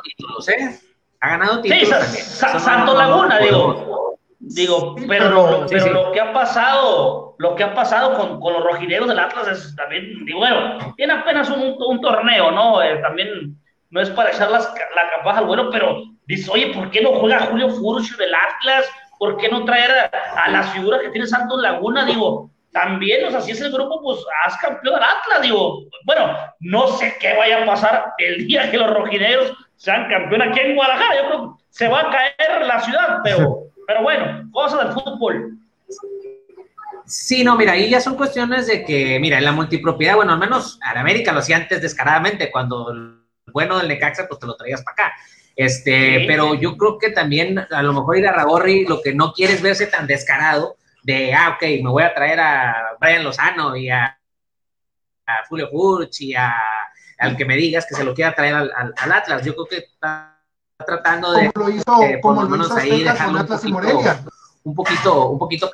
títulos, 0.03 0.49
¿eh? 0.49 0.79
Ha 1.21 1.29
ganado 1.29 1.61
títulos. 1.61 2.03
Sí, 2.05 2.21
Santo 2.21 2.95
Laguna, 2.95 3.39
digo. 3.39 4.17
Digo, 4.45 4.95
pero, 5.07 5.29
lo, 5.29 5.65
pero 5.67 5.93
lo 5.93 6.11
que 6.11 6.19
ha 6.19 6.33
pasado, 6.33 7.35
lo 7.37 7.55
que 7.55 7.63
ha 7.63 7.73
pasado 7.73 8.17
con, 8.17 8.41
con, 8.41 8.51
los 8.51 8.63
rojineros 8.65 9.07
del 9.07 9.17
Atlas 9.17 9.47
es 9.47 9.73
también, 9.73 10.25
digo, 10.25 10.39
bueno, 10.39 10.93
tiene 10.97 11.13
apenas 11.13 11.49
un, 11.49 11.75
un 11.79 12.01
torneo, 12.01 12.51
¿no? 12.51 12.81
Eh, 12.81 12.97
también 12.97 13.57
no 13.93 14.01
es 14.01 14.09
para 14.09 14.31
echar 14.31 14.49
las, 14.49 14.73
la 14.95 15.09
campaja 15.15 15.39
al 15.39 15.45
bueno, 15.45 15.69
pero 15.69 16.01
dice, 16.25 16.49
oye, 16.51 16.73
¿por 16.73 16.89
qué 16.89 17.01
no 17.01 17.11
juega 17.13 17.41
Julio 17.41 17.69
Furcio 17.69 18.17
del 18.17 18.33
Atlas? 18.33 18.89
¿Por 19.19 19.37
qué 19.37 19.49
no 19.49 19.65
traer 19.65 19.91
a, 19.91 20.49
las 20.49 20.73
figuras 20.73 20.99
que 20.99 21.09
tiene 21.09 21.27
Santos 21.27 21.61
Laguna? 21.61 22.03
Digo, 22.03 22.49
también, 22.71 23.23
o 23.23 23.29
sea, 23.29 23.39
si 23.39 23.51
es 23.51 23.61
el 23.61 23.71
grupo, 23.71 24.01
pues 24.01 24.17
haz 24.43 24.57
campeón 24.57 24.95
al 24.95 25.03
Atlas, 25.03 25.43
digo, 25.43 25.83
bueno, 26.05 26.35
no 26.61 26.87
sé 26.87 27.15
qué 27.19 27.35
vaya 27.37 27.61
a 27.61 27.65
pasar 27.67 28.13
el 28.17 28.47
día 28.47 28.71
que 28.71 28.79
los 28.79 28.89
rojineros 28.89 29.53
sean 29.75 30.09
campeón 30.09 30.41
aquí 30.41 30.59
en 30.59 30.75
Guadalajara, 30.75 31.15
yo 31.15 31.27
creo 31.27 31.57
que 31.57 31.63
se 31.69 31.87
va 31.87 31.99
a 31.99 32.09
caer 32.09 32.65
la 32.65 32.79
ciudad, 32.79 33.19
pero, 33.23 33.65
pero 33.87 34.01
bueno, 34.01 34.49
cosas 34.51 34.85
del 34.85 34.93
fútbol. 34.93 35.51
Sí, 37.05 37.43
no, 37.43 37.55
mira, 37.55 37.73
ahí 37.73 37.91
ya 37.91 38.01
son 38.01 38.15
cuestiones 38.15 38.65
de 38.65 38.83
que, 38.85 39.19
mira, 39.19 39.37
en 39.37 39.45
la 39.45 39.51
multipropiedad, 39.51 40.15
bueno, 40.15 40.33
al 40.33 40.39
menos 40.39 40.79
en 40.91 40.97
América 40.97 41.31
lo 41.31 41.39
hacía 41.39 41.57
antes 41.57 41.79
descaradamente, 41.79 42.49
cuando 42.49 43.21
bueno 43.53 43.77
del 43.77 43.87
Necaxa, 43.87 44.27
pues 44.27 44.39
te 44.39 44.47
lo 44.47 44.55
traías 44.55 44.83
para 44.83 44.93
acá. 44.93 45.13
Este, 45.55 46.25
pero 46.27 46.55
yo 46.55 46.75
creo 46.77 46.97
que 46.97 47.11
también 47.11 47.59
a 47.59 47.83
lo 47.83 47.93
mejor 47.93 48.17
ir 48.17 48.27
a 48.27 48.33
Ragorri 48.33 48.85
lo 48.85 49.01
que 49.01 49.13
no 49.13 49.33
quiere 49.33 49.53
es 49.53 49.61
verse 49.61 49.85
tan 49.85 50.07
descarado 50.07 50.77
de, 51.03 51.33
ah, 51.33 51.55
ok, 51.55 51.61
me 51.83 51.89
voy 51.89 52.03
a 52.03 52.13
traer 52.13 52.39
a 52.39 52.97
Brian 52.99 53.23
Lozano 53.23 53.75
y 53.75 53.89
a, 53.89 54.17
a 55.27 55.45
Julio 55.47 55.69
Furch 55.69 56.21
y 56.21 56.33
a, 56.33 56.53
al 57.19 57.37
que 57.37 57.45
me 57.45 57.55
digas 57.55 57.85
que 57.87 57.95
se 57.95 58.03
lo 58.03 58.13
quiera 58.13 58.33
traer 58.33 58.55
al, 58.55 58.71
al, 58.75 59.11
Atlas. 59.11 59.45
Yo 59.45 59.53
creo 59.53 59.65
que 59.67 59.77
está 59.77 60.41
tratando 60.85 61.33
de, 61.33 61.51
como 61.51 61.67
lo 61.67 61.75
hizo, 61.75 62.01
como 62.21 62.43
lo 62.43 62.63
hizo 62.63 62.75
ahí 62.75 63.03
dejarlo 63.03 63.41
un, 63.41 63.47
poquito, 63.47 64.19
un 64.63 64.75
poquito, 64.75 65.29
un 65.29 65.39
poquito, 65.39 65.71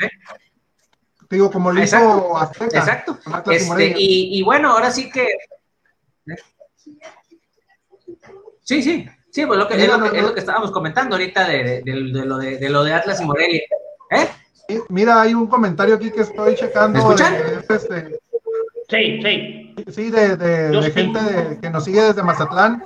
¿eh? 0.00 0.08
Digo, 1.28 1.50
como 1.50 1.72
lo 1.72 1.82
hizo 1.82 2.36
Azteca. 2.36 2.78
Exacto. 2.78 3.18
Este, 3.50 3.94
y, 3.98 4.38
y, 4.38 4.42
bueno, 4.42 4.72
ahora 4.72 4.90
sí 4.92 5.10
que 5.10 5.26
Sí, 8.66 8.82
sí, 8.82 9.08
sí, 9.30 9.46
pues 9.46 9.60
lo 9.60 9.68
que, 9.68 9.74
es, 9.76 9.88
lo 9.88 10.10
que, 10.10 10.18
es, 10.18 10.24
lo 10.24 10.34
que, 10.34 10.40
estábamos 10.40 10.72
comentando 10.72 11.14
ahorita 11.14 11.46
de, 11.46 11.82
de, 11.82 11.94
lo, 11.94 12.38
de, 12.38 12.68
lo 12.68 12.82
de 12.82 12.92
Atlas 12.92 13.20
y 13.20 13.24
Morelia. 13.24 13.62
¿Eh? 14.10 14.28
Mira, 14.88 15.22
hay 15.22 15.34
un 15.34 15.46
comentario 15.46 15.94
aquí 15.94 16.10
que 16.10 16.22
estoy 16.22 16.56
checando. 16.56 16.98
¿Me 16.98 16.98
escuchan? 16.98 17.34
Este, 17.68 18.18
sí, 18.88 19.22
sí. 19.22 19.74
Sí, 19.88 20.10
de, 20.10 20.90
gente 20.92 21.20
que 21.62 21.70
nos 21.70 21.84
sigue 21.84 22.02
desde 22.02 22.24
Mazatlán. 22.24 22.82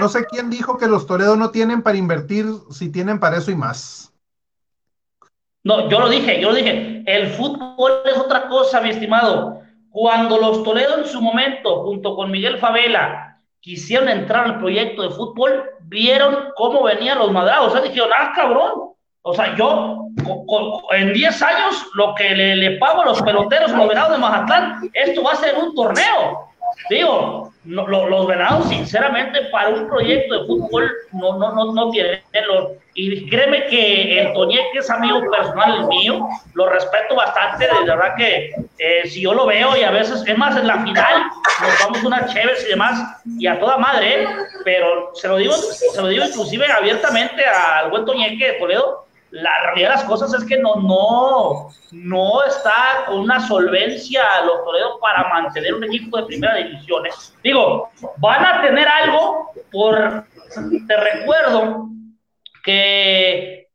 No 0.00 0.08
sé 0.08 0.24
quién 0.24 0.50
dijo 0.50 0.76
que 0.76 0.88
los 0.88 1.06
Toledo 1.06 1.36
no 1.36 1.50
tienen 1.50 1.82
para 1.82 1.96
invertir, 1.96 2.46
si 2.72 2.90
tienen 2.90 3.20
para 3.20 3.36
eso 3.36 3.52
y 3.52 3.56
más. 3.56 4.12
No, 5.62 5.88
yo 5.88 6.00
lo 6.00 6.08
dije, 6.08 6.40
yo 6.40 6.50
lo 6.50 6.56
dije. 6.56 7.04
El 7.06 7.28
fútbol 7.28 7.92
es 8.04 8.18
otra 8.18 8.48
cosa, 8.48 8.80
mi 8.80 8.90
estimado. 8.90 9.60
Cuando 9.90 10.38
los 10.38 10.64
Toledo 10.64 10.98
en 10.98 11.04
su 11.04 11.22
momento, 11.22 11.84
junto 11.84 12.16
con 12.16 12.32
Miguel 12.32 12.58
Favela, 12.58 13.29
quisieron 13.60 14.08
entrar 14.08 14.46
al 14.46 14.58
proyecto 14.58 15.02
de 15.02 15.10
fútbol, 15.10 15.64
vieron 15.82 16.50
cómo 16.56 16.82
venían 16.82 17.18
los 17.18 17.32
madrados, 17.32 17.68
o 17.68 17.70
sea, 17.70 17.82
dijeron, 17.82 18.10
ah, 18.16 18.32
cabrón, 18.34 18.70
o 19.22 19.34
sea, 19.34 19.54
yo 19.54 20.06
en 20.92 21.12
10 21.12 21.42
años 21.42 21.86
lo 21.94 22.14
que 22.14 22.30
le, 22.34 22.56
le 22.56 22.78
pago 22.78 23.02
a 23.02 23.06
los 23.06 23.22
peloteros, 23.22 23.72
los 23.72 23.88
venados 23.88 24.12
de 24.12 24.18
Mazatlán, 24.18 24.90
esto 24.94 25.22
va 25.22 25.32
a 25.32 25.36
ser 25.36 25.56
un 25.58 25.74
torneo. 25.74 26.48
Digo, 26.88 27.49
los 27.64 28.26
venados, 28.26 28.68
sinceramente, 28.68 29.42
para 29.52 29.68
un 29.68 29.86
proyecto 29.88 30.40
de 30.40 30.46
fútbol 30.46 30.90
no, 31.12 31.38
no, 31.38 31.52
no, 31.52 31.72
no 31.72 31.90
tienen. 31.90 32.20
y 32.94 33.28
créeme 33.28 33.66
que 33.66 34.20
el 34.20 34.32
Toñé, 34.32 34.60
es 34.74 34.88
amigo 34.88 35.20
personal 35.30 35.86
mío, 35.88 36.26
lo 36.54 36.68
respeto 36.70 37.16
bastante. 37.16 37.66
De 37.66 37.84
verdad 37.84 38.14
que 38.16 38.54
eh, 38.78 39.08
si 39.08 39.22
yo 39.22 39.34
lo 39.34 39.46
veo 39.46 39.76
y 39.76 39.82
a 39.82 39.90
veces, 39.90 40.24
es 40.26 40.38
más, 40.38 40.56
en 40.56 40.66
la 40.66 40.82
final 40.82 41.22
nos 41.60 41.78
vamos 41.80 42.04
unas 42.04 42.32
chéves 42.32 42.64
y 42.66 42.70
demás, 42.70 43.20
y 43.38 43.46
a 43.46 43.60
toda 43.60 43.76
madre, 43.76 44.26
pero 44.64 45.10
se 45.14 45.28
lo 45.28 45.36
digo, 45.36 45.52
se 45.52 46.00
lo 46.00 46.08
digo 46.08 46.24
inclusive 46.24 46.66
abiertamente 46.66 47.44
al 47.44 47.90
buen 47.90 48.06
Toñeque 48.06 48.52
de 48.52 48.58
Toledo 48.58 49.09
la 49.30 49.60
realidad 49.62 49.90
de 49.90 49.94
las 49.96 50.04
cosas 50.04 50.34
es 50.34 50.44
que 50.44 50.58
no, 50.58 50.76
no, 50.76 51.68
no 51.92 52.44
está 52.44 53.04
con 53.06 53.20
una 53.20 53.46
solvencia 53.46 54.22
los 54.44 54.64
Toledo 54.64 54.98
para 55.00 55.28
mantener 55.28 55.74
un 55.74 55.84
equipo 55.84 56.16
de 56.16 56.26
primera 56.26 56.56
división. 56.56 57.06
¿eh? 57.06 57.10
Digo, 57.42 57.90
van 58.18 58.44
a 58.44 58.62
tener 58.62 58.88
algo 58.88 59.52
por, 59.70 60.24
te 60.86 60.96
recuerdo 60.96 61.86
que 62.64 63.68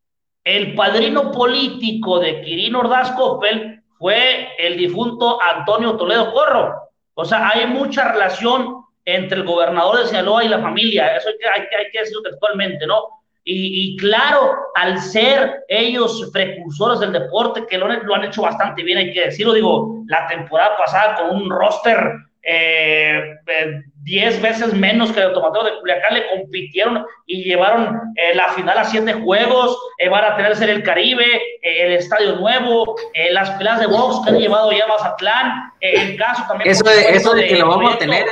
el 0.44 0.76
padrino 0.76 1.32
político 1.32 2.20
de 2.20 2.42
Quirino 2.42 2.82
Ordaz 2.82 3.12
Coppel 3.12 3.82
fue 3.98 4.50
el 4.60 4.78
difunto 4.78 5.42
Antonio 5.42 5.96
Toledo 5.96 6.34
Corro. 6.34 6.76
O 7.16 7.26
sea, 7.26 7.50
hay 7.50 7.66
mucha 7.66 8.12
relación 8.12 8.84
entre 9.06 9.40
el 9.40 9.46
gobernador 9.46 10.00
de 10.00 10.08
Sinaloa 10.08 10.44
y 10.44 10.50
la 10.50 10.60
familia. 10.60 11.16
Eso 11.16 11.30
hay 11.30 11.38
que, 11.38 11.48
hay 11.48 11.68
que, 11.70 11.76
hay 11.76 11.92
que 11.92 12.00
decirlo 12.00 12.24
textualmente, 12.24 12.86
¿no? 12.86 13.15
Y, 13.48 13.96
claro, 13.98 14.56
al 14.74 15.00
ser 15.00 15.66
ellos 15.68 16.32
precursores 16.34 17.00
del 17.00 17.14
deporte, 17.14 17.68
que 17.68 17.78
lo, 17.78 17.86
han 17.86 18.24
hecho 18.24 18.42
bastante 18.42 18.82
bien, 18.82 18.98
hay 18.98 19.14
que 19.14 19.26
decirlo, 19.26 19.54
digo, 19.54 20.04
la 20.08 20.26
temporada 20.28 20.76
pasada 20.76 21.16
con 21.16 21.44
un 21.44 21.50
roster 21.52 22.12
10 22.44 22.48
eh, 22.48 24.40
veces 24.42 24.74
menos 24.74 25.12
que 25.12 25.20
el 25.20 25.34
Tomatero 25.34 25.64
de 25.64 25.80
Culiacán, 25.80 26.16
le 26.16 26.28
compitieron 26.30 27.06
y 27.28 27.44
llevaron 27.44 28.02
eh, 28.16 28.34
la 28.34 28.50
final 28.50 28.80
a 28.80 28.84
siete 28.84 29.14
juegos, 29.14 29.78
eh, 30.00 30.10
van 30.10 30.26
a 30.26 30.36
tener 30.36 30.70
el 30.70 30.82
Caribe, 30.82 31.42
el 31.62 31.94
Estadio 31.94 32.38
Nuevo, 32.38 32.96
las 33.32 33.52
peleas 33.52 33.80
de 33.80 33.88
box 33.88 34.26
que 34.26 34.32
han 34.32 34.40
llevado 34.40 34.72
ya 34.72 34.86
a 34.86 34.88
Mazatlán, 34.88 35.72
el 35.82 36.18
caso 36.18 36.46
también... 36.48 36.72
Eso, 36.72 36.84
de, 36.84 37.10
eso 37.16 37.34
de 37.34 37.48
que 37.48 37.58
lo 37.58 37.68
vamos 37.68 37.94
a 37.94 37.98
tener... 38.00 38.26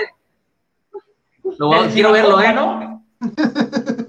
Lo, 1.60 1.88
quiero 1.94 2.12
verlo, 2.12 2.42
¿eh? 2.42 2.54
¿no? 2.54 3.04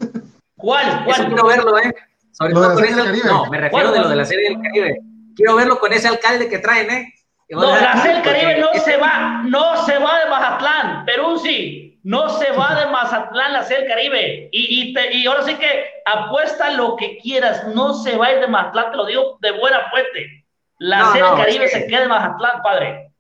¿Cuál? 0.64 1.04
¿Cuál? 1.04 1.26
quiero 1.26 1.46
verlo, 1.46 1.78
¿eh? 1.78 1.94
Sobre 2.32 2.54
todo 2.54 2.74
con 2.74 2.84
ese, 2.84 3.26
no, 3.26 3.46
me 3.46 3.60
refiero 3.60 3.92
de 3.92 4.00
lo 4.00 4.08
de 4.08 4.16
la 4.16 4.24
serie 4.24 4.48
del 4.48 4.62
Caribe. 4.62 4.98
Quiero 5.36 5.56
verlo 5.56 5.78
con 5.78 5.92
ese 5.92 6.08
alcalde 6.08 6.48
que 6.48 6.58
traen, 6.58 6.90
¿eh? 6.90 7.14
No, 7.50 7.76
la 7.76 8.02
del 8.02 8.22
Caribe 8.22 8.58
no 8.58 8.72
se 8.80 8.96
va, 8.96 9.42
no 9.44 9.76
se 9.84 9.98
va 9.98 10.20
de 10.20 10.30
Mazatlán, 10.30 11.04
Perú 11.04 11.38
sí, 11.38 12.00
no 12.02 12.30
se 12.30 12.50
va 12.52 12.80
de 12.80 12.86
Mazatlán 12.90 13.52
la 13.52 13.62
del 13.62 13.86
Caribe. 13.86 14.48
Y, 14.50 14.94
y, 15.12 15.26
ahora 15.26 15.42
sí 15.42 15.54
que 15.54 15.84
apuesta 16.06 16.70
lo 16.70 16.96
que 16.96 17.18
quieras, 17.18 17.68
no 17.68 17.92
se 17.92 18.16
va 18.16 18.26
a 18.26 18.32
ir 18.32 18.40
de 18.40 18.48
Mazatlán, 18.48 18.90
te 18.90 18.96
lo 18.96 19.04
digo 19.04 19.38
de 19.40 19.52
buena 19.52 19.90
fuente. 19.90 20.46
La 20.78 21.00
no, 21.00 21.12
del 21.12 21.44
Caribe 21.44 21.68
se 21.68 21.86
queda 21.86 22.04
en 22.04 22.08
Mazatlán, 22.08 22.62
padre. 22.62 23.10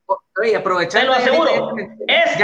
Oye, 0.40 0.56
aprovechando. 0.56 1.12
Te 1.12 1.18
lo 1.18 1.22
aseguro. 1.22 1.76
es, 2.08 2.40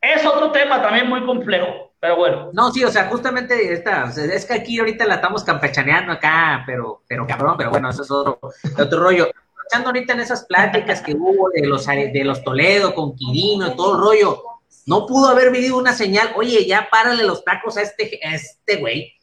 es 0.00 0.24
otro 0.24 0.52
tema 0.52 0.80
también 0.80 1.08
muy 1.08 1.26
complejo. 1.26 1.83
Pero 2.04 2.16
bueno. 2.16 2.50
No, 2.52 2.70
sí, 2.70 2.84
o 2.84 2.90
sea, 2.90 3.06
justamente 3.06 3.72
esta, 3.72 4.12
es 4.14 4.44
que 4.44 4.52
aquí 4.52 4.78
ahorita 4.78 5.06
la 5.06 5.14
estamos 5.14 5.42
campechaneando 5.42 6.12
acá, 6.12 6.62
pero, 6.66 7.00
pero 7.08 7.26
cabrón, 7.26 7.54
pero 7.56 7.70
bueno, 7.70 7.88
eso 7.88 8.02
es 8.02 8.10
otro, 8.10 8.38
otro 8.78 9.02
rollo. 9.02 9.30
Echando 9.70 9.88
ahorita 9.88 10.12
en 10.12 10.20
esas 10.20 10.44
pláticas 10.44 11.00
que 11.00 11.14
hubo 11.14 11.48
de 11.48 11.66
los, 11.66 11.86
de 11.86 12.20
los 12.22 12.44
Toledo 12.44 12.94
con 12.94 13.16
Quirino 13.16 13.68
y 13.68 13.74
todo 13.74 13.94
el 13.94 14.02
rollo, 14.02 14.42
no 14.84 15.06
pudo 15.06 15.30
haber 15.30 15.50
vivido 15.50 15.78
una 15.78 15.94
señal, 15.94 16.28
oye, 16.36 16.66
ya 16.66 16.88
párale 16.90 17.24
los 17.24 17.42
tacos 17.42 17.78
a 17.78 17.80
este, 17.80 18.20
a 18.22 18.34
este 18.34 18.76
güey. 18.76 19.14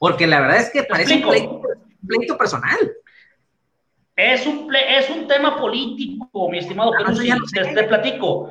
Porque 0.00 0.26
la 0.26 0.40
verdad 0.40 0.56
es 0.56 0.70
que 0.70 0.82
parece 0.82 1.22
un 1.24 1.62
pleito, 2.04 2.36
personal. 2.36 2.96
Es 4.16 4.44
un, 4.44 4.74
es 4.74 5.08
un 5.08 5.28
tema 5.28 5.56
político, 5.56 6.50
mi 6.50 6.58
estimado, 6.58 6.90
pero 6.98 7.10
ah, 7.10 7.36
te, 7.54 7.64
te 7.74 7.84
platico 7.84 8.50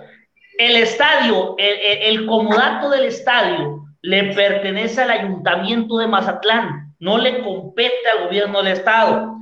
el 0.57 0.75
estadio, 0.75 1.55
el, 1.57 2.25
comodato 2.25 2.89
del 2.89 3.05
estadio 3.05 3.83
le 4.01 4.33
pertenece 4.33 5.01
al 5.01 5.11
ayuntamiento 5.11 5.97
de 5.97 6.07
Mazatlán, 6.07 6.95
no 6.99 7.17
le 7.17 7.41
compete 7.41 8.09
al 8.11 8.25
gobierno 8.25 8.63
del 8.63 8.73
estado. 8.73 9.35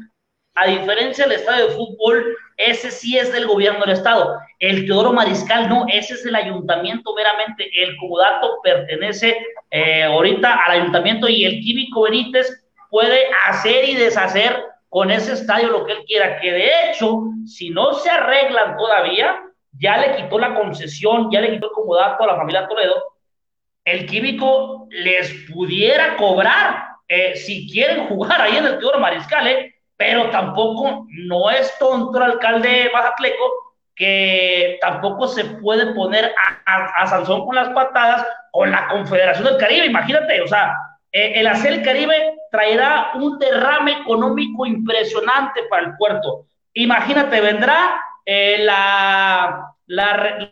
A 0.58 0.68
diferencia 0.68 1.26
del 1.26 1.38
estadio 1.38 1.68
de 1.68 1.74
fútbol, 1.74 2.36
ese 2.58 2.90
sí 2.90 3.18
es 3.18 3.32
del 3.34 3.48
gobierno 3.48 3.82
del 3.82 3.92
estado. 3.92 4.38
El 4.60 4.86
Teodoro 4.86 5.12
Mariscal 5.12 5.68
no, 5.68 5.86
ese 5.92 6.14
es 6.14 6.26
el 6.26 6.36
ayuntamiento 6.36 7.14
meramente. 7.14 7.70
El 7.76 7.98
comodato 7.98 8.60
pertenece 8.64 9.38
eh, 9.72 10.04
ahorita 10.04 10.54
al 10.66 10.80
ayuntamiento 10.80 11.28
y 11.28 11.44
el 11.44 11.60
Químico 11.60 12.04
Benítez 12.04 12.66
puede 12.90 13.20
hacer 13.48 13.90
y 13.90 13.96
deshacer 13.96 14.64
con 14.88 15.12
ese 15.12 15.34
estadio 15.34 15.70
lo 15.70 15.86
que 15.86 15.92
él 15.92 16.06
quiera, 16.08 16.40
que 16.40 16.54
de 16.54 16.70
hecho, 16.90 17.24
si 17.46 17.70
no 17.70 17.94
se 17.96 18.10
arreglan 18.10 18.78
todavía, 18.78 19.45
ya 19.78 19.98
le 19.98 20.16
quitó 20.16 20.40
la 20.40 20.54
concesión, 20.54 21.30
ya 21.32 21.42
le 21.42 21.52
quitó 21.52 21.68
el 21.68 21.74
comodato 21.74 22.24
a 22.24 22.28
la 22.28 22.36
familia 22.36 22.68
Toledo, 22.68 23.04
el 23.84 24.06
químico 24.06 24.88
les 24.90 25.32
pudiera 25.54 26.16
cobrar 26.18 26.88
eh, 27.08 27.36
si 27.36 27.70
quieren 27.70 28.08
jugar 28.08 28.42
ahí 28.42 28.58
en 28.58 28.66
el 28.66 28.80
Teodoro 28.80 29.00
Mariscal, 29.00 29.48
eh, 29.48 29.76
pero 29.96 30.30
tampoco 30.30 31.06
no 31.10 31.50
es 31.50 31.78
tonto 31.78 32.18
el 32.18 32.32
alcalde 32.32 32.90
Bajatleco 32.92 33.66
que 33.96 34.78
tampoco 34.82 35.28
se 35.28 35.46
puede 35.46 35.94
poner 35.94 36.34
a, 36.66 37.04
a, 37.04 37.24
con 37.24 37.56
las 37.56 37.70
patadas 37.70 38.28
con 38.52 38.70
la 38.70 38.88
Confederación 38.88 39.46
del 39.46 39.58
Caribe, 39.58 39.86
imagínate, 39.86 40.42
o 40.42 40.48
sea, 40.48 40.76
eh, 41.12 41.34
el 41.36 41.48
hacer 41.48 41.74
el 41.74 41.82
Caribe 41.82 42.36
traerá 42.52 43.12
un 43.16 43.40
derrame 43.40 43.94
económico 44.02 44.66
impresionante 44.66 45.64
para 45.70 45.88
el 45.88 45.96
puerto. 45.98 46.46
Imagínate, 46.74 47.40
vendrá 47.40 48.02
eh, 48.26 48.58
la, 48.60 49.74
la, 49.88 50.52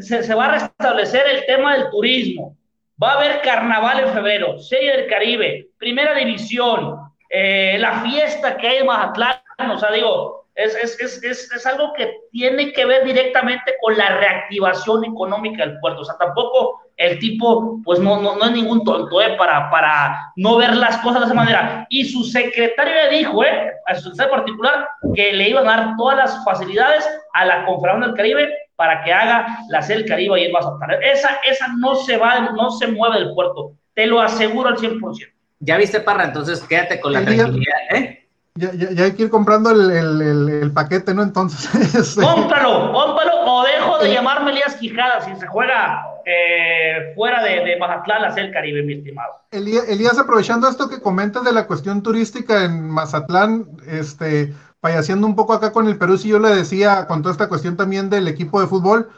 se, 0.00 0.34
va 0.34 0.46
a 0.46 0.52
restablecer 0.52 1.26
el 1.28 1.46
tema 1.46 1.76
del 1.76 1.90
turismo. 1.90 2.56
Va 3.02 3.12
a 3.12 3.16
haber 3.16 3.40
carnaval 3.42 4.00
en 4.00 4.12
febrero, 4.12 4.58
Serie 4.58 4.96
del 4.96 5.08
Caribe, 5.08 5.68
Primera 5.78 6.14
División, 6.14 6.98
eh, 7.30 7.76
la 7.78 8.00
fiesta 8.02 8.56
que 8.56 8.68
hay 8.68 8.78
en 8.78 8.86
Mazatlán. 8.86 9.40
O 9.70 9.78
sea, 9.78 9.90
digo, 9.92 10.41
es, 10.54 10.74
es, 10.76 11.22
es, 11.22 11.50
es, 11.50 11.66
algo 11.66 11.92
que 11.94 12.12
tiene 12.30 12.72
que 12.72 12.84
ver 12.84 13.04
directamente 13.04 13.74
con 13.80 13.96
la 13.96 14.16
reactivación 14.18 15.04
económica 15.04 15.64
del 15.64 15.78
puerto. 15.80 16.02
O 16.02 16.04
sea, 16.04 16.16
tampoco 16.18 16.80
el 16.96 17.18
tipo, 17.18 17.80
pues 17.84 17.98
no, 17.98 18.20
no, 18.20 18.36
no 18.36 18.44
es 18.44 18.52
ningún 18.52 18.84
tonto, 18.84 19.20
¿eh? 19.22 19.34
Para, 19.38 19.70
para 19.70 20.32
no 20.36 20.56
ver 20.56 20.76
las 20.76 20.98
cosas 20.98 21.20
de 21.20 21.26
esa 21.26 21.34
manera. 21.34 21.86
Y 21.88 22.04
su 22.04 22.22
secretario 22.24 22.94
le 22.94 23.16
dijo, 23.16 23.44
¿eh? 23.44 23.72
A 23.86 23.94
su 23.94 24.10
secretario 24.10 24.32
particular, 24.32 24.88
que 25.14 25.32
le 25.32 25.48
iban 25.48 25.68
a 25.68 25.76
dar 25.76 25.96
todas 25.96 26.16
las 26.18 26.44
facilidades 26.44 27.08
a 27.32 27.44
la 27.46 27.64
Confederación 27.64 28.02
del 28.02 28.14
Caribe 28.14 28.54
para 28.76 29.02
que 29.04 29.12
haga 29.12 29.58
la 29.68 29.80
sede 29.80 29.98
del 29.98 30.08
Caribe 30.08 30.40
y 30.40 30.44
el 30.44 30.52
Mazatlán. 30.52 31.02
Esa, 31.02 31.40
esa 31.48 31.68
no 31.78 31.94
se 31.94 32.16
va, 32.16 32.40
no 32.40 32.70
se 32.70 32.88
mueve 32.88 33.20
del 33.20 33.34
puerto. 33.34 33.72
Te 33.94 34.06
lo 34.06 34.20
aseguro 34.20 34.68
al 34.68 34.76
100%. 34.76 35.32
Ya 35.60 35.76
viste, 35.76 36.00
Parra, 36.00 36.24
entonces 36.24 36.60
quédate 36.62 37.00
con 37.00 37.12
la 37.12 37.24
tranquilidad, 37.24 37.76
¿eh? 37.94 38.21
Ya, 38.54 38.70
ya, 38.74 39.04
hay 39.04 39.12
que 39.12 39.22
ir 39.24 39.30
comprando 39.30 39.70
el, 39.70 39.90
el, 39.90 40.48
el, 40.50 40.72
paquete, 40.72 41.14
¿no? 41.14 41.22
Entonces. 41.22 41.70
Este, 41.94 42.20
cómpralo, 42.20 42.92
cómpralo 42.92 43.32
o 43.46 43.64
dejo 43.64 43.98
de 43.98 44.12
llamarme 44.12 44.50
Elías 44.50 44.76
Quijada 44.76 45.22
si 45.22 45.34
se 45.36 45.46
juega 45.46 46.04
eh, 46.26 47.12
fuera 47.14 47.42
de, 47.42 47.64
de 47.64 47.78
Mazatlán 47.78 48.24
hacia 48.24 48.42
el 48.42 48.52
Caribe, 48.52 48.82
mi 48.82 48.94
estimado. 48.94 49.32
Elías, 49.50 50.18
aprovechando 50.18 50.68
esto 50.68 50.90
que 50.90 51.00
comentas 51.00 51.44
de 51.44 51.52
la 51.52 51.66
cuestión 51.66 52.02
turística 52.02 52.64
en 52.64 52.90
Mazatlán, 52.90 53.68
este, 53.86 54.52
payaseando 54.80 55.26
un 55.26 55.34
poco 55.34 55.54
acá 55.54 55.72
con 55.72 55.88
el 55.88 55.96
Perú, 55.96 56.18
si 56.18 56.28
yo 56.28 56.38
le 56.38 56.54
decía 56.54 57.06
con 57.06 57.22
toda 57.22 57.32
esta 57.32 57.48
cuestión 57.48 57.76
también 57.78 58.10
del 58.10 58.28
equipo 58.28 58.60
de 58.60 58.66
fútbol, 58.66 59.08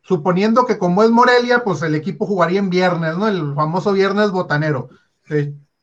suponiendo 0.00 0.64
que 0.64 0.78
como 0.78 1.02
es 1.02 1.10
Morelia, 1.10 1.64
pues 1.64 1.82
el 1.82 1.94
equipo 1.94 2.24
jugaría 2.24 2.58
en 2.58 2.70
viernes, 2.70 3.18
¿no? 3.18 3.28
El 3.28 3.54
famoso 3.54 3.92
viernes 3.92 4.30
botanero 4.30 4.88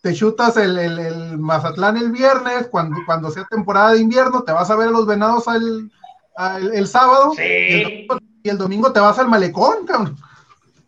te 0.07 0.13
chutas 0.13 0.55
el, 0.55 0.77
el, 0.79 1.37
Mazatlán 1.37 1.97
el 1.97 2.13
viernes, 2.13 2.69
cuando, 2.71 2.95
cuando 3.05 3.29
sea 3.29 3.43
temporada 3.43 3.91
de 3.91 3.99
invierno, 3.99 4.41
te 4.41 4.53
vas 4.53 4.71
a 4.71 4.77
ver 4.77 4.87
a 4.87 4.91
los 4.91 5.05
venados 5.05 5.45
el, 5.47 5.91
el, 6.73 6.87
sábado 6.87 7.33
y, 7.37 8.07
el 8.45 8.57
domingo, 8.57 8.93
te 8.93 9.01
vas 9.01 9.19
al 9.19 9.27
malecón, 9.27 9.85
cabrón. 9.85 10.15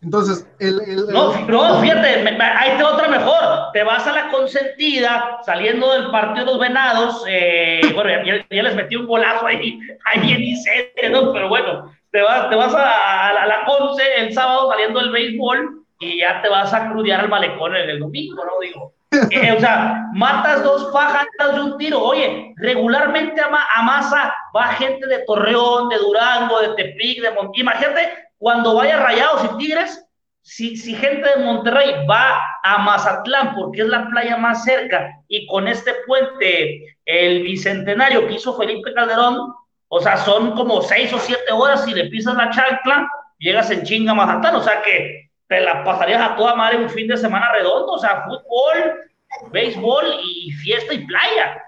Entonces, 0.02 0.48
el, 0.60 0.80
el, 0.88 1.08
no, 1.08 1.38
no, 1.48 1.82
fíjate, 1.82 2.08
ahí 2.08 2.78
te 2.78 2.84
otra 2.86 3.10
mejor. 3.10 3.74
Te 3.74 3.84
vas 3.84 4.08
a 4.08 4.14
la 4.14 4.30
consentida, 4.30 5.40
saliendo 5.46 5.92
del 5.92 6.12
partido 6.12 6.46
de 6.46 6.52
los 6.54 6.60
venados. 6.62 7.26
Eh, 7.28 7.82
bueno, 7.94 8.10
ya, 8.26 8.64
les 8.64 8.76
metí 8.76 8.96
un 8.96 9.06
golazo 9.06 9.46
ahí, 9.48 9.78
ahí 10.06 10.32
en 10.32 10.44
Icete, 10.44 11.10
¿no? 11.10 11.34
Pero 11.34 11.50
bueno, 11.50 11.94
te 12.14 12.22
vas, 12.22 12.50
te 12.50 12.56
vas 12.56 12.74
a, 12.74 13.28
a, 13.28 13.46
la 13.46 13.66
Conce 13.66 14.04
el 14.20 14.34
sábado 14.34 14.70
saliendo 14.72 15.02
del 15.02 15.12
béisbol 15.12 15.84
y 16.00 16.20
ya 16.22 16.42
te 16.42 16.48
vas 16.48 16.74
a 16.74 16.90
crudear 16.90 17.20
al 17.20 17.28
malecón 17.28 17.76
el, 17.76 17.90
el 17.90 18.00
domingo, 18.00 18.46
¿no? 18.46 18.52
Digo, 18.62 18.94
eh, 19.12 19.52
o 19.58 19.60
sea, 19.60 20.08
matas 20.14 20.64
dos 20.64 20.92
pájaros 20.94 21.56
de 21.56 21.62
un 21.62 21.78
tiro. 21.78 22.02
Oye, 22.02 22.54
regularmente 22.58 23.42
a, 23.42 23.82
Masa 23.82 24.34
va 24.56 24.68
gente 24.74 25.06
de 25.08 25.24
Torreón, 25.26 25.90
de 25.90 25.98
Durango, 25.98 26.62
de 26.62 26.70
Tepic, 26.76 27.22
de 27.22 27.32
Monterrey. 27.32 27.62
Imagínate 27.62 28.10
cuando 28.38 28.76
vaya 28.76 28.98
Rayados 28.98 29.46
y 29.46 29.58
Tigres, 29.58 30.06
si, 30.42 30.78
si 30.78 30.96
gente 30.96 31.28
de 31.30 31.44
Monterrey 31.44 32.06
va 32.08 32.40
a 32.64 32.78
Mazatlán 32.80 33.56
porque 33.56 33.82
es 33.82 33.88
la 33.88 34.08
playa 34.10 34.38
más 34.38 34.64
cerca 34.64 35.12
y 35.28 35.46
con 35.48 35.68
este 35.68 35.94
puente, 36.06 36.98
el 37.06 37.44
bicentenario 37.44 38.28
que 38.28 38.36
hizo 38.36 38.58
Felipe 38.58 38.94
Calderón, 38.94 39.54
o 39.88 40.00
sea, 40.00 40.18
son 40.18 40.52
como 40.52 40.82
seis 40.82 41.12
o 41.14 41.20
siete 41.20 41.52
horas 41.52 41.84
si 41.84 41.94
le 41.94 42.06
pisas 42.06 42.36
la 42.36 42.52
chancla, 42.52 43.10
llegas 43.40 43.72
en 43.72 43.84
chinga 43.84 44.12
a 44.12 44.16
Mazatlán. 44.16 44.56
O 44.56 44.64
sea 44.64 44.82
que 44.84 45.29
te 45.50 45.60
la 45.60 45.84
pasarías 45.84 46.22
a 46.22 46.36
toda 46.36 46.56
madre 46.56 46.78
un 46.78 46.90
fin 46.90 47.08
de 47.08 47.18
semana 47.18 47.52
redondo, 47.52 47.94
o 47.94 47.98
sea, 47.98 48.24
fútbol, 48.24 49.10
béisbol 49.52 50.06
y 50.24 50.52
fiesta 50.52 50.94
y 50.94 51.06
playa. 51.06 51.64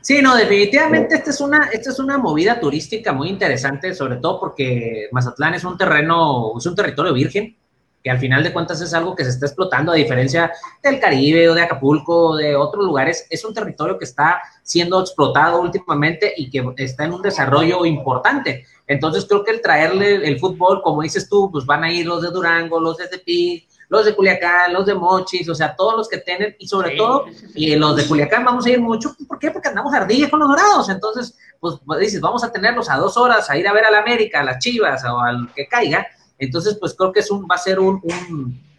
Sí, 0.00 0.22
no, 0.22 0.36
definitivamente 0.36 1.16
esta 1.16 1.30
es 1.30 1.40
una, 1.40 1.68
esta 1.72 1.90
es 1.90 1.98
una 1.98 2.16
movida 2.16 2.60
turística 2.60 3.12
muy 3.12 3.28
interesante, 3.28 3.92
sobre 3.92 4.16
todo 4.16 4.38
porque 4.38 5.08
Mazatlán 5.10 5.54
es 5.54 5.64
un 5.64 5.76
terreno, 5.76 6.52
es 6.56 6.64
un 6.64 6.76
territorio 6.76 7.12
virgen, 7.12 7.56
que 8.02 8.10
al 8.10 8.18
final 8.18 8.42
de 8.42 8.52
cuentas 8.52 8.80
es 8.80 8.94
algo 8.94 9.14
que 9.14 9.24
se 9.24 9.30
está 9.30 9.46
explotando, 9.46 9.92
a 9.92 9.96
diferencia 9.96 10.52
del 10.82 10.98
Caribe 10.98 11.48
o 11.48 11.54
de 11.54 11.62
Acapulco 11.62 12.30
o 12.30 12.36
de 12.36 12.56
otros 12.56 12.84
lugares, 12.84 13.26
es 13.28 13.44
un 13.44 13.52
territorio 13.52 13.98
que 13.98 14.04
está 14.04 14.40
siendo 14.62 15.00
explotado 15.00 15.60
últimamente 15.60 16.32
y 16.36 16.50
que 16.50 16.64
está 16.78 17.04
en 17.04 17.12
un 17.12 17.22
desarrollo 17.22 17.84
importante. 17.84 18.64
Entonces 18.86 19.26
creo 19.26 19.44
que 19.44 19.50
el 19.52 19.60
traerle 19.60 20.26
el 20.26 20.38
fútbol, 20.40 20.82
como 20.82 21.02
dices 21.02 21.28
tú, 21.28 21.50
pues 21.50 21.66
van 21.66 21.84
a 21.84 21.92
ir 21.92 22.06
los 22.06 22.22
de 22.22 22.30
Durango, 22.30 22.80
los 22.80 22.96
de 22.96 23.08
Tepic, 23.08 23.68
los 23.90 24.04
de 24.04 24.14
Culiacán, 24.14 24.72
los 24.72 24.86
de 24.86 24.94
Mochis, 24.94 25.48
o 25.48 25.54
sea, 25.54 25.74
todos 25.74 25.96
los 25.96 26.08
que 26.08 26.18
tienen, 26.18 26.54
y 26.58 26.68
sobre 26.68 26.96
todo, 26.96 27.26
y 27.54 27.74
los 27.74 27.96
de 27.96 28.06
Culiacán 28.06 28.44
vamos 28.44 28.64
a 28.64 28.70
ir 28.70 28.80
mucho, 28.80 29.14
¿por 29.26 29.38
qué? 29.38 29.50
Porque 29.50 29.68
andamos 29.68 29.92
ardillas 29.92 30.30
con 30.30 30.38
los 30.38 30.48
dorados, 30.48 30.88
entonces, 30.88 31.36
pues, 31.58 31.74
pues 31.84 31.98
dices, 31.98 32.20
vamos 32.20 32.44
a 32.44 32.52
tenerlos 32.52 32.88
a 32.88 32.96
dos 32.96 33.16
horas 33.16 33.50
a 33.50 33.58
ir 33.58 33.66
a 33.66 33.72
ver 33.72 33.84
a 33.84 33.90
la 33.90 33.98
América, 33.98 34.40
a 34.40 34.44
las 34.44 34.60
Chivas 34.60 35.04
o 35.04 35.20
al 35.20 35.52
que 35.54 35.66
caiga, 35.66 36.06
entonces, 36.40 36.76
pues 36.80 36.94
creo 36.94 37.12
que 37.12 37.20
es 37.20 37.30
un, 37.30 37.42
va 37.42 37.54
a 37.54 37.58
ser 37.58 37.78
un, 37.78 38.00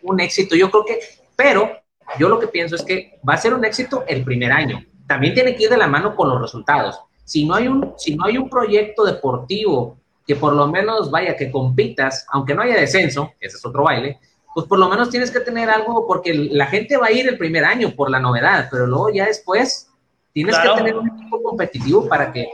un, 0.02 0.20
éxito. 0.20 0.56
Yo 0.56 0.70
creo 0.72 0.84
que, 0.84 1.00
pero 1.36 1.70
yo 2.18 2.28
lo 2.28 2.40
que 2.40 2.48
pienso 2.48 2.76
es 2.76 2.84
que 2.84 3.20
va 3.28 3.36
a 3.36 3.38
ser 3.38 3.54
un 3.54 3.64
éxito 3.64 4.04
el 4.08 4.24
primer 4.24 4.52
año. 4.52 4.84
También 5.08 5.34
tiene 5.34 5.56
que 5.56 5.64
ir 5.64 5.70
de 5.70 5.78
la 5.78 5.88
mano 5.88 6.16
con 6.16 6.30
los 6.30 6.42
resultados. 6.42 7.00
Si 7.24 7.46
no 7.46 7.56
hay 7.56 7.68
un, 7.68 7.94
si 7.98 8.16
no 8.16 8.26
hay 8.26 8.38
un 8.38 8.50
proyecto 8.50 9.04
deportivo 9.06 9.98
que 10.26 10.36
por 10.36 10.54
lo 10.54 10.68
menos 10.68 11.12
vaya, 11.12 11.36
que 11.36 11.52
compitas, 11.52 12.26
aunque 12.32 12.56
no 12.56 12.64
haya 12.64 12.76
descenso, 12.76 13.32
ese 13.40 13.58
es 13.58 13.66
otro 13.66 13.84
baile, 13.84 14.20
pues 14.54 14.66
por 14.66 14.80
lo 14.80 14.90
menos 14.90 15.10
tienes 15.10 15.32
que 15.32 15.40
tener 15.40 15.70
algo, 15.70 16.06
porque 16.08 16.34
la 16.34 16.68
gente 16.68 16.98
va 16.98 17.08
a 17.08 17.12
ir 17.12 17.28
el 17.28 17.38
primer 17.38 17.66
año 17.66 17.92
por 17.96 18.10
la 18.10 18.20
novedad, 18.20 18.68
pero 18.72 18.86
luego 18.86 19.10
ya 19.12 19.26
después 19.26 19.90
tienes 20.34 20.58
que 20.58 20.70
tener 20.76 20.96
un 20.96 21.08
equipo 21.10 21.42
competitivo 21.42 22.08
para 22.08 22.32
que 22.32 22.48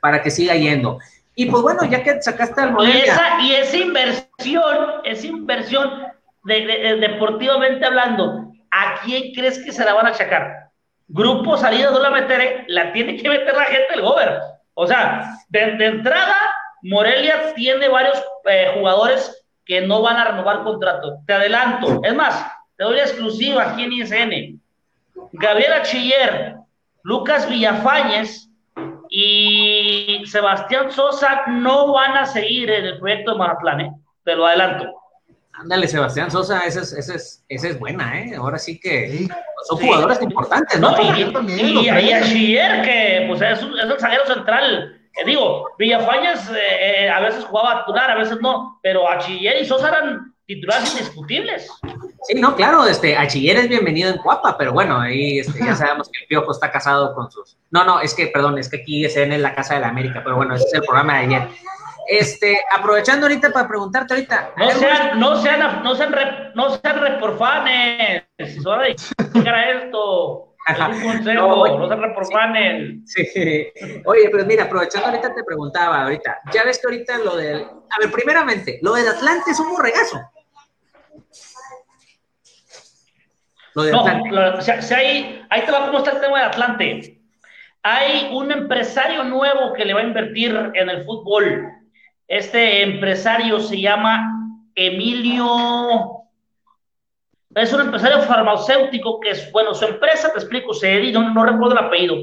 para 0.00 0.22
que 0.22 0.30
siga 0.30 0.54
yendo. 0.54 0.98
Y 1.34 1.46
pues 1.46 1.62
bueno, 1.62 1.84
ya 1.84 2.02
que 2.02 2.22
sacaste 2.22 2.60
al 2.60 2.72
modelo. 2.72 2.94
Y 2.94 3.02
esa, 3.02 3.40
y 3.40 3.54
esa 3.54 3.76
inversión, 3.76 4.76
esa 5.04 5.26
inversión, 5.26 6.04
de, 6.44 6.96
deportivamente 7.00 7.84
hablando, 7.84 8.52
¿a 8.70 9.00
quién 9.02 9.32
crees 9.34 9.58
que 9.64 9.72
se 9.72 9.84
la 9.84 9.94
van 9.94 10.06
a 10.06 10.10
achacar? 10.10 10.70
Grupo 11.08 11.56
salida 11.56 11.90
no 11.90 11.98
la 11.98 12.10
meteré, 12.10 12.64
la 12.68 12.92
tiene 12.92 13.16
que 13.16 13.28
meter 13.28 13.54
la 13.54 13.64
gente 13.64 13.92
del 13.92 14.02
Gober. 14.02 14.38
O 14.74 14.86
sea, 14.86 15.36
de, 15.48 15.84
entrada, 15.84 16.36
Morelia 16.82 17.54
tiene 17.54 17.88
varios 17.88 18.22
eh, 18.44 18.72
jugadores 18.78 19.44
que 19.64 19.80
no 19.80 20.02
van 20.02 20.16
a 20.16 20.24
renovar 20.24 20.62
contrato. 20.62 21.18
Te 21.26 21.32
adelanto. 21.32 22.00
Es 22.04 22.14
más, 22.14 22.46
te 22.76 22.84
doy 22.84 22.96
la 22.96 23.02
exclusiva 23.02 23.70
aquí 23.70 23.84
en 23.84 23.92
ISN. 23.92 24.60
Gabriela 25.32 25.82
Chiller, 25.82 26.56
Lucas 27.02 27.48
Villafañez 27.48 28.48
y 29.16 30.22
Sebastián 30.26 30.90
Sosa 30.90 31.42
no 31.46 31.92
van 31.92 32.16
a 32.16 32.26
seguir 32.26 32.70
en 32.70 32.84
el 32.84 32.98
proyecto 32.98 33.32
de 33.32 33.38
Mazatlán, 33.38 33.80
¿eh? 33.80 33.92
te 34.24 34.34
lo 34.34 34.46
adelanto. 34.46 34.92
Ándale, 35.52 35.86
Sebastián 35.86 36.30
Sosa, 36.30 36.66
esa 36.66 36.80
es, 36.80 36.92
esa 36.92 37.14
es, 37.14 37.44
esa 37.48 37.68
es 37.68 37.78
buena, 37.78 38.20
¿eh? 38.20 38.34
Ahora 38.34 38.58
sí 38.58 38.80
que 38.80 39.28
son 39.68 39.78
jugadores 39.78 40.20
importantes, 40.20 40.80
¿no? 40.80 40.94
y, 41.00 41.86
y, 41.86 41.88
a 41.88 42.22
Chiller, 42.22 42.82
que 42.82 43.24
pues, 43.28 43.40
es, 43.40 43.60
es 43.60 43.62
el 43.62 44.00
zaguero 44.00 44.26
central 44.26 45.00
eh, 45.16 45.24
digo, 45.24 45.70
Villafañas 45.78 46.50
eh, 46.50 47.04
eh, 47.04 47.08
a 47.08 47.20
veces 47.20 47.44
jugaba 47.44 47.72
a 47.72 47.84
titular, 47.84 48.10
a 48.10 48.18
veces 48.18 48.38
no, 48.40 48.80
pero 48.82 49.08
Achiller 49.08 49.62
y 49.62 49.64
Sosa 49.64 49.88
eran 49.88 50.34
titulares 50.46 50.92
indiscutibles. 50.92 51.70
Sí, 52.26 52.40
no, 52.40 52.56
claro, 52.56 52.86
este, 52.86 53.16
Achiller 53.16 53.58
es 53.58 53.68
bienvenido 53.68 54.10
en 54.10 54.18
Cuapa, 54.18 54.56
pero 54.56 54.72
bueno, 54.72 54.98
ahí 54.98 55.40
este, 55.40 55.58
ya 55.58 55.74
sabemos 55.74 56.08
que 56.10 56.22
el 56.22 56.26
Piojo 56.26 56.52
está 56.52 56.70
casado 56.70 57.14
con 57.14 57.30
sus... 57.30 57.58
No, 57.70 57.84
no, 57.84 58.00
es 58.00 58.14
que, 58.14 58.28
perdón, 58.28 58.56
es 58.58 58.70
que 58.70 58.78
aquí 58.78 59.04
es 59.04 59.16
en 59.16 59.42
la 59.42 59.54
Casa 59.54 59.74
de 59.74 59.80
la 59.80 59.88
América, 59.88 60.22
pero 60.24 60.36
bueno, 60.36 60.54
ese 60.54 60.64
es 60.64 60.74
el 60.74 60.82
programa 60.82 61.18
de 61.18 61.26
ayer. 61.26 61.48
Este, 62.08 62.58
aprovechando 62.72 63.26
ahorita 63.26 63.50
para 63.50 63.68
preguntarte 63.68 64.14
ahorita. 64.14 64.52
No 64.56 64.70
sean, 64.70 65.20
no 65.20 65.42
sean, 65.42 65.82
no 65.82 65.94
sean, 65.94 66.14
no 66.54 66.78
sean 66.78 67.00
reporfanes, 67.00 68.24
esto. 68.38 68.70
un 70.88 71.02
consejo, 71.02 71.78
no, 71.78 71.88
se 71.88 71.96
reprofanen. 71.96 73.06
Sí. 73.06 73.72
Oye, 74.06 74.30
pero 74.30 74.46
mira, 74.46 74.64
aprovechando 74.64 75.08
ahorita 75.08 75.34
te 75.34 75.44
preguntaba 75.44 76.04
ahorita, 76.04 76.40
ya 76.52 76.64
ves 76.64 76.78
que 76.78 76.86
ahorita 76.86 77.18
lo 77.18 77.36
del, 77.36 77.62
a 77.64 77.98
ver, 78.00 78.10
primeramente, 78.10 78.78
lo 78.82 78.94
del 78.94 79.08
Atlante 79.08 79.50
es 79.50 79.60
un 79.60 79.70
borregazo. 79.70 80.20
Lo 83.74 83.82
del 83.82 83.92
no, 83.92 84.96
ahí, 84.96 85.42
ahí 85.50 85.62
te 85.62 85.72
va 85.72 85.86
cómo 85.86 85.98
está 85.98 86.12
el 86.12 86.20
tema 86.20 86.38
de 86.38 86.44
Atlante. 86.44 87.20
Hay 87.82 88.30
un 88.32 88.50
empresario 88.50 89.24
nuevo 89.24 89.72
que 89.72 89.84
le 89.84 89.94
va 89.94 90.00
a 90.00 90.04
invertir 90.04 90.72
en 90.74 90.88
el 90.88 91.04
fútbol. 91.04 91.68
Este 92.28 92.82
empresario 92.82 93.60
se 93.60 93.80
llama 93.80 94.30
Emilio 94.74 96.24
es 97.54 97.72
un 97.72 97.82
empresario 97.82 98.20
farmacéutico 98.22 99.20
que 99.20 99.30
es, 99.30 99.50
bueno, 99.52 99.74
su 99.74 99.84
empresa, 99.84 100.32
te 100.32 100.38
explico, 100.38 100.74
se 100.74 100.88
dedica, 100.88 101.20
no, 101.20 101.32
no 101.32 101.44
recuerdo 101.44 101.72
el 101.72 101.86
apellido. 101.86 102.16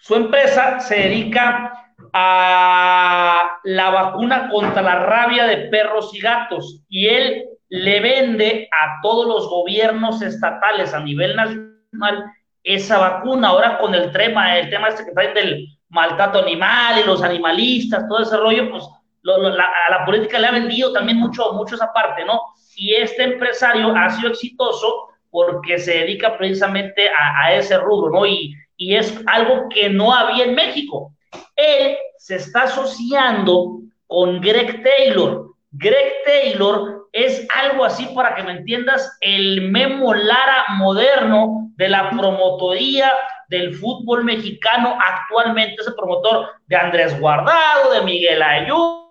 Su 0.00 0.14
empresa 0.14 0.80
se 0.80 0.96
dedica 0.96 1.94
a 2.12 3.58
la 3.64 3.90
vacuna 3.90 4.50
contra 4.50 4.82
la 4.82 4.96
rabia 4.96 5.46
de 5.46 5.68
perros 5.68 6.14
y 6.14 6.20
gatos 6.20 6.82
y 6.88 7.08
él 7.08 7.44
le 7.68 8.00
vende 8.00 8.68
a 8.70 9.00
todos 9.02 9.26
los 9.26 9.48
gobiernos 9.48 10.22
estatales 10.22 10.94
a 10.94 11.00
nivel 11.00 11.36
nacional 11.36 12.24
esa 12.62 12.98
vacuna. 12.98 13.48
Ahora 13.48 13.78
con 13.78 13.94
el 13.94 14.10
tema, 14.12 14.58
el 14.58 14.70
tema 14.70 14.88
este 14.88 15.04
que 15.04 15.12
traen 15.12 15.34
del 15.34 15.68
maltrato 15.88 16.40
animal 16.40 16.98
y 16.98 17.04
los 17.04 17.22
animalistas, 17.22 18.08
todo 18.08 18.22
ese 18.22 18.36
rollo, 18.36 18.70
pues 18.70 18.84
a 19.26 19.90
la 19.90 20.04
política 20.04 20.38
le 20.38 20.48
ha 20.48 20.52
vendido 20.52 20.92
también 20.92 21.18
mucho, 21.18 21.52
mucho 21.52 21.76
esa 21.76 21.92
parte, 21.92 22.24
¿no? 22.24 22.40
Y 22.76 22.94
este 22.94 23.22
empresario 23.22 23.94
ha 23.96 24.10
sido 24.10 24.30
exitoso 24.30 25.08
porque 25.30 25.78
se 25.78 25.98
dedica 25.98 26.36
precisamente 26.36 27.08
a, 27.08 27.54
ese 27.54 27.78
rubro, 27.78 28.10
¿no? 28.10 28.26
Y, 28.26 28.54
y 28.76 28.94
es 28.96 29.20
algo 29.26 29.68
que 29.68 29.88
no 29.88 30.12
había 30.12 30.44
en 30.44 30.54
México. 30.54 31.12
Él 31.56 31.96
se 32.18 32.36
está 32.36 32.62
asociando 32.62 33.80
con 34.06 34.40
Greg 34.40 34.82
Taylor. 34.82 35.54
Greg 35.72 36.12
Taylor 36.24 36.93
es 37.14 37.46
algo 37.54 37.84
así, 37.84 38.06
para 38.14 38.34
que 38.34 38.42
me 38.42 38.52
entiendas, 38.52 39.16
el 39.20 39.70
Memo 39.70 40.12
Lara 40.12 40.64
moderno 40.70 41.70
de 41.76 41.88
la 41.88 42.10
promotoría 42.10 43.12
del 43.48 43.74
fútbol 43.74 44.24
mexicano 44.24 44.98
actualmente, 45.00 45.76
es 45.80 45.86
el 45.86 45.94
promotor 45.94 46.48
de 46.66 46.76
Andrés 46.76 47.18
Guardado, 47.20 47.92
de 47.92 48.02
Miguel 48.02 48.42
Ayú, 48.42 49.04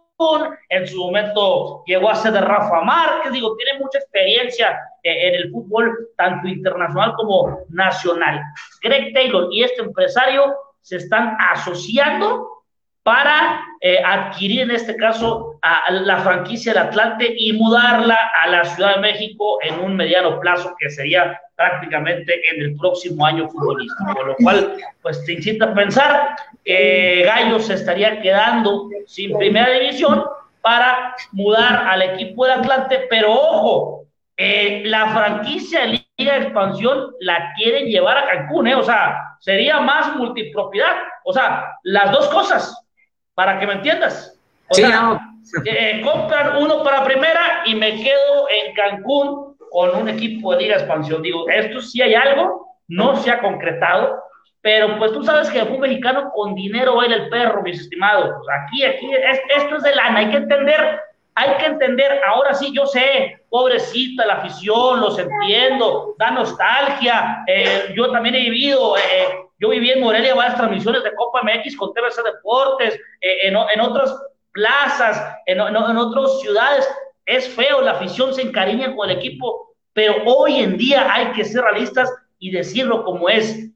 en 0.70 0.88
su 0.88 0.98
momento 0.98 1.84
llegó 1.86 2.10
a 2.10 2.16
ser 2.16 2.34
de 2.34 2.42
Rafa 2.42 2.82
Márquez, 2.82 3.32
digo, 3.32 3.56
tiene 3.56 3.80
mucha 3.80 4.00
experiencia 4.00 4.80
eh, 5.02 5.28
en 5.28 5.36
el 5.36 5.52
fútbol, 5.52 6.10
tanto 6.18 6.48
internacional 6.48 7.14
como 7.16 7.60
nacional. 7.70 8.42
Greg 8.82 9.14
Taylor 9.14 9.48
y 9.52 9.64
este 9.64 9.82
empresario 9.82 10.56
se 10.82 10.98
están 10.98 11.36
asociando 11.40 12.64
para 13.04 13.62
eh, 13.82 14.02
adquirir 14.04 14.62
en 14.62 14.72
este 14.72 14.96
caso 14.96 15.53
a, 15.64 15.92
la 15.92 16.18
franquicia 16.18 16.74
del 16.74 16.84
Atlante 16.84 17.34
y 17.38 17.54
mudarla 17.54 18.18
a 18.42 18.48
la 18.48 18.66
Ciudad 18.66 18.96
de 18.96 19.02
México 19.02 19.60
en 19.62 19.80
un 19.80 19.96
mediano 19.96 20.40
plazo 20.40 20.76
que 20.78 20.90
sería 20.90 21.40
prácticamente 21.56 22.42
en 22.52 22.62
el 22.62 22.76
próximo 22.76 23.26
año 23.26 23.48
futbolístico, 23.50 24.14
con 24.14 24.28
lo 24.28 24.36
cual 24.36 24.76
pues 25.02 25.24
te 25.26 25.34
incita 25.34 25.66
a 25.66 25.74
pensar 25.74 26.36
que 26.66 27.24
Gallo 27.26 27.60
se 27.60 27.76
estaría 27.76 28.22
quedando 28.22 28.90
sin 29.08 29.38
primera 29.38 29.72
división 29.72 30.26
para 30.62 31.16
mudar 31.32 31.88
al 31.88 32.02
equipo 32.02 32.46
del 32.46 32.60
Atlante, 32.60 33.08
pero 33.10 33.32
ojo, 33.32 34.06
eh, 34.36 34.84
la 34.86 35.08
franquicia 35.10 35.82
de 35.82 36.06
Liga 36.18 36.34
de 36.34 36.44
Expansión 36.44 37.14
la 37.22 37.54
quieren 37.56 37.86
llevar 37.86 38.18
a 38.18 38.28
Cancún, 38.28 38.68
¿eh? 38.68 38.76
o 38.76 38.84
sea, 38.84 39.38
sería 39.40 39.80
más 39.80 40.14
multipropiedad, 40.18 40.96
o 41.24 41.32
sea, 41.32 41.78
las 41.84 42.12
dos 42.12 42.28
cosas, 42.28 42.86
para 43.34 43.60
que 43.60 43.68
me 43.68 43.74
entiendas. 43.74 44.38
O 44.70 44.76
sea, 44.76 45.20
eh, 45.66 46.02
compran 46.04 46.58
uno 46.58 46.84
para 46.84 47.04
primera 47.04 47.64
y 47.66 47.76
me 47.76 47.96
quedo 47.96 48.50
en 48.50 48.74
Cancún 48.74 49.56
con 49.72 49.96
un 49.96 50.10
equipo 50.10 50.52
de 50.52 50.64
liga 50.64 50.76
expansión. 50.76 51.22
Digo, 51.22 51.50
esto 51.50 51.82
sí 51.82 52.02
hay 52.02 52.14
algo, 52.14 52.78
no 52.88 53.16
se 53.16 53.32
ha 53.32 53.42
concretado, 53.42 54.22
pero 54.62 54.98
pues 54.98 55.12
tú 55.12 55.24
sabes 55.24 55.50
que 55.50 55.66
fue 55.66 55.76
un 55.76 55.82
mexicano 55.82 56.32
con 56.34 56.56
dinero 56.56 57.02
él 57.02 57.12
el 57.12 57.30
perro, 57.30 57.64
mis 57.64 57.82
estimados. 57.82 58.32
Pues, 58.38 58.48
aquí, 58.62 58.86
aquí, 58.86 59.12
esto 59.56 59.76
es 59.78 59.84
de 59.84 59.96
lana, 59.96 60.20
hay 60.20 60.30
que 60.30 60.38
entender, 60.38 61.00
hay 61.36 61.58
que 61.58 61.66
entender, 61.66 62.22
ahora 62.26 62.54
sí 62.54 62.72
yo 62.74 62.86
sé, 62.86 63.42
pobrecita 63.50 64.26
la 64.26 64.36
afición, 64.36 65.02
los 65.02 65.18
entiendo, 65.18 66.16
da 66.20 66.32
nostalgia, 66.32 67.44
eh, 67.48 67.94
yo 67.96 68.12
también 68.12 68.36
he 68.36 68.42
vivido, 68.42 68.96
eh, 68.96 69.48
yo 69.60 69.70
viví 69.70 69.92
en 69.92 70.02
Morelia 70.02 70.36
varias 70.36 70.56
transmisiones 70.56 71.04
de 71.04 71.14
Copa 71.16 71.42
MX 71.42 71.76
con 71.76 71.94
TVC 71.94 72.22
Deportes, 72.24 72.96
eh, 73.22 73.48
en, 73.48 73.56
en, 73.56 73.82
otras 73.82 74.16
plazas, 74.54 75.22
en, 75.46 75.60
en, 75.60 75.98
otras 75.98 76.40
ciudades. 76.40 76.88
Es 77.26 77.50
feo, 77.50 77.82
la 77.82 77.92
afición 77.92 78.34
se 78.34 78.44
encariña 78.44 78.96
con 78.96 79.10
el 79.10 79.18
equipo, 79.18 79.76
pero 79.94 80.16
hoy 80.26 80.60
en 80.60 80.78
día 80.78 81.12
hay 81.12 81.32
que 81.34 81.44
ser 81.44 81.64
realistas 81.64 82.12
y 82.40 82.52
decirlo 82.52 83.04
como 83.04 83.30
es. 83.30 83.70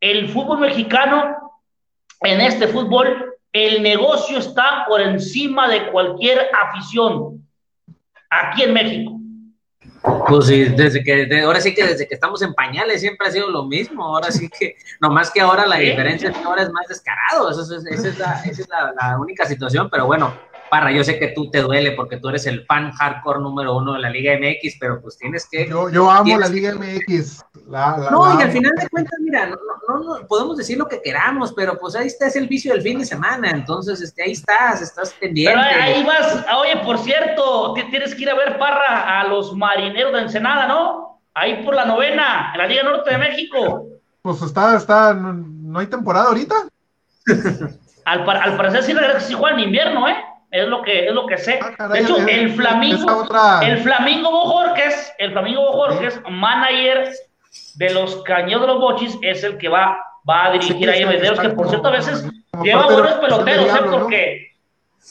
El 0.00 0.28
fútbol 0.28 0.58
mexicano, 0.58 1.58
en 2.22 2.40
este 2.40 2.68
fútbol, 2.68 3.34
el 3.52 3.82
negocio 3.82 4.38
está 4.38 4.84
por 4.86 5.00
encima 5.00 5.68
de 5.68 5.90
cualquier 5.90 6.50
afición 6.52 7.46
aquí 8.30 8.62
en 8.62 8.74
México. 8.74 9.15
Pues 10.28 10.46
sí, 10.46 10.64
desde 10.66 11.02
que, 11.02 11.28
ahora 11.42 11.60
sí 11.60 11.74
que 11.74 11.84
desde 11.84 12.06
que 12.06 12.14
estamos 12.14 12.40
en 12.42 12.54
pañales 12.54 13.00
siempre 13.00 13.26
ha 13.26 13.30
sido 13.30 13.50
lo 13.50 13.64
mismo, 13.64 14.04
ahora 14.04 14.30
sí 14.30 14.48
que, 14.48 14.76
nomás 15.00 15.32
que 15.32 15.40
ahora 15.40 15.66
la 15.66 15.78
diferencia 15.78 16.30
es 16.30 16.36
que 16.36 16.44
ahora 16.44 16.62
es 16.62 16.70
más 16.70 16.86
descarado, 16.86 17.50
esa 17.50 17.62
es, 17.62 18.18
la, 18.18 18.40
esa 18.44 18.62
es 18.62 18.68
la, 18.68 19.18
única 19.18 19.46
situación, 19.46 19.88
pero 19.90 20.06
bueno, 20.06 20.32
Parra, 20.70 20.90
yo 20.90 21.04
sé 21.04 21.18
que 21.18 21.28
tú 21.28 21.50
te 21.50 21.60
duele 21.60 21.92
porque 21.92 22.16
tú 22.18 22.28
eres 22.28 22.46
el 22.46 22.64
fan 22.66 22.92
hardcore 22.92 23.40
número 23.40 23.76
uno 23.76 23.94
de 23.94 24.00
la 24.00 24.10
Liga 24.10 24.34
MX, 24.38 24.76
pero 24.80 25.00
pues 25.00 25.16
tienes 25.16 25.48
que... 25.50 25.68
Yo, 25.68 25.88
yo 25.90 26.10
amo 26.10 26.38
la 26.38 26.48
Liga 26.48 26.74
MX. 26.74 27.44
no, 28.10 28.38
y 28.38 28.42
al 28.42 28.50
final 28.50 28.72
de 28.76 28.88
cuentas, 28.88 29.18
mira, 29.20 29.46
no, 29.46 29.56
no, 29.98 30.26
podemos 30.26 30.56
decir 30.56 30.78
lo 30.78 30.86
que 30.86 31.00
queramos, 31.00 31.52
pero 31.52 31.78
pues 31.78 31.94
ahí 31.96 32.06
está, 32.08 32.26
es 32.26 32.36
el 32.36 32.48
vicio 32.48 32.72
del 32.72 32.82
fin 32.82 32.98
de 32.98 33.06
semana, 33.06 33.50
entonces 33.50 34.00
este, 34.00 34.22
ahí 34.22 34.32
estás, 34.32 34.82
estás 34.82 35.12
pendiente. 35.14 35.58
Pero 35.58 35.82
ahí 35.82 36.04
vas, 36.04 36.44
oye, 36.56 36.76
por 36.84 36.98
cierto, 36.98 37.74
tienes 37.90 38.14
que 38.14 38.22
ir 38.22 38.30
a 38.30 38.34
ver, 38.34 38.58
Parra, 38.58 39.20
a 39.20 39.28
los 39.28 39.54
marineros 39.54 40.12
de 40.12 40.20
Ensenada, 40.20 40.66
¿no? 40.66 41.20
Ahí 41.34 41.62
por 41.64 41.74
la 41.74 41.84
novena, 41.84 42.50
en 42.52 42.58
la 42.58 42.66
Liga 42.66 42.82
Norte 42.82 43.10
de 43.10 43.18
México. 43.18 43.86
Pues 44.22 44.42
está, 44.42 44.76
está, 44.76 45.14
no, 45.14 45.78
hay 45.78 45.86
temporada 45.86 46.28
ahorita. 46.28 46.54
al, 48.04 48.28
al 48.28 48.56
parecer 48.56 48.82
sí, 48.82 48.94
sí 49.20 49.34
juega 49.34 49.56
en 49.56 49.64
invierno, 49.64 50.08
¿eh? 50.08 50.16
Es 50.50 50.68
lo 50.68 50.82
que 50.82 51.06
es 51.06 51.12
lo 51.12 51.26
que 51.26 51.38
sé. 51.38 51.60
Ah, 51.78 51.88
de 51.88 52.00
hecho, 52.00 52.16
el 52.18 52.52
Flamingo, 52.52 53.26
el 53.62 53.78
Flamingo 53.78 54.30
Bojorques, 54.30 55.12
el 55.18 55.32
Flamingo 55.32 55.62
Bojorques, 55.62 56.20
manager 56.30 57.12
de 57.74 57.90
los 57.90 58.22
Cañeros 58.22 58.62
de 58.62 58.66
los 58.68 58.80
Bochis, 58.80 59.18
es 59.22 59.44
el 59.44 59.58
que 59.58 59.68
va 59.68 59.98
va 60.28 60.46
a 60.46 60.52
dirigir 60.52 60.90
ahí 60.90 61.02
a 61.02 61.06
Medeiros, 61.06 61.38
que 61.38 61.50
por 61.50 61.68
cierto 61.68 61.88
a 61.88 61.92
veces 61.92 62.24
lleva 62.62 62.86
buenos 62.86 63.14
peloteros, 63.14 63.68
¿eh? 63.68 63.82
Porque 63.90 64.52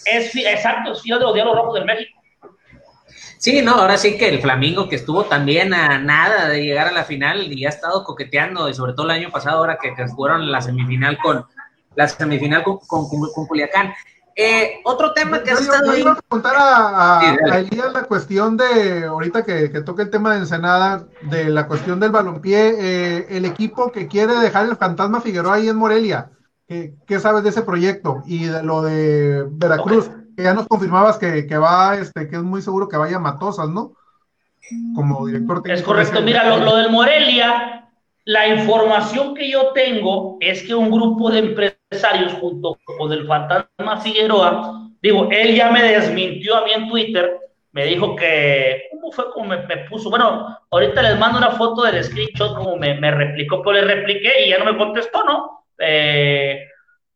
es, 0.06 0.36
exacto, 0.36 0.92
es 0.92 1.02
fiel 1.02 1.20
de 1.20 1.26
los 1.26 1.34
Diablos 1.34 1.56
Rojos 1.56 1.76
del 1.76 1.86
México. 1.86 2.22
Sí, 3.38 3.62
no, 3.62 3.76
ahora 3.76 3.98
sí 3.98 4.18
que 4.18 4.30
el 4.30 4.42
Flamingo 4.42 4.90
que 4.90 4.96
estuvo 4.96 5.24
también 5.26 5.74
a 5.74 6.00
nada 6.00 6.50
de 6.50 6.64
llegar 6.64 6.88
a 6.88 6.92
la 6.92 7.04
final 7.04 7.52
y 7.52 7.66
ha 7.66 7.70
estado 7.70 8.04
coqueteando, 8.04 8.68
y 8.70 8.74
sobre 8.74 8.94
todo 8.94 9.06
el 9.06 9.12
año 9.12 9.32
pasado, 9.32 9.60
ahora 9.60 9.78
que, 9.82 9.94
que 9.94 10.08
fueron 10.08 10.52
la 10.52 10.62
semifinal 10.62 11.18
con 11.18 11.46
la 11.96 12.08
semifinal 12.08 12.64
con, 12.64 12.80
con, 12.80 13.08
con 13.08 13.48
Culiacán. 13.48 13.94
Eh, 14.38 14.82
otro 14.84 15.14
tema 15.14 15.42
que 15.42 15.52
yo, 15.52 15.60
estado 15.60 15.94
yo 15.94 15.98
iba 15.98 16.12
a 16.12 16.16
preguntar 16.16 16.56
a, 16.58 17.20
a, 17.22 17.60
Elías 17.60 17.94
la 17.94 18.04
cuestión 18.04 18.58
de, 18.58 19.06
ahorita 19.06 19.46
que, 19.46 19.72
que 19.72 19.80
toca 19.80 20.04
el 20.04 20.10
tema 20.10 20.34
de 20.34 20.40
Ensenada, 20.40 21.08
de 21.22 21.46
la 21.46 21.68
cuestión 21.68 22.02
del 22.02 22.12
balompié, 22.12 22.76
eh, 22.78 23.28
el 23.30 23.46
equipo 23.46 23.94
que 23.94 24.10
quiere 24.10 24.34
dejar 24.34 24.66
el 24.66 24.76
fantasma 24.76 25.22
Figueroa 25.22 25.54
ahí 25.54 25.70
en 25.70 25.78
Morelia, 25.78 26.32
¿qué, 26.68 26.96
qué 27.08 27.22
sabes 27.22 27.44
de 27.44 27.52
ese 27.52 27.62
proyecto? 27.62 28.24
Y 28.26 28.44
de 28.46 28.62
lo 28.62 28.82
de 28.82 29.46
Veracruz, 29.52 30.12
que 30.36 30.44
ya 30.44 30.54
nos 30.54 30.68
confirmabas 30.68 31.18
que, 31.18 31.48
que, 31.48 31.58
va, 31.58 31.96
este, 31.96 32.28
que 32.28 32.36
es 32.36 32.44
muy 32.44 32.62
seguro 32.62 32.90
que 32.90 32.98
vaya 32.98 33.16
a 33.16 33.22
Matosas, 33.22 33.70
¿no? 33.70 33.94
Como 34.96 35.28
director 35.28 35.62
técnico. 35.62 35.80
Es 35.80 35.86
correcto, 35.86 36.22
mira, 36.22 36.44
lo, 36.50 36.58
lo 36.58 36.76
del 36.76 36.92
Morelia, 36.92 37.90
la 38.26 38.50
información 38.50 39.34
que 39.34 39.50
yo 39.50 39.72
tengo 39.74 40.36
es 40.42 40.64
que 40.64 40.76
un 40.76 40.92
grupo 40.92 41.32
de 41.32 41.40
empresarios 41.40 41.75
junto 42.40 42.78
con 42.98 43.12
el 43.12 43.26
fantasma 43.26 43.98
Figueroa, 44.02 44.90
digo, 45.02 45.30
él 45.32 45.56
ya 45.56 45.72
me 45.72 45.84
desmintió 45.84 46.56
a 46.58 46.66
mí 46.66 46.72
en 46.74 46.88
Twitter, 46.90 47.40
me 47.72 47.86
dijo 47.86 48.16
que, 48.16 48.88
¿cómo 48.92 49.12
fue 49.12 49.32
como 49.32 49.50
me, 49.50 49.78
puso? 49.90 50.10
Bueno, 50.10 50.58
ahorita 50.72 51.02
les 51.02 51.20
mando 51.20 51.38
una 51.38 51.52
foto 51.52 51.84
del 51.84 52.04
screenshot 52.04 52.56
como 52.56 52.78
me, 52.78 52.96
me 53.00 53.12
replicó, 53.12 53.62
pero 53.62 53.74
le 53.74 53.96
repliqué 53.96 54.46
y 54.46 54.50
ya 54.50 54.60
no 54.60 54.72
me 54.72 54.78
contestó, 54.78 55.24
¿no? 55.24 55.66
Eh, 55.80 56.66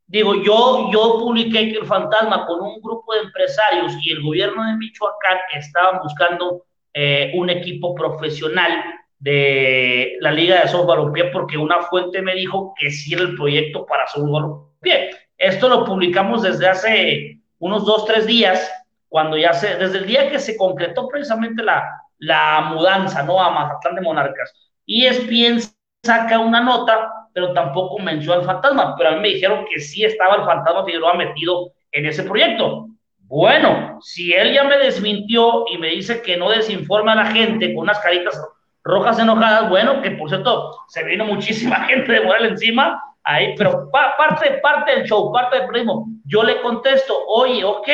digo, 0.06 0.36
yo, 0.44 0.90
yo 0.92 1.18
publiqué 1.20 1.70
que 1.70 1.78
el 1.78 1.86
fantasma 1.86 2.46
con 2.46 2.62
un 2.62 2.82
grupo 2.82 3.14
de 3.14 3.22
empresarios 3.22 3.94
y 4.04 4.12
el 4.12 4.22
gobierno 4.22 4.66
de 4.66 4.76
Michoacán 4.76 5.38
estaban 5.54 6.02
buscando 6.04 6.66
eh, 6.94 7.32
un 7.36 7.50
equipo 7.50 7.96
profesional 7.96 8.84
de 9.20 10.18
la 10.22 10.32
Liga 10.32 10.62
de 10.62 10.68
Softball 10.70 11.12
Pie 11.12 11.26
porque 11.26 11.58
una 11.58 11.82
fuente 11.84 12.22
me 12.22 12.36
dijo 12.36 12.74
que 12.80 12.90
sí 12.90 13.14
era 13.14 13.24
el 13.24 13.36
proyecto 13.36 13.86
para 13.86 14.08
Softball 14.08 14.68
Pie. 14.82 15.12
Esto 15.38 15.70
lo 15.70 15.86
publicamos 15.86 16.42
desde 16.42 16.68
hace 16.68 17.40
unos 17.60 17.86
dos, 17.86 18.06
tres 18.06 18.26
días, 18.26 18.72
cuando 19.10 19.38
ya 19.38 19.54
se, 19.54 19.76
desde 19.76 20.00
el 20.00 20.08
día 20.08 20.30
que 20.30 20.40
se 20.40 20.56
concretó 20.56 21.08
precisamente 21.08 21.64
la, 21.64 21.84
la 22.20 22.62
mudanza, 22.74 23.24
¿no? 23.24 23.42
A 23.42 23.50
Mazatlán 23.50 23.96
de 23.96 24.02
Monarcas. 24.02 24.54
Y 24.86 25.06
es 25.06 25.28
bien 25.28 25.60
saca 26.04 26.40
una 26.40 26.62
nota, 26.62 27.12
pero 27.34 27.54
tampoco 27.54 28.00
mencionó 28.00 28.40
al 28.40 28.46
fantasma, 28.46 28.96
pero 28.98 29.10
a 29.10 29.14
mí 29.14 29.22
me 29.22 29.28
dijeron 29.30 29.66
que 29.70 29.80
sí 29.80 30.06
estaba 30.06 30.36
el 30.36 30.46
fantasma 30.46 30.86
Figueroa 30.86 31.14
metido 31.16 31.74
en 31.92 32.06
ese 32.06 32.24
proyecto. 32.24 32.88
Bueno, 33.20 34.00
si 34.02 34.34
él 34.34 34.54
ya 34.54 34.64
me 34.64 34.78
desmintió 34.78 35.66
y 35.72 35.78
me 35.78 35.90
dice 35.90 36.22
que 36.22 36.38
no 36.38 36.50
desinforma 36.50 37.14
a 37.14 37.24
la 37.24 37.26
gente 37.28 37.74
con 37.74 37.84
unas 37.84 38.00
caritas 38.00 38.42
rojas 38.90 39.20
enojadas, 39.20 39.70
bueno, 39.70 40.02
que 40.02 40.12
por 40.12 40.30
cierto, 40.30 40.78
se 40.88 41.04
vino 41.04 41.26
muchísima 41.26 41.76
gente 41.88 42.12
de 42.12 42.22
Moral 42.22 42.46
encima, 42.46 43.02
ahí, 43.24 43.56
pero 43.58 43.90
parte, 43.92 44.60
parte 44.62 44.92
del 44.92 45.06
show, 45.06 45.32
parte 45.32 45.60
del 45.60 45.68
primo, 45.68 46.08
yo 46.26 46.44
le 46.44 46.62
contesto, 46.62 47.14
oye, 47.28 47.64
ok, 47.64 47.88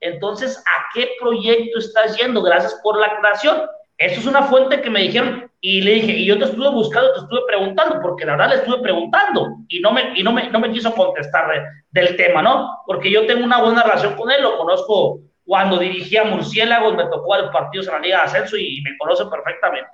entonces, 0.00 0.58
¿a 0.58 0.86
qué 0.94 1.10
proyecto 1.20 1.78
estás 1.78 2.16
yendo? 2.16 2.42
Gracias 2.42 2.78
por 2.82 2.98
la 2.98 3.06
aclaración. 3.06 3.62
Eso 3.98 4.20
es 4.20 4.26
una 4.26 4.42
fuente 4.42 4.82
que 4.82 4.90
me 4.90 5.00
dijeron 5.00 5.50
y 5.60 5.80
le 5.80 5.94
dije, 5.94 6.12
y 6.12 6.26
yo 6.26 6.38
te 6.38 6.44
estuve 6.44 6.68
buscando, 6.70 7.14
te 7.14 7.20
estuve 7.20 7.40
preguntando, 7.46 7.98
porque 8.02 8.26
la 8.26 8.32
verdad 8.32 8.50
le 8.50 8.54
estuve 8.56 8.78
preguntando 8.82 9.56
y 9.68 9.80
no 9.80 9.90
me, 9.90 10.12
y 10.14 10.22
no 10.22 10.32
me, 10.32 10.50
no 10.50 10.60
me 10.60 10.70
quiso 10.70 10.92
contestar 10.94 11.46
del 11.90 12.16
tema, 12.16 12.42
¿no? 12.42 12.82
Porque 12.86 13.10
yo 13.10 13.26
tengo 13.26 13.42
una 13.42 13.62
buena 13.62 13.82
relación 13.82 14.14
con 14.14 14.30
él, 14.30 14.42
lo 14.42 14.58
conozco 14.58 15.20
cuando 15.44 15.78
dirigía 15.78 16.24
Murciélagos, 16.24 16.94
me 16.94 17.06
tocó 17.06 17.34
a 17.34 17.38
los 17.38 17.50
partidos 17.50 17.86
en 17.86 17.94
la 17.94 18.00
Liga 18.00 18.18
de 18.18 18.24
Ascenso 18.24 18.56
y 18.58 18.82
me 18.82 18.98
conoce 18.98 19.24
perfectamente. 19.26 19.88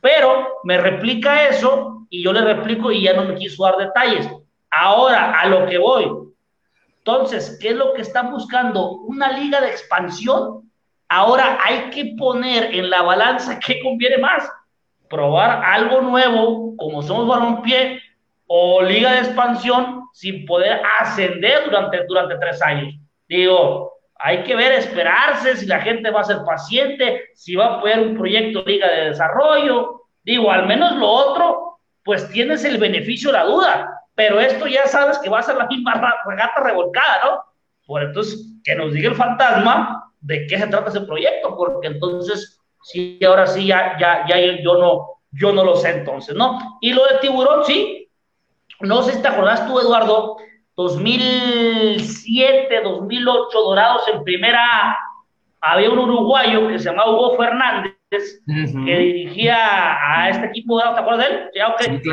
Pero 0.00 0.60
me 0.64 0.78
replica 0.78 1.48
eso 1.48 2.06
y 2.10 2.22
yo 2.22 2.32
le 2.32 2.42
replico 2.42 2.90
y 2.90 3.02
ya 3.02 3.14
no 3.14 3.24
me 3.24 3.34
quiso 3.34 3.64
dar 3.64 3.76
detalles. 3.76 4.28
Ahora, 4.70 5.32
a 5.40 5.46
lo 5.46 5.66
que 5.66 5.78
voy. 5.78 6.10
Entonces, 6.98 7.58
¿qué 7.60 7.70
es 7.70 7.76
lo 7.76 7.94
que 7.94 8.02
están 8.02 8.30
buscando? 8.30 8.90
¿Una 8.90 9.32
liga 9.32 9.60
de 9.60 9.68
expansión? 9.68 10.70
Ahora 11.08 11.58
hay 11.64 11.90
que 11.90 12.14
poner 12.18 12.74
en 12.74 12.90
la 12.90 13.02
balanza 13.02 13.58
qué 13.66 13.80
conviene 13.82 14.18
más. 14.18 14.48
Probar 15.08 15.64
algo 15.64 16.02
nuevo, 16.02 16.76
como 16.76 17.02
somos 17.02 17.26
balompié, 17.26 18.02
o 18.46 18.82
liga 18.82 19.12
de 19.12 19.18
expansión 19.20 20.02
sin 20.12 20.44
poder 20.44 20.82
ascender 21.00 21.64
durante, 21.64 22.04
durante 22.06 22.36
tres 22.36 22.60
años. 22.60 22.94
Digo, 23.26 23.97
hay 24.18 24.42
que 24.42 24.56
ver, 24.56 24.72
esperarse 24.72 25.56
si 25.56 25.66
la 25.66 25.80
gente 25.80 26.10
va 26.10 26.20
a 26.20 26.24
ser 26.24 26.38
paciente, 26.44 27.30
si 27.34 27.54
va 27.54 27.66
a 27.66 27.74
apoyar 27.76 28.00
un 28.00 28.16
proyecto 28.16 28.64
Liga 28.66 28.90
de 28.90 29.10
Desarrollo. 29.10 30.02
Digo, 30.24 30.50
al 30.50 30.66
menos 30.66 30.96
lo 30.96 31.08
otro, 31.08 31.78
pues 32.04 32.28
tienes 32.30 32.64
el 32.64 32.78
beneficio 32.78 33.30
de 33.30 33.38
la 33.38 33.44
duda, 33.44 34.02
pero 34.14 34.40
esto 34.40 34.66
ya 34.66 34.86
sabes 34.86 35.18
que 35.18 35.30
va 35.30 35.38
a 35.38 35.42
ser 35.42 35.56
la 35.56 35.66
misma 35.66 35.94
regata 36.26 36.60
revolcada, 36.60 37.20
¿no? 37.24 37.42
Por 37.86 38.02
entonces, 38.02 38.54
que 38.64 38.74
nos 38.74 38.92
diga 38.92 39.10
el 39.10 39.14
fantasma 39.14 40.12
de 40.20 40.46
qué 40.46 40.58
se 40.58 40.66
trata 40.66 40.90
ese 40.90 41.02
proyecto, 41.02 41.56
porque 41.56 41.86
entonces, 41.86 42.60
sí, 42.82 43.20
ahora 43.24 43.46
sí, 43.46 43.66
ya, 43.66 43.96
ya, 44.00 44.26
ya 44.26 44.36
yo 44.60 44.78
no, 44.78 45.20
yo 45.30 45.52
no 45.52 45.62
lo 45.62 45.76
sé 45.76 45.90
entonces, 45.90 46.34
¿no? 46.34 46.78
Y 46.80 46.92
lo 46.92 47.06
de 47.06 47.18
tiburón, 47.20 47.64
sí. 47.64 48.10
No 48.80 49.02
sé 49.02 49.12
si 49.12 49.22
te 49.22 49.28
acordás 49.28 49.66
tú, 49.66 49.78
Eduardo, 49.78 50.36
2007, 50.78 52.82
2008, 52.84 53.62
Dorados 53.62 54.02
en 54.14 54.22
primera, 54.22 54.96
había 55.60 55.90
un 55.90 55.98
uruguayo 55.98 56.68
que 56.68 56.78
se 56.78 56.84
llamaba 56.84 57.10
Hugo 57.10 57.36
Fernández, 57.36 57.96
que 58.48 58.96
dirigía 58.96 59.56
a 59.56 60.28
este 60.28 60.46
equipo, 60.46 60.80
¿te 60.80 61.00
acuerdas 61.00 61.26
de 61.26 61.34
él? 61.34 61.50
de 61.52 61.60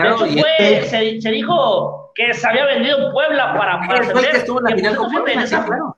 hecho, 0.10 0.26
fue, 0.26 0.82
se, 1.22 1.30
dijo 1.30 2.12
que 2.16 2.34
se 2.34 2.48
había 2.48 2.66
vendido 2.66 3.06
en 3.06 3.14
Puebla 3.14 3.56
para... 3.56 3.82
para 3.82 4.02
estuvo 4.32 4.58
en 4.58 4.64
la 4.64 4.76
final 4.76 4.96
con 4.96 5.12
claro. 5.12 5.96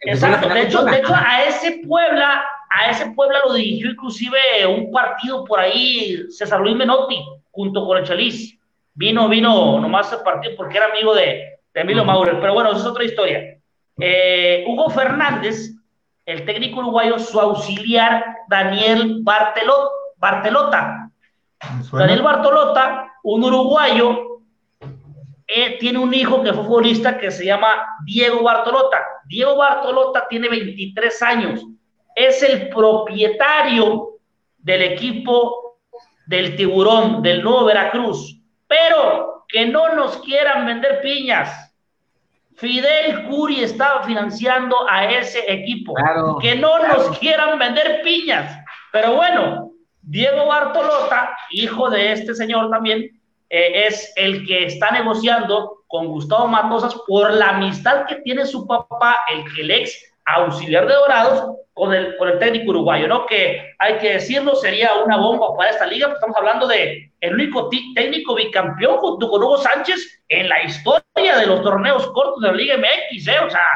Exacto, 0.00 0.48
de 0.48 0.62
hecho, 0.62 0.84
de 0.84 0.98
hecho, 0.98 1.14
a 1.14 1.44
ese 1.44 1.82
Puebla, 1.86 2.44
a 2.70 2.90
ese 2.90 3.12
Puebla 3.12 3.38
lo 3.46 3.54
dirigió 3.54 3.92
inclusive 3.92 4.66
un 4.66 4.90
partido 4.90 5.44
por 5.44 5.60
ahí, 5.60 6.18
César 6.30 6.60
Luis 6.60 6.74
Menotti, 6.74 7.24
junto 7.52 7.86
con 7.86 7.98
el 7.98 8.04
Chelis. 8.04 8.58
Vino, 8.94 9.28
vino 9.28 9.80
nomás 9.80 10.12
el 10.12 10.20
partido 10.20 10.54
porque 10.56 10.76
era 10.76 10.86
amigo 10.86 11.14
de, 11.14 11.58
de 11.74 11.80
Emilio 11.80 12.04
Maurer. 12.04 12.40
Pero 12.40 12.54
bueno, 12.54 12.70
esa 12.70 12.80
es 12.80 12.86
otra 12.86 13.04
historia. 13.04 13.58
Eh, 13.98 14.64
Hugo 14.66 14.90
Fernández, 14.90 15.74
el 16.26 16.44
técnico 16.44 16.80
uruguayo, 16.80 17.18
su 17.18 17.38
auxiliar 17.40 18.24
Daniel 18.48 19.18
Bartelot, 19.22 19.90
Bartelota. 20.16 21.10
Daniel 21.92 22.22
Bartolota, 22.22 23.12
un 23.22 23.44
uruguayo, 23.44 24.40
eh, 25.46 25.76
tiene 25.78 25.98
un 25.98 26.12
hijo 26.14 26.42
que 26.42 26.52
fue 26.52 26.64
futbolista 26.64 27.18
que 27.18 27.30
se 27.30 27.44
llama 27.44 27.68
Diego 28.04 28.42
Bartolota. 28.42 28.98
Diego 29.26 29.56
Bartolota 29.56 30.26
tiene 30.28 30.48
23 30.48 31.22
años. 31.22 31.64
Es 32.14 32.42
el 32.42 32.68
propietario 32.68 34.18
del 34.58 34.82
equipo 34.82 35.78
del 36.26 36.56
tiburón, 36.56 37.22
del 37.22 37.42
Nuevo 37.42 37.66
Veracruz. 37.66 38.40
Pero 38.66 39.44
que 39.48 39.66
no 39.66 39.94
nos 39.94 40.18
quieran 40.18 40.66
vender 40.66 41.00
piñas. 41.02 41.72
Fidel 42.56 43.26
Curi 43.26 43.62
estaba 43.62 44.04
financiando 44.04 44.88
a 44.88 45.04
ese 45.10 45.44
equipo. 45.52 45.94
que 46.40 46.54
no 46.54 46.78
nos 46.78 47.18
quieran 47.18 47.58
vender 47.58 48.02
piñas. 48.02 48.58
Pero 48.92 49.14
bueno, 49.14 49.72
Diego 50.02 50.46
Bartolota, 50.46 51.36
hijo 51.50 51.90
de 51.90 52.12
este 52.12 52.34
señor 52.34 52.70
también, 52.70 53.20
eh, 53.50 53.86
es 53.86 54.12
el 54.16 54.46
que 54.46 54.66
está 54.66 54.90
negociando 54.90 55.84
con 55.88 56.06
Gustavo 56.06 56.46
Matosas 56.46 56.94
por 57.06 57.32
la 57.32 57.50
amistad 57.50 58.06
que 58.06 58.16
tiene 58.16 58.46
su 58.46 58.66
papá, 58.66 59.20
el, 59.30 59.44
el 59.58 59.70
ex 59.70 60.13
auxiliar 60.24 60.86
de 60.86 60.94
Dorados, 60.94 61.56
con 61.74 61.92
el, 61.92 62.16
con 62.16 62.28
el 62.28 62.38
técnico 62.38 62.70
uruguayo, 62.70 63.08
¿no? 63.08 63.26
Que 63.26 63.74
hay 63.78 63.98
que 63.98 64.14
decirlo, 64.14 64.54
sería 64.54 64.94
una 65.04 65.16
bomba 65.16 65.56
para 65.56 65.70
esta 65.70 65.86
liga, 65.86 66.12
estamos 66.12 66.36
hablando 66.36 66.68
de 66.68 67.10
el 67.20 67.34
único 67.34 67.68
técnico 67.94 68.36
bicampeón 68.36 68.98
junto 68.98 69.28
con 69.28 69.42
Hugo 69.42 69.58
Sánchez 69.58 70.22
en 70.28 70.48
la 70.48 70.62
historia 70.62 71.36
de 71.36 71.46
los 71.46 71.62
torneos 71.62 72.06
cortos 72.12 72.40
de 72.42 72.48
la 72.48 72.54
Liga 72.54 72.76
MX, 72.76 73.28
¿eh? 73.28 73.38
O 73.44 73.50
sea, 73.50 73.66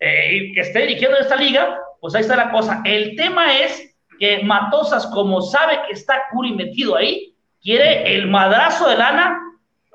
eh, 0.00 0.50
que 0.54 0.60
esté 0.60 0.80
dirigiendo 0.80 1.18
esta 1.18 1.36
liga, 1.36 1.78
pues 2.00 2.14
ahí 2.14 2.22
está 2.22 2.36
la 2.36 2.50
cosa. 2.50 2.80
El 2.84 3.14
tema 3.16 3.58
es 3.58 3.96
que 4.18 4.42
Matosas, 4.42 5.06
como 5.08 5.42
sabe 5.42 5.78
que 5.86 5.92
está 5.92 6.24
Curi 6.32 6.52
metido 6.52 6.96
ahí, 6.96 7.34
quiere 7.60 8.14
el 8.14 8.28
madrazo 8.28 8.88
de 8.88 8.96
lana 8.96 9.38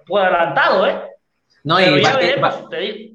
por 0.05 0.21
adelantado, 0.21 0.87
¿eh? 0.87 1.01
No, 1.63 1.79
y 1.79 2.01
va, 2.01 2.19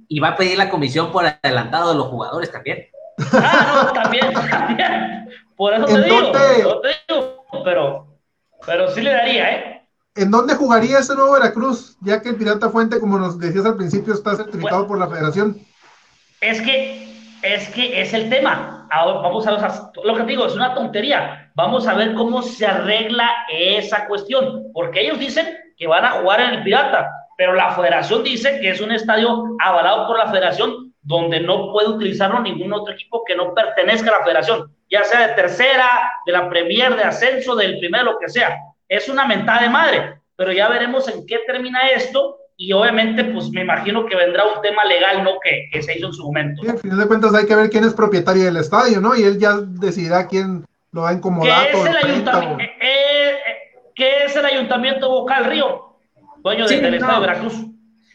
y 0.09 0.21
va, 0.21 0.29
a 0.29 0.37
pedir 0.37 0.59
la 0.59 0.69
comisión 0.69 1.11
por 1.11 1.25
adelantado 1.25 1.93
de 1.93 1.99
los 1.99 2.09
jugadores 2.09 2.51
también. 2.51 2.87
Ah, 3.33 3.85
no, 3.87 3.93
también, 3.93 4.33
también. 4.51 5.31
Por 5.57 5.75
eso 5.75 5.87
te, 5.87 6.03
digo, 6.03 6.33
te 6.81 6.89
digo, 7.09 7.45
pero, 7.65 8.19
pero 8.67 8.91
sí 8.91 9.01
le 9.01 9.13
daría, 9.13 9.55
¿eh? 9.55 9.83
¿En 10.15 10.31
dónde 10.31 10.55
jugaría 10.55 10.99
ese 10.99 11.15
nuevo 11.15 11.33
Veracruz? 11.33 11.97
Ya 12.03 12.21
que 12.21 12.31
el 12.31 12.37
Pirata 12.37 12.69
Fuente, 12.69 13.01
como 13.01 13.19
nos 13.19 13.39
decías 13.39 13.65
al 13.65 13.77
principio, 13.77 14.13
está 14.13 14.37
certificado 14.37 14.87
por 14.87 14.99
la 14.99 15.09
federación. 15.09 15.59
Es 16.43 16.61
que, 16.61 17.09
es 17.43 17.69
que 17.71 18.03
es 18.03 18.13
el 18.13 18.29
tema. 18.29 18.87
Ahora 18.91 19.21
vamos 19.21 19.47
a 19.47 19.53
ver, 19.53 19.71
lo 20.05 20.15
que 20.15 20.23
te 20.23 20.29
digo, 20.29 20.47
es 20.47 20.55
una 20.55 20.75
tontería. 20.75 21.51
Vamos 21.55 21.87
a 21.89 21.95
ver 21.95 22.15
cómo 22.15 22.43
se 22.43 22.67
arregla 22.67 23.31
esa 23.51 24.07
cuestión. 24.07 24.71
Porque 24.75 25.01
ellos 25.01 25.19
dicen 25.19 25.47
que 25.79 25.87
van 25.87 26.05
a 26.05 26.11
jugar 26.11 26.41
en 26.41 26.51
el 26.51 26.63
Pirata, 26.63 27.11
pero 27.37 27.55
la 27.55 27.71
federación 27.73 28.23
dice 28.23 28.61
que 28.61 28.71
es 28.71 28.81
un 28.81 28.93
estadio 28.93 29.57
avalado 29.61 30.07
por 30.07 30.19
la 30.19 30.31
federación 30.31 30.93
donde 31.03 31.41
no 31.41 31.73
puede 31.73 31.89
utilizarlo 31.89 32.41
ningún 32.41 32.73
otro 32.73 32.95
equipo 32.95 33.25
que 33.27 33.35
no 33.35 33.55
pertenezca 33.55 34.11
a 34.11 34.19
la 34.19 34.25
federación, 34.25 34.73
ya 34.91 35.03
sea 35.05 35.29
de 35.29 35.35
tercera, 35.35 35.89
de 36.25 36.33
la 36.33 36.49
Premier, 36.49 36.95
de 36.95 37.03
ascenso, 37.03 37.57
del 37.57 37.79
primero, 37.79 38.13
lo 38.13 38.19
que 38.19 38.29
sea 38.29 38.57
es 38.93 39.09
una 39.09 39.27
mentada 39.27 39.63
de 39.63 39.71
madre, 39.71 40.21
pero 40.37 40.53
ya 40.53 40.69
veremos 40.69 41.09
en 41.09 41.27
qué 41.27 41.41
termina 41.47 41.89
esto 41.89 42.37
y 42.59 42.75
obviamente 42.75 43.25
pues 43.25 43.49
me 43.49 43.63
imagino 43.63 44.05
que 44.05 44.15
vendrá 44.15 44.45
un 44.45 44.61
tema 44.61 44.85
legal, 44.85 45.25
¿no? 45.25 45.33
Que, 45.43 45.83
se 45.83 45.97
hizo 45.97 46.09
en 46.09 46.13
su 46.13 46.25
momento. 46.25 46.63
Sí, 46.63 46.69
al 46.69 46.79
final 46.79 46.99
de 46.99 47.07
cuentas 47.07 47.35
hay 47.35 47.47
que 47.47 47.57
ver 47.57 47.71
quién 47.71 47.85
es 47.85 47.95
propietario 47.95 48.45
del 48.45 48.59
estadio, 48.59 49.01
¿no? 49.01 49.17
Y 49.17 49.23
él 49.23 49.39
ya 49.39 49.57
decidirá 49.57 50.29
quién 50.29 50.67
lo 50.93 51.03
va 51.03 51.11
a 51.11 51.13
incomodar. 51.15 51.71
¿Qué 51.71 51.73
es 51.73 51.87
el, 51.87 51.97
ayuntamiento, 51.97 52.63
eh, 52.63 52.77
eh, 52.83 53.37
¿Qué 53.95 54.25
es 54.25 54.37
el 54.37 54.45
ayuntamiento 54.45 55.09
Bocal 55.09 55.47
Río? 55.47 55.92
Dueño 56.43 56.67
del 56.67 56.95
estado 56.95 57.21
de 57.21 57.27
Veracruz. 57.27 57.67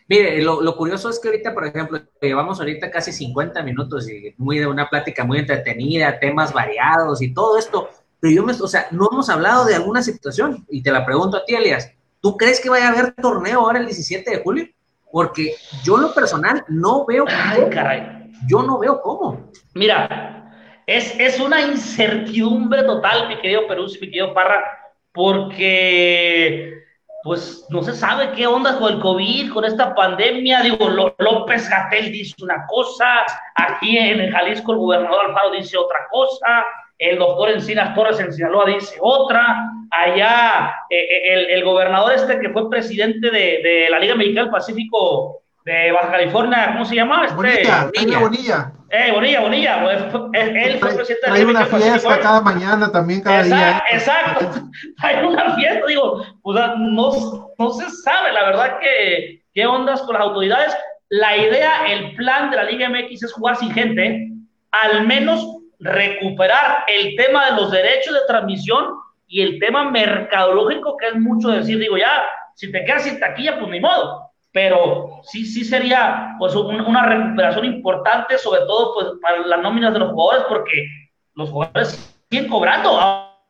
Mire, 0.10 0.42
lo, 0.42 0.62
lo, 0.62 0.78
curioso 0.78 1.10
es 1.10 1.20
que 1.20 1.28
ahorita, 1.28 1.54
por 1.54 1.68
ejemplo, 1.68 2.00
llevamos 2.22 2.60
ahorita 2.60 2.90
casi 2.90 3.12
50 3.12 3.62
minutos 3.64 4.10
y 4.10 4.34
muy 4.38 4.58
de 4.58 4.66
una 4.66 4.90
plática 4.90 5.26
muy 5.26 5.40
entretenida, 5.40 6.18
temas 6.18 6.54
variados 6.54 7.22
y 7.22 7.34
todo 7.34 7.58
esto, 7.58 7.90
pero 8.20 8.34
yo 8.34 8.44
me, 8.44 8.54
o 8.54 8.68
sea, 8.68 8.88
no 8.92 9.10
hemos 9.12 9.30
hablado 9.30 9.66
de 9.66 9.76
alguna 9.76 10.02
situación, 10.02 10.66
y 10.70 10.82
te 10.82 10.92
la 10.92 11.06
pregunto 11.06 11.38
a 11.38 11.46
ti, 11.46 11.56
Elias, 11.56 11.92
¿tú 12.22 12.38
crees 12.38 12.62
que 12.62 12.70
vaya 12.70 12.88
a 12.88 12.92
haber 12.92 13.14
torneo 13.14 13.60
ahora 13.60 13.80
el 13.80 13.86
17 13.86 14.30
de 14.30 14.44
julio? 14.44 14.68
Porque 15.12 15.56
yo 15.84 15.98
lo 15.98 16.14
personal 16.14 16.64
no 16.68 17.06
veo 17.06 17.26
Ay, 17.28 17.70
caray. 17.72 18.32
Yo 18.48 18.62
no 18.62 18.80
veo 18.80 19.02
cómo. 19.02 19.52
Mira, 19.74 20.52
es, 20.86 21.14
es 21.20 21.40
una 21.40 21.62
incertidumbre 21.62 22.84
total, 22.84 23.28
mi 23.28 23.40
querido 23.40 23.68
Perú, 23.68 23.86
mi 24.00 24.08
querido 24.08 24.34
Parra, 24.34 24.64
porque 25.12 26.87
pues 27.28 27.66
no 27.70 27.84
se 27.84 27.94
sabe 27.94 28.32
qué 28.32 28.48
onda 28.48 28.80
con 28.80 28.94
el 28.94 29.00
COVID, 29.02 29.52
con 29.52 29.66
esta 29.66 29.94
pandemia. 29.94 30.62
Digo, 30.62 30.88
López 30.90 31.70
Gatel 31.70 32.10
dice 32.12 32.34
una 32.42 32.66
cosa, 32.68 33.26
aquí 33.54 33.98
en 33.98 34.32
Jalisco 34.32 34.72
el 34.72 34.78
gobernador 34.80 35.26
Alfaro 35.26 35.52
dice 35.52 35.78
otra 35.78 36.08
cosa, 36.10 36.66
el 36.98 37.20
doctor 37.20 37.50
Encinas 37.50 37.94
Torres 37.94 38.20
en 38.22 38.32
Sinaloa 38.32 38.68
dice 38.68 38.96
otra, 39.02 39.70
allá 39.92 40.74
eh, 40.90 40.98
eh, 40.98 41.54
el, 41.54 41.64
gobernador 41.66 42.14
este 42.14 42.40
que 42.40 42.50
fue 42.50 42.70
presidente 42.70 43.30
de, 43.30 43.60
de, 43.62 43.88
la 43.90 44.00
Liga 44.00 44.16
Mexicana 44.16 44.44
del 44.44 44.52
Pacífico 44.52 45.42
de 45.68 45.92
Baja 45.92 46.12
California, 46.12 46.70
¿cómo 46.72 46.86
se 46.86 46.96
llama? 46.96 47.26
Este, 47.26 47.36
Bonilla, 47.36 47.90
Bonilla. 47.94 48.20
Bonilla. 48.20 48.72
Eh, 48.90 49.12
Bonilla, 49.12 49.42
Bonilla, 49.42 49.84
pues, 49.84 50.02
él 50.34 50.80
fue 50.80 50.96
presidente 50.96 51.26
de 51.26 51.32
la 51.32 51.38
Liga 51.40 51.50
una 51.50 51.66
fiesta 51.66 52.20
cada 52.22 52.40
mañana 52.40 52.90
también, 52.90 53.22
cada 53.22 53.44
día. 53.44 53.84
Exacto, 53.92 54.62
hay 55.00 55.26
una 55.26 55.56
fiesta, 55.56 55.86
digo, 55.86 56.24
pues 56.42 56.58
no, 56.78 57.52
no 57.60 57.70
se 57.72 57.90
sabe, 57.90 58.32
la 58.32 58.46
verdad 58.46 58.80
que 58.80 59.42
qué 59.54 59.66
ondas 59.68 60.02
con 60.04 60.14
las 60.14 60.24
autoridades. 60.24 60.74
La 61.10 61.36
idea, 61.36 61.86
el 61.88 62.16
plan 62.16 62.50
de 62.50 62.56
la 62.56 62.64
Liga 62.64 62.90
MX 62.90 63.24
es 63.24 63.34
jugar 63.34 63.58
sin 63.58 63.74
gente, 63.74 64.30
al 64.72 65.06
menos 65.06 65.46
recuperar 65.80 66.86
el 66.88 67.14
tema 67.18 67.48
de 67.48 67.58
los 67.58 67.72
derechos 67.72 68.14
de 68.14 68.22
transmisión 68.26 68.86
y 69.28 69.42
el 69.42 69.60
tema 69.60 69.92
mercadológico, 69.92 70.96
que 70.96 71.08
es 71.08 71.16
mucho 71.16 71.50
decir, 71.50 71.78
digo, 71.78 71.98
ya, 71.98 72.24
si 72.56 72.72
te 72.72 72.86
quedas 72.86 73.04
sin 73.04 73.20
taquilla, 73.20 73.60
pues 73.60 73.70
ni 73.70 73.82
modo. 73.82 74.27
Pero 74.58 75.22
sí, 75.22 75.46
sí 75.46 75.64
sería 75.64 76.36
pues 76.40 76.56
una 76.56 77.06
recuperación 77.06 77.64
importante, 77.64 78.40
sobre 78.40 78.62
todo 78.62 78.96
pues 78.96 79.08
para 79.22 79.46
las 79.46 79.62
nóminas 79.62 79.94
de 79.94 80.00
los 80.00 80.14
jugadores, 80.14 80.48
porque 80.50 80.88
los 81.36 81.52
jugadores 81.52 82.18
siguen 82.28 82.50
cobrando, 82.50 83.00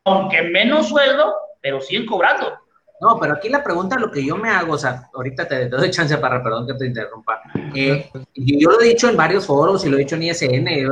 aunque 0.04 0.42
menos 0.42 0.90
sueldo, 0.90 1.34
pero 1.62 1.80
siguen 1.80 2.06
cobrando. 2.06 2.52
No, 3.00 3.18
pero 3.22 3.36
aquí 3.36 3.48
la 3.48 3.64
pregunta, 3.64 3.98
lo 3.98 4.12
que 4.12 4.26
yo 4.26 4.36
me 4.36 4.50
hago, 4.50 4.74
o 4.74 4.78
sea, 4.78 5.04
ahorita 5.14 5.48
te, 5.48 5.70
doy 5.70 5.90
chance 5.92 6.18
para, 6.18 6.44
perdón 6.44 6.68
que 6.68 6.74
te 6.74 6.88
interrumpa. 6.88 7.42
Eh, 7.74 8.10
yo 8.34 8.70
lo 8.70 8.82
he 8.82 8.90
dicho 8.90 9.08
en 9.08 9.16
varios 9.16 9.48
foros 9.48 9.86
y 9.86 9.90
lo 9.90 9.96
he 9.96 10.00
dicho 10.00 10.18
en 10.18 10.24
ISN, 10.24 10.68
yo 10.68 10.90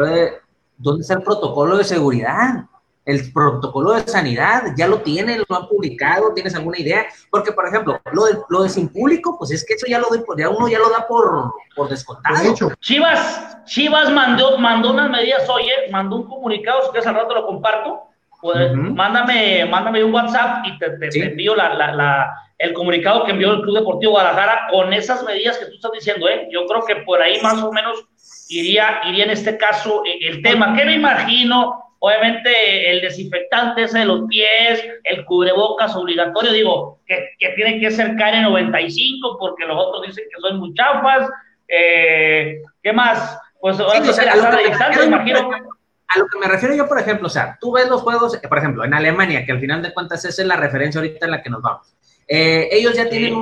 ¿Dónde 0.77 1.01
está 1.01 1.15
el 1.15 1.23
protocolo 1.23 1.75
de 1.75 1.83
seguridad? 1.83 2.67
El 3.05 3.31
protocolo 3.31 3.93
de 3.93 4.01
sanidad, 4.07 4.73
ya 4.75 4.87
lo 4.87 4.99
tienen, 5.01 5.43
lo 5.47 5.55
han 5.55 5.67
publicado, 5.67 6.33
¿tienes 6.33 6.55
alguna 6.55 6.79
idea? 6.79 7.05
Porque, 7.29 7.51
por 7.51 7.67
ejemplo, 7.67 8.01
lo 8.11 8.25
de, 8.25 8.37
lo 8.49 8.63
de 8.63 8.69
sin 8.69 8.89
público, 8.89 9.37
pues 9.37 9.51
es 9.51 9.63
que 9.63 9.75
eso 9.75 9.85
ya 9.87 9.99
lo 9.99 10.07
ya 10.37 10.49
uno 10.49 10.67
ya 10.67 10.79
lo 10.79 10.89
da 10.89 11.07
por, 11.07 11.53
por 11.75 11.87
descontado. 11.87 12.55
Chivas, 12.79 13.63
Chivas 13.65 14.11
mandó, 14.11 14.57
mandó 14.57 14.91
unas 14.91 15.09
medidas, 15.09 15.47
oye, 15.49 15.71
mandó 15.91 16.17
un 16.17 16.27
comunicado, 16.27 16.81
si 16.83 16.89
quieres 16.89 17.07
al 17.07 17.15
rato 17.15 17.35
lo 17.35 17.45
comparto, 17.45 18.01
pues, 18.41 18.73
mándame, 18.73 19.65
mándame 19.65 20.03
un 20.03 20.13
WhatsApp 20.13 20.65
y 20.65 20.77
te, 20.77 21.25
envío 21.25 21.55
la, 21.55 21.73
la, 21.73 21.95
la, 21.95 22.41
el 22.57 22.73
comunicado 22.73 23.23
que 23.25 23.31
envió 23.31 23.51
el 23.51 23.61
Club 23.61 23.79
Deportivo 23.79 24.11
Guadalajara 24.13 24.67
con 24.71 24.93
esas 24.93 25.23
medidas 25.23 25.57
que 25.57 25.65
tú 25.65 25.73
estás 25.75 25.91
diciendo, 25.91 26.27
¿eh? 26.29 26.47
Yo 26.51 26.65
creo 26.67 26.85
que 26.85 26.97
por 26.97 27.21
ahí 27.21 27.41
más 27.41 27.61
o 27.61 27.71
menos 27.71 28.05
iría, 28.49 29.01
iría 29.05 29.25
en 29.25 29.31
este 29.31 29.57
caso 29.57 30.03
eh, 30.05 30.19
el 30.27 30.41
tema. 30.41 30.75
¿Qué 30.75 30.85
me 30.85 30.93
imagino? 30.93 31.83
Obviamente 32.05 32.91
el 32.91 33.01
desinfectante 33.01 33.81
ese 33.81 33.97
de 33.97 34.05
los 34.05 34.27
pies, 34.27 34.85
el 35.05 35.25
cubrebocas 35.25 35.95
obligatorio, 35.95 36.51
digo, 36.51 36.99
que, 37.07 37.29
que 37.39 37.49
tiene 37.55 37.79
que 37.79 37.89
ser 37.89 38.11
KN95 38.11 39.37
porque 39.39 39.65
los 39.65 39.75
otros 39.75 40.05
dicen 40.05 40.25
que 40.29 40.39
son 40.39 40.59
muy 40.59 40.71
chafas. 40.75 41.27
Eh, 41.67 42.61
¿Qué 42.83 42.93
más? 42.93 43.39
Pues 43.59 43.79
ahora 43.79 44.03
sí, 44.03 44.21
a, 44.21 44.35
lo 44.35 44.91
que 44.91 44.99
me 44.99 45.05
imagino. 45.05 45.49
a 45.49 46.19
lo 46.19 46.27
que 46.27 46.37
me 46.39 46.47
refiero 46.47 46.75
yo, 46.75 46.87
por 46.87 46.99
ejemplo, 46.99 47.25
o 47.25 47.31
sea, 47.31 47.57
tú 47.59 47.71
ves 47.71 47.89
los 47.89 48.03
juegos, 48.03 48.37
por 48.37 48.57
ejemplo, 48.59 48.85
en 48.85 48.93
Alemania, 48.93 49.43
que 49.43 49.53
al 49.53 49.59
final 49.59 49.81
de 49.81 49.91
cuentas 49.91 50.23
esa 50.25 50.43
es 50.43 50.47
la 50.47 50.57
referencia 50.57 51.01
ahorita 51.01 51.25
en 51.25 51.31
la 51.31 51.41
que 51.41 51.49
nos 51.49 51.63
vamos. 51.63 51.91
Eh, 52.27 52.69
ellos 52.71 52.93
ya 52.93 53.09
tienen 53.09 53.33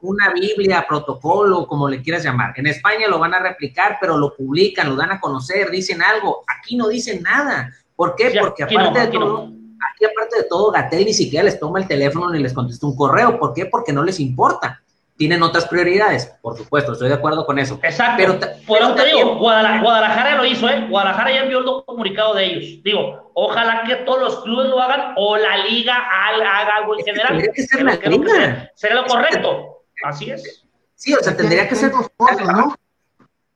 una 0.00 0.32
Biblia, 0.32 0.86
protocolo, 0.88 1.66
como 1.66 1.88
le 1.88 2.00
quieras 2.02 2.22
llamar. 2.22 2.52
En 2.54 2.68
España 2.68 3.08
lo 3.08 3.18
van 3.18 3.34
a 3.34 3.40
replicar, 3.40 3.98
pero 4.00 4.16
lo 4.16 4.32
publican, 4.36 4.90
lo 4.90 4.94
dan 4.94 5.10
a 5.10 5.20
conocer, 5.20 5.72
dicen 5.72 6.00
algo. 6.02 6.44
Aquí 6.46 6.76
no 6.76 6.86
dicen 6.86 7.24
nada. 7.24 7.72
¿Por 7.96 8.14
qué? 8.14 8.32
Porque 8.38 8.62
aparte 8.62 9.00
de 9.00 9.06
todo, 9.08 9.52
aquí 9.90 10.04
aparte 10.04 10.36
de 10.36 10.44
todo, 10.44 10.70
Gatel 10.70 11.04
ni 11.04 11.14
siquiera 11.14 11.44
les 11.44 11.58
toma 11.58 11.80
el 11.80 11.88
teléfono 11.88 12.30
ni 12.30 12.40
les 12.40 12.52
contesta 12.52 12.86
un 12.86 12.94
correo. 12.94 13.38
¿Por 13.38 13.54
qué? 13.54 13.66
Porque 13.66 13.92
no 13.92 14.04
les 14.04 14.20
importa 14.20 14.82
tienen 15.16 15.42
otras 15.42 15.66
prioridades, 15.66 16.26
por 16.42 16.56
supuesto, 16.56 16.92
estoy 16.92 17.08
de 17.08 17.14
acuerdo 17.14 17.46
con 17.46 17.58
eso. 17.58 17.80
Exacto. 17.82 18.16
Pero, 18.18 18.38
por 18.66 18.94
te 18.94 19.06
digo, 19.06 19.36
Guadalajara, 19.36 20.36
lo 20.36 20.44
hizo, 20.44 20.68
¿eh? 20.68 20.86
Guadalajara 20.88 21.32
ya 21.32 21.42
envió 21.42 21.58
el 21.60 21.84
comunicado 21.86 22.34
de 22.34 22.44
ellos. 22.44 22.82
Digo, 22.82 23.30
ojalá 23.34 23.82
que 23.86 23.96
todos 23.96 24.20
los 24.20 24.42
clubes 24.42 24.68
lo 24.68 24.80
hagan 24.80 25.14
o 25.16 25.36
la 25.36 25.56
liga 25.64 25.94
haga 25.96 26.76
algo 26.76 26.98
en 26.98 27.04
general. 27.04 27.28
Tendría 27.28 27.52
que 27.52 27.62
ser 27.62 27.82
la 27.82 27.94
liga. 27.94 28.70
Sería 28.74 28.96
lo 28.96 29.06
correcto. 29.06 29.84
Así 30.04 30.30
es. 30.30 30.64
Sí, 30.94 31.14
o 31.14 31.22
sea, 31.22 31.36
tendría 31.36 31.68
que 31.68 31.76
ser 31.76 31.92
dos 31.92 32.10
cosas, 32.16 32.46
¿no? 32.48 32.74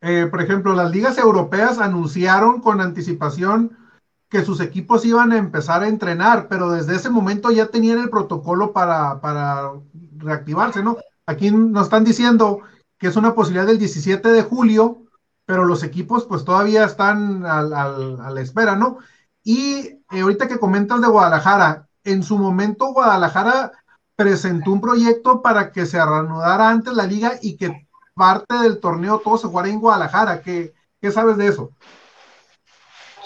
Eh, 0.03 0.29
por 0.31 0.41
ejemplo, 0.41 0.73
las 0.75 0.91
ligas 0.91 1.19
europeas 1.19 1.79
anunciaron 1.79 2.63
con 2.63 2.81
anticipación 2.81 3.77
que 4.31 4.45
sus 4.45 4.61
equipos 4.61 5.05
iban 5.05 5.33
a 5.33 5.39
empezar 5.39 5.83
a 5.83 5.89
entrenar, 5.89 6.47
pero 6.49 6.71
desde 6.71 6.95
ese 6.95 7.11
momento 7.11 7.51
ya 7.51 7.67
tenían 7.67 7.99
el 7.99 8.11
protocolo 8.11 8.73
para, 8.73 9.21
para 9.21 9.73
reactivarse, 10.17 10.83
¿no? 10.83 10.97
Aquí 11.27 11.51
nos 11.51 11.85
están 11.85 12.05
diciendo 12.05 12.61
que 12.97 13.09
es 13.09 13.17
una 13.17 13.35
posibilidad 13.35 13.67
del 13.67 13.79
17 13.79 14.29
de 14.29 14.43
julio, 14.43 15.03
pero 15.47 15.65
los 15.65 15.83
equipos 15.83 16.27
pues 16.27 16.45
todavía 16.45 16.85
están 16.85 17.45
a 17.45 17.63
la 17.63 18.41
espera, 18.41 18.77
¿no? 18.77 18.99
Y 19.43 19.99
eh, 20.11 20.21
ahorita 20.21 20.47
que 20.47 20.61
comentas 20.61 21.01
de 21.01 21.09
Guadalajara, 21.09 21.89
en 22.05 22.23
su 22.23 22.39
momento 22.39 22.93
Guadalajara 22.93 23.73
presentó 24.15 24.71
un 24.71 24.81
proyecto 24.81 25.43
para 25.43 25.73
que 25.73 25.87
se 25.87 25.97
reanudara 26.05 26.69
antes 26.69 26.95
la 26.95 27.07
liga 27.07 27.33
y 27.43 27.57
que 27.57 27.89
parte 28.15 28.55
del 28.59 28.79
torneo 28.79 29.19
todo 29.19 29.39
se 29.39 29.49
jugara 29.49 29.69
en 29.69 29.81
Guadalajara. 29.81 30.43
¿Qué, 30.43 30.73
qué 31.01 31.11
sabes 31.11 31.37
de 31.37 31.49
eso? 31.49 31.73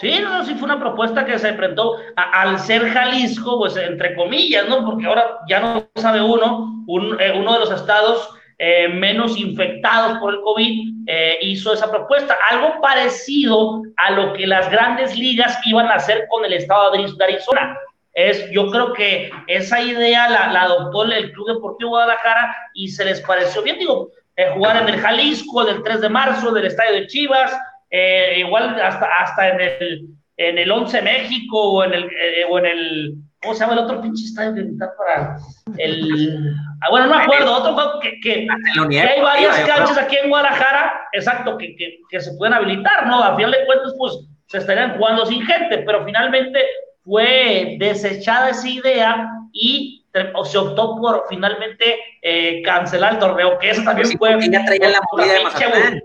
Sí, 0.04 0.20
no, 0.20 0.44
sí 0.44 0.52
fue 0.56 0.66
una 0.66 0.78
propuesta 0.78 1.24
que 1.24 1.38
se 1.38 1.48
enfrentó 1.48 1.96
al 2.14 2.58
ser 2.58 2.90
Jalisco, 2.90 3.56
pues 3.56 3.74
entre 3.78 4.14
comillas, 4.14 4.68
¿no? 4.68 4.84
Porque 4.84 5.06
ahora 5.06 5.38
ya 5.48 5.60
no 5.60 5.88
sabe 5.94 6.20
uno, 6.20 6.84
eh, 7.18 7.32
uno 7.34 7.54
de 7.54 7.60
los 7.60 7.70
estados 7.70 8.28
eh, 8.58 8.86
menos 8.88 9.38
infectados 9.38 10.18
por 10.18 10.34
el 10.34 10.42
COVID 10.42 11.06
eh, 11.06 11.38
hizo 11.40 11.72
esa 11.72 11.90
propuesta, 11.90 12.36
algo 12.50 12.82
parecido 12.82 13.80
a 13.96 14.10
lo 14.10 14.34
que 14.34 14.46
las 14.46 14.70
grandes 14.70 15.16
ligas 15.16 15.58
iban 15.64 15.86
a 15.86 15.94
hacer 15.94 16.26
con 16.28 16.44
el 16.44 16.52
estado 16.52 16.90
de 16.90 17.24
Arizona. 17.24 17.74
Es, 18.12 18.50
yo 18.50 18.70
creo 18.70 18.92
que 18.92 19.30
esa 19.46 19.80
idea 19.80 20.28
la, 20.28 20.52
la 20.52 20.64
adoptó 20.64 21.04
el 21.04 21.32
Club 21.32 21.54
Deportivo 21.54 21.92
Guadalajara 21.92 22.54
y 22.74 22.88
se 22.88 23.06
les 23.06 23.22
pareció 23.22 23.62
bien, 23.62 23.78
digo, 23.78 24.10
jugar 24.52 24.82
en 24.82 24.88
el 24.90 25.00
Jalisco, 25.00 25.64
del 25.64 25.82
3 25.82 26.02
de 26.02 26.08
marzo, 26.10 26.52
del 26.52 26.66
estadio 26.66 26.92
de 26.92 27.06
Chivas, 27.06 27.58
eh, 27.96 28.40
igual 28.40 28.80
hasta, 28.80 29.06
hasta 29.06 29.50
en 29.50 29.60
el 29.60 30.08
en 30.36 30.58
el 30.58 30.68
11 30.68 31.00
México 31.02 31.74
o 31.74 31.84
en 31.84 31.94
el, 31.94 32.04
eh, 32.04 32.44
o 32.50 32.58
en 32.58 32.66
el 32.66 33.14
¿cómo 33.40 33.54
se 33.54 33.60
llama 33.60 33.74
el 33.74 33.78
otro 33.80 34.00
pinche 34.00 34.24
estadio 34.24 34.54
que 34.54 34.62
está 34.62 34.90
para 34.96 35.36
el... 35.76 36.56
Ah, 36.80 36.90
bueno, 36.90 37.06
no 37.06 37.16
me 37.16 37.22
acuerdo, 37.22 37.54
otro 37.54 37.74
juego 37.74 38.00
que, 38.00 38.18
que, 38.20 38.48
que 38.90 39.00
hay 39.00 39.20
varias 39.20 39.60
canchas 39.60 39.98
aquí 39.98 40.16
en 40.16 40.30
Guadalajara, 40.30 41.08
exacto, 41.12 41.56
que, 41.56 41.76
que, 41.76 41.98
que 42.08 42.20
se 42.20 42.32
pueden 42.36 42.54
habilitar, 42.54 43.06
¿no? 43.06 43.22
A 43.22 43.36
final 43.36 43.52
de 43.52 43.64
cuentas, 43.66 43.94
pues 43.96 44.18
se 44.46 44.58
estarían 44.58 44.96
jugando 44.96 45.26
sin 45.26 45.44
gente, 45.44 45.78
pero 45.78 46.04
finalmente 46.04 46.58
fue 47.04 47.76
desechada 47.78 48.50
esa 48.50 48.68
idea 48.68 49.28
y 49.52 50.04
se 50.44 50.58
optó 50.58 50.96
por 50.96 51.26
finalmente 51.28 51.98
eh, 52.22 52.62
cancelar 52.62 53.14
el 53.14 53.18
torneo, 53.18 53.58
que 53.58 53.70
eso 53.70 53.82
también 53.84 54.08
fue... 54.18 54.36
Ya 54.50 54.64
traía 54.64 54.88
la 54.88 55.00
movida 55.12 55.34
de 55.34 56.02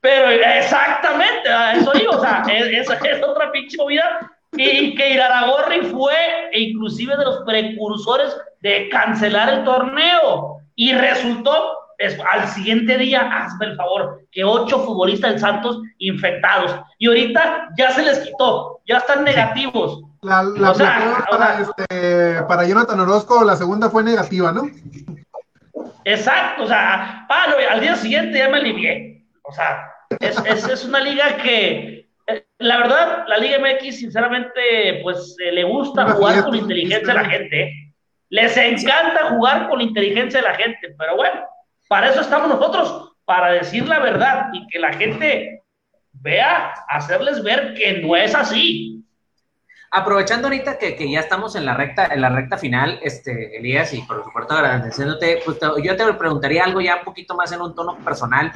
Pero 0.00 0.28
exactamente, 0.30 1.48
eso 1.74 1.92
digo, 1.92 2.12
o 2.12 2.20
sea, 2.20 2.44
esa 2.48 2.94
es, 2.94 3.22
otra 3.22 3.50
pinche 3.50 3.76
movida 3.76 4.30
y 4.52 4.94
que 4.94 5.14
Iraragorri 5.14 5.80
fue 5.90 6.14
inclusive 6.52 7.16
de 7.16 7.24
los 7.24 7.38
precursores 7.44 8.36
de 8.60 8.88
cancelar 8.90 9.52
el 9.52 9.64
torneo 9.64 10.58
y 10.76 10.92
resultó 10.92 11.78
al 12.32 12.46
siguiente 12.48 12.96
día, 12.96 13.22
hazme 13.22 13.66
el 13.66 13.76
favor, 13.76 14.22
que 14.30 14.44
ocho 14.44 14.78
futbolistas 14.84 15.32
del 15.32 15.40
Santos 15.40 15.80
infectados 15.98 16.76
y 16.98 17.08
ahorita 17.08 17.70
ya 17.76 17.90
se 17.90 18.02
les 18.02 18.20
quitó, 18.20 18.80
ya 18.86 18.98
están 18.98 19.24
negativos. 19.24 20.02
La, 20.22 20.44
la 20.44 20.72
para, 21.28 21.60
este, 21.60 22.42
para 22.48 22.64
Jonathan 22.64 23.00
Orozco, 23.00 23.44
la 23.44 23.56
segunda 23.56 23.90
fue 23.90 24.04
negativa, 24.04 24.52
¿no? 24.52 24.70
Exacto, 26.04 26.64
o 26.64 26.66
sea, 26.66 27.26
ah, 27.28 27.44
al 27.70 27.80
día 27.80 27.96
siguiente 27.96 28.38
ya 28.38 28.48
me 28.48 28.58
alivié. 28.58 29.17
O 29.48 29.52
sea, 29.52 29.90
es, 30.20 30.38
es, 30.44 30.68
es 30.68 30.84
una 30.84 31.00
liga 31.00 31.38
que, 31.38 32.06
eh, 32.26 32.46
la 32.58 32.76
verdad, 32.76 33.24
la 33.26 33.38
Liga 33.38 33.58
MX, 33.58 33.98
sinceramente, 33.98 35.00
pues 35.02 35.34
eh, 35.42 35.52
le 35.52 35.64
gusta 35.64 36.10
jugar 36.10 36.44
con 36.44 36.54
inteligencia 36.54 37.12
a 37.12 37.22
la 37.22 37.24
gente. 37.24 37.62
¿eh? 37.62 37.72
Les 38.28 38.54
encanta 38.58 39.30
jugar 39.30 39.70
con 39.70 39.80
inteligencia 39.80 40.42
de 40.42 40.48
la 40.48 40.54
gente, 40.54 40.94
pero 40.98 41.16
bueno, 41.16 41.40
para 41.88 42.10
eso 42.10 42.20
estamos 42.20 42.50
nosotros, 42.50 43.14
para 43.24 43.52
decir 43.52 43.88
la 43.88 44.00
verdad 44.00 44.48
y 44.52 44.66
que 44.66 44.78
la 44.78 44.92
gente 44.92 45.62
vea, 46.12 46.74
hacerles 46.88 47.42
ver 47.42 47.72
que 47.72 48.02
no 48.02 48.16
es 48.16 48.34
así. 48.34 48.97
Aprovechando 49.90 50.48
ahorita 50.48 50.76
que, 50.76 51.10
ya 51.10 51.20
estamos 51.20 51.56
en 51.56 51.64
la 51.64 51.72
recta, 51.72 52.08
en 52.12 52.20
la 52.20 52.28
recta 52.28 52.58
final, 52.58 53.00
este, 53.02 53.56
Elías, 53.56 53.94
y 53.94 54.02
por 54.02 54.22
supuesto 54.22 54.52
agradeciéndote, 54.54 55.40
pues 55.46 55.58
yo 55.82 55.96
te 55.96 56.12
preguntaría 56.12 56.64
algo 56.64 56.82
ya 56.82 56.96
un 56.96 57.04
poquito 57.04 57.34
más 57.34 57.52
en 57.52 57.62
un 57.62 57.74
tono 57.74 57.96
personal, 58.04 58.52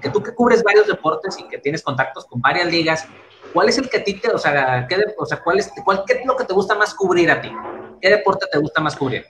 que 0.00 0.08
tú 0.08 0.22
que 0.22 0.34
cubres 0.34 0.62
varios 0.62 0.86
deportes 0.86 1.38
y 1.38 1.46
que 1.46 1.58
tienes 1.58 1.82
contactos 1.82 2.24
con 2.24 2.40
varias 2.40 2.68
ligas, 2.68 3.06
¿cuál 3.52 3.68
es 3.68 3.76
el 3.76 3.90
que 3.90 3.98
a 3.98 4.04
ti 4.04 4.14
te, 4.14 4.30
o 4.30 4.38
sea, 4.38 4.86
qué, 4.88 4.96
o 5.18 5.26
sea 5.26 5.42
cuál 5.42 5.58
es, 5.58 5.70
cuál, 5.84 6.04
qué 6.06 6.14
es 6.14 6.26
lo 6.26 6.36
que 6.36 6.44
te 6.44 6.54
gusta 6.54 6.74
más 6.74 6.94
cubrir 6.94 7.30
a 7.30 7.42
ti? 7.42 7.52
¿Qué 8.00 8.08
deporte 8.08 8.46
te 8.50 8.58
gusta 8.58 8.80
más 8.80 8.96
cubrir? 8.96 9.26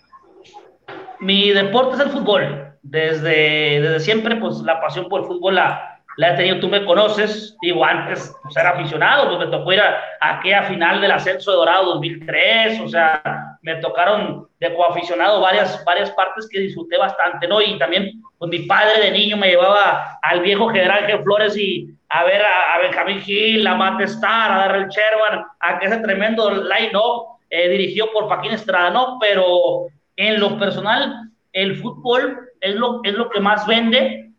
Mi 1.19 1.51
deporte 1.51 1.97
es 1.97 2.01
el 2.03 2.11
fútbol. 2.11 2.69
Desde, 2.83 3.81
desde 3.81 4.01
siempre, 4.01 4.37
pues 4.37 4.59
la 4.59 4.81
pasión 4.81 5.09
por 5.09 5.23
el 5.23 5.27
fútbol 5.27 5.57
la, 5.57 5.92
la 6.17 6.33
he 6.33 6.37
tenido, 6.37 6.61
tú 6.61 6.69
me 6.69 6.85
conoces, 6.85 7.57
digo, 7.63 7.85
antes 7.85 8.35
pues, 8.43 8.57
era 8.57 8.71
aficionado, 8.71 9.29
pues 9.29 9.47
me 9.47 9.57
tocó 9.57 9.73
ir 9.73 9.81
a, 9.81 9.99
aquella 10.21 10.65
final 10.65 11.01
del 11.01 11.11
ascenso 11.11 11.51
de 11.51 11.57
Dorado 11.57 11.95
2003, 11.95 12.81
o 12.81 12.89
sea, 12.89 13.23
me 13.63 13.77
tocaron 13.77 14.47
de 14.61 14.75
coaficionado 14.75 15.41
varias, 15.41 15.83
varias 15.85 16.11
partes 16.11 16.49
que 16.51 16.61
disfruté 16.61 16.99
bastante, 16.99 17.49
¿no? 17.49 17.63
Y 17.63 17.79
también, 17.79 18.21
pues 18.39 18.51
mi 18.51 18.61
padre 18.61 19.01
de 19.01 19.11
niño 19.11 19.37
me 19.37 19.49
llevaba 19.49 20.19
al 20.23 20.41
viejo 20.41 20.69
general 20.69 21.07
G. 21.07 21.23
Flores 21.23 21.57
y 21.57 21.89
a 22.09 22.25
ver 22.25 22.43
a, 22.43 22.79
Benjamín 22.83 23.21
Gil, 23.21 23.67
a 23.67 23.75
Matt 23.75 24.01
Star, 24.03 24.53
a 24.53 24.59
Darrell 24.59 24.89
Sherman, 24.89 25.45
a 25.61 25.79
ese 25.79 25.99
tremendo 25.99 26.51
line-up 26.51 27.39
eh, 27.49 27.69
dirigido 27.69 28.11
por 28.13 28.29
Paquín 28.29 28.53
Estrada, 28.53 28.91
¿no? 28.91 29.19
Pero 29.19 29.87
en 30.17 30.41
lo 30.41 30.59
personal, 30.59 31.31
el 31.53 31.77
fútbol 31.77 32.39
es 32.61 32.75
lo, 32.75 33.01
es 33.05 33.15
lo 33.15 33.31
que 33.31 33.41
más 33.41 33.67
vende, 33.67 34.32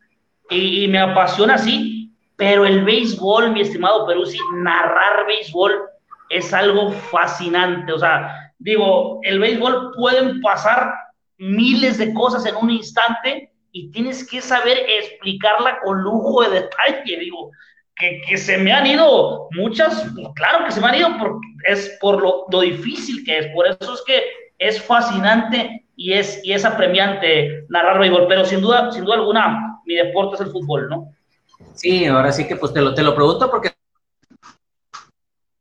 y, 0.50 0.88
me 0.88 1.00
apasiona 1.00 1.56
así, 1.56 2.12
pero 2.36 2.66
el 2.66 2.84
béisbol, 2.84 3.52
mi 3.52 3.62
estimado 3.62 4.06
Peruzzi, 4.06 4.38
narrar 4.56 5.26
béisbol 5.28 5.82
es 6.30 6.54
algo 6.54 6.91
fascinante. 6.91 7.94
O 7.94 8.00
sea, 8.00 8.52
digo, 8.60 9.20
el 9.24 9.39
béisbol 9.39 9.91
pueden 9.96 10.41
pasar 10.41 10.94
miles 11.38 11.98
de 11.98 12.14
cosas 12.14 12.46
en 12.46 12.56
un 12.56 12.70
instante 12.70 13.52
y 13.72 13.91
tienes 13.91 14.28
que 14.28 14.41
saber 14.41 14.78
explicarla 15.00 15.80
con 15.84 16.02
lujo 16.02 16.44
de 16.44 16.62
detalle. 16.62 17.20
Digo, 17.20 17.52
que, 17.96 18.22
que 18.28 18.38
se 18.38 18.58
me 18.58 18.74
han 18.74 18.88
ido 18.88 19.48
muchas, 19.52 20.08
claro 20.36 20.66
que 20.66 20.72
se 20.72 20.82
me 20.82 20.88
han 20.88 20.96
ido, 20.96 21.10
es 21.68 21.98
por 22.02 22.22
lo, 22.22 22.46
lo 22.52 22.62
difícil 22.62 23.24
que 23.24 23.39
es. 23.39 23.48
Por 23.54 23.68
eso 23.68 23.94
es 23.94 24.04
que 24.06 24.24
es 24.58 24.82
fascinante 24.82 25.86
y 25.96 26.14
es, 26.14 26.41
y 26.44 26.54
es 26.54 26.66
apremiante 26.66 27.66
narrar 27.70 28.00
béisbol, 28.00 28.28
pero 28.28 28.46
sin 28.46 28.62
duda, 28.62 28.91
sin 28.91 29.06
duda 29.06 29.16
alguna, 29.16 29.72
mi 29.86 29.95
deporte 29.95 30.36
es 30.36 30.41
el 30.41 30.51
fútbol, 30.51 30.89
¿no? 30.89 31.13
Sí, 31.75 32.05
ahora 32.05 32.31
sí 32.31 32.47
que 32.47 32.55
pues 32.55 32.73
te 32.73 32.81
lo, 32.81 32.93
te 32.93 33.03
lo 33.03 33.15
pregunto 33.15 33.49
porque 33.49 33.73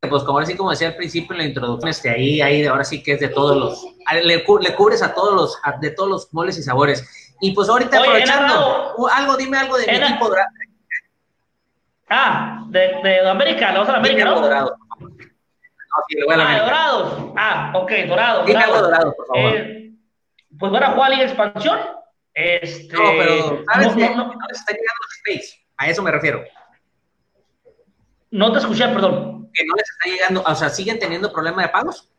pues 0.09 0.23
como 0.23 0.39
así 0.39 0.55
como 0.55 0.69
decía 0.69 0.89
al 0.89 0.95
principio 0.95 1.31
en 1.33 1.37
la 1.39 1.45
introducción, 1.45 1.89
este, 1.89 2.09
ahí, 2.09 2.41
ahí 2.41 2.65
ahora 2.65 2.83
sí 2.83 3.01
que 3.01 3.13
es 3.13 3.19
de 3.19 3.29
todos 3.29 3.57
los, 3.57 3.85
le, 4.23 4.43
cubres 4.43 5.01
a 5.01 5.13
todos 5.13 5.33
los, 5.33 5.57
de 5.79 5.91
todos 5.91 6.09
los 6.09 6.33
moles 6.33 6.57
y 6.57 6.63
sabores. 6.63 7.07
Y 7.41 7.51
pues 7.53 7.69
ahorita 7.69 7.99
aprovechando, 7.99 9.09
algo, 9.11 9.37
dime 9.37 9.57
algo 9.57 9.77
de 9.77 9.87
mi 9.87 9.97
equipo 9.97 10.29
dorado. 10.29 10.47
Ah, 12.09 12.63
de, 12.67 12.99
de 13.03 13.27
América, 13.27 13.71
la 13.71 13.81
otra 13.81 13.97
América, 13.97 14.25
¿no? 14.25 14.41
Dorado. 14.41 14.77
No, 14.99 16.03
sí, 16.07 16.17
ah, 16.29 16.59
dorados. 16.63 17.31
Ah, 17.35 17.71
ok, 17.75 17.91
dorados. 18.07 18.45
Dime 18.45 18.63
algo 18.63 18.81
dorado, 18.81 19.13
por 19.15 19.27
favor. 19.27 19.55
Eh, 19.55 19.91
pues 20.59 20.71
van 20.71 20.83
a 20.83 20.91
jugar 20.91 21.11
Liga 21.11 21.23
Expansión. 21.23 21.79
Este, 22.33 22.93
no, 22.93 23.11
pero 23.17 23.63
¿sabes 23.71 23.95
no, 23.95 24.15
no, 24.15 24.33
está 24.51 24.71
llegando 24.71 25.01
el 25.27 25.33
Space? 25.35 25.65
A 25.77 25.89
eso 25.89 26.01
me 26.01 26.11
refiero. 26.11 26.43
No 28.31 28.51
te 28.51 28.59
escuché, 28.59 28.87
perdón. 28.87 29.49
Que 29.53 29.63
no 29.65 29.75
les 29.75 29.89
está 29.89 30.09
llegando, 30.09 30.43
o 30.45 30.55
sea, 30.55 30.69
¿siguen 30.69 30.97
teniendo 30.97 31.31
problema 31.31 31.61
de 31.61 31.69
pagos? 31.69 32.09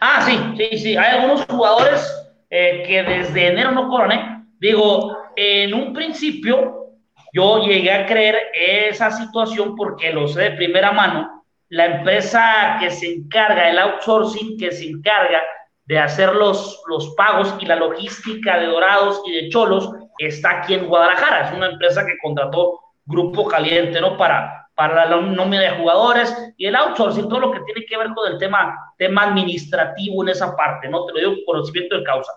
Ah, 0.00 0.22
sí, 0.24 0.38
sí, 0.56 0.78
sí. 0.78 0.96
Hay 0.96 1.18
algunos 1.18 1.44
jugadores 1.44 2.10
eh, 2.48 2.82
que 2.86 3.02
desde 3.02 3.48
enero 3.48 3.72
no 3.72 3.88
cobran, 3.88 4.12
¿eh? 4.12 4.44
Digo, 4.58 5.16
en 5.36 5.74
un 5.74 5.92
principio 5.92 6.94
yo 7.32 7.64
llegué 7.64 7.92
a 7.92 8.06
creer 8.06 8.36
esa 8.54 9.10
situación 9.10 9.76
porque 9.76 10.12
lo 10.12 10.26
sé 10.26 10.42
de 10.42 10.50
primera 10.52 10.92
mano. 10.92 11.44
La 11.68 11.84
empresa 11.84 12.78
que 12.80 12.90
se 12.90 13.12
encarga, 13.12 13.68
el 13.68 13.78
outsourcing 13.78 14.58
que 14.58 14.72
se 14.72 14.88
encarga 14.88 15.42
de 15.88 15.98
hacer 15.98 16.34
los, 16.34 16.82
los 16.86 17.14
pagos 17.14 17.54
y 17.60 17.64
la 17.64 17.74
logística 17.76 18.58
de 18.58 18.66
Dorados 18.66 19.22
y 19.24 19.32
de 19.32 19.48
Cholos 19.48 19.90
está 20.18 20.58
aquí 20.58 20.74
en 20.74 20.86
Guadalajara. 20.86 21.48
Es 21.48 21.56
una 21.56 21.70
empresa 21.70 22.04
que 22.04 22.18
contrató 22.22 22.78
Grupo 23.06 23.48
Caliente, 23.48 23.98
¿no? 23.98 24.18
Para, 24.18 24.68
para 24.74 25.06
la 25.06 25.16
nómina 25.16 25.62
de 25.62 25.78
jugadores 25.78 26.54
y 26.58 26.66
el 26.66 26.76
outsourcing, 26.76 27.26
todo 27.30 27.40
lo 27.40 27.52
que 27.52 27.60
tiene 27.60 27.86
que 27.86 27.96
ver 27.96 28.08
con 28.14 28.30
el 28.30 28.38
tema, 28.38 28.76
tema 28.98 29.22
administrativo 29.22 30.22
en 30.22 30.28
esa 30.28 30.54
parte, 30.54 30.90
¿no? 30.90 31.06
Te 31.06 31.14
lo 31.14 31.30
digo 31.30 31.42
conocimiento 31.46 31.96
de 31.96 32.04
causa. 32.04 32.32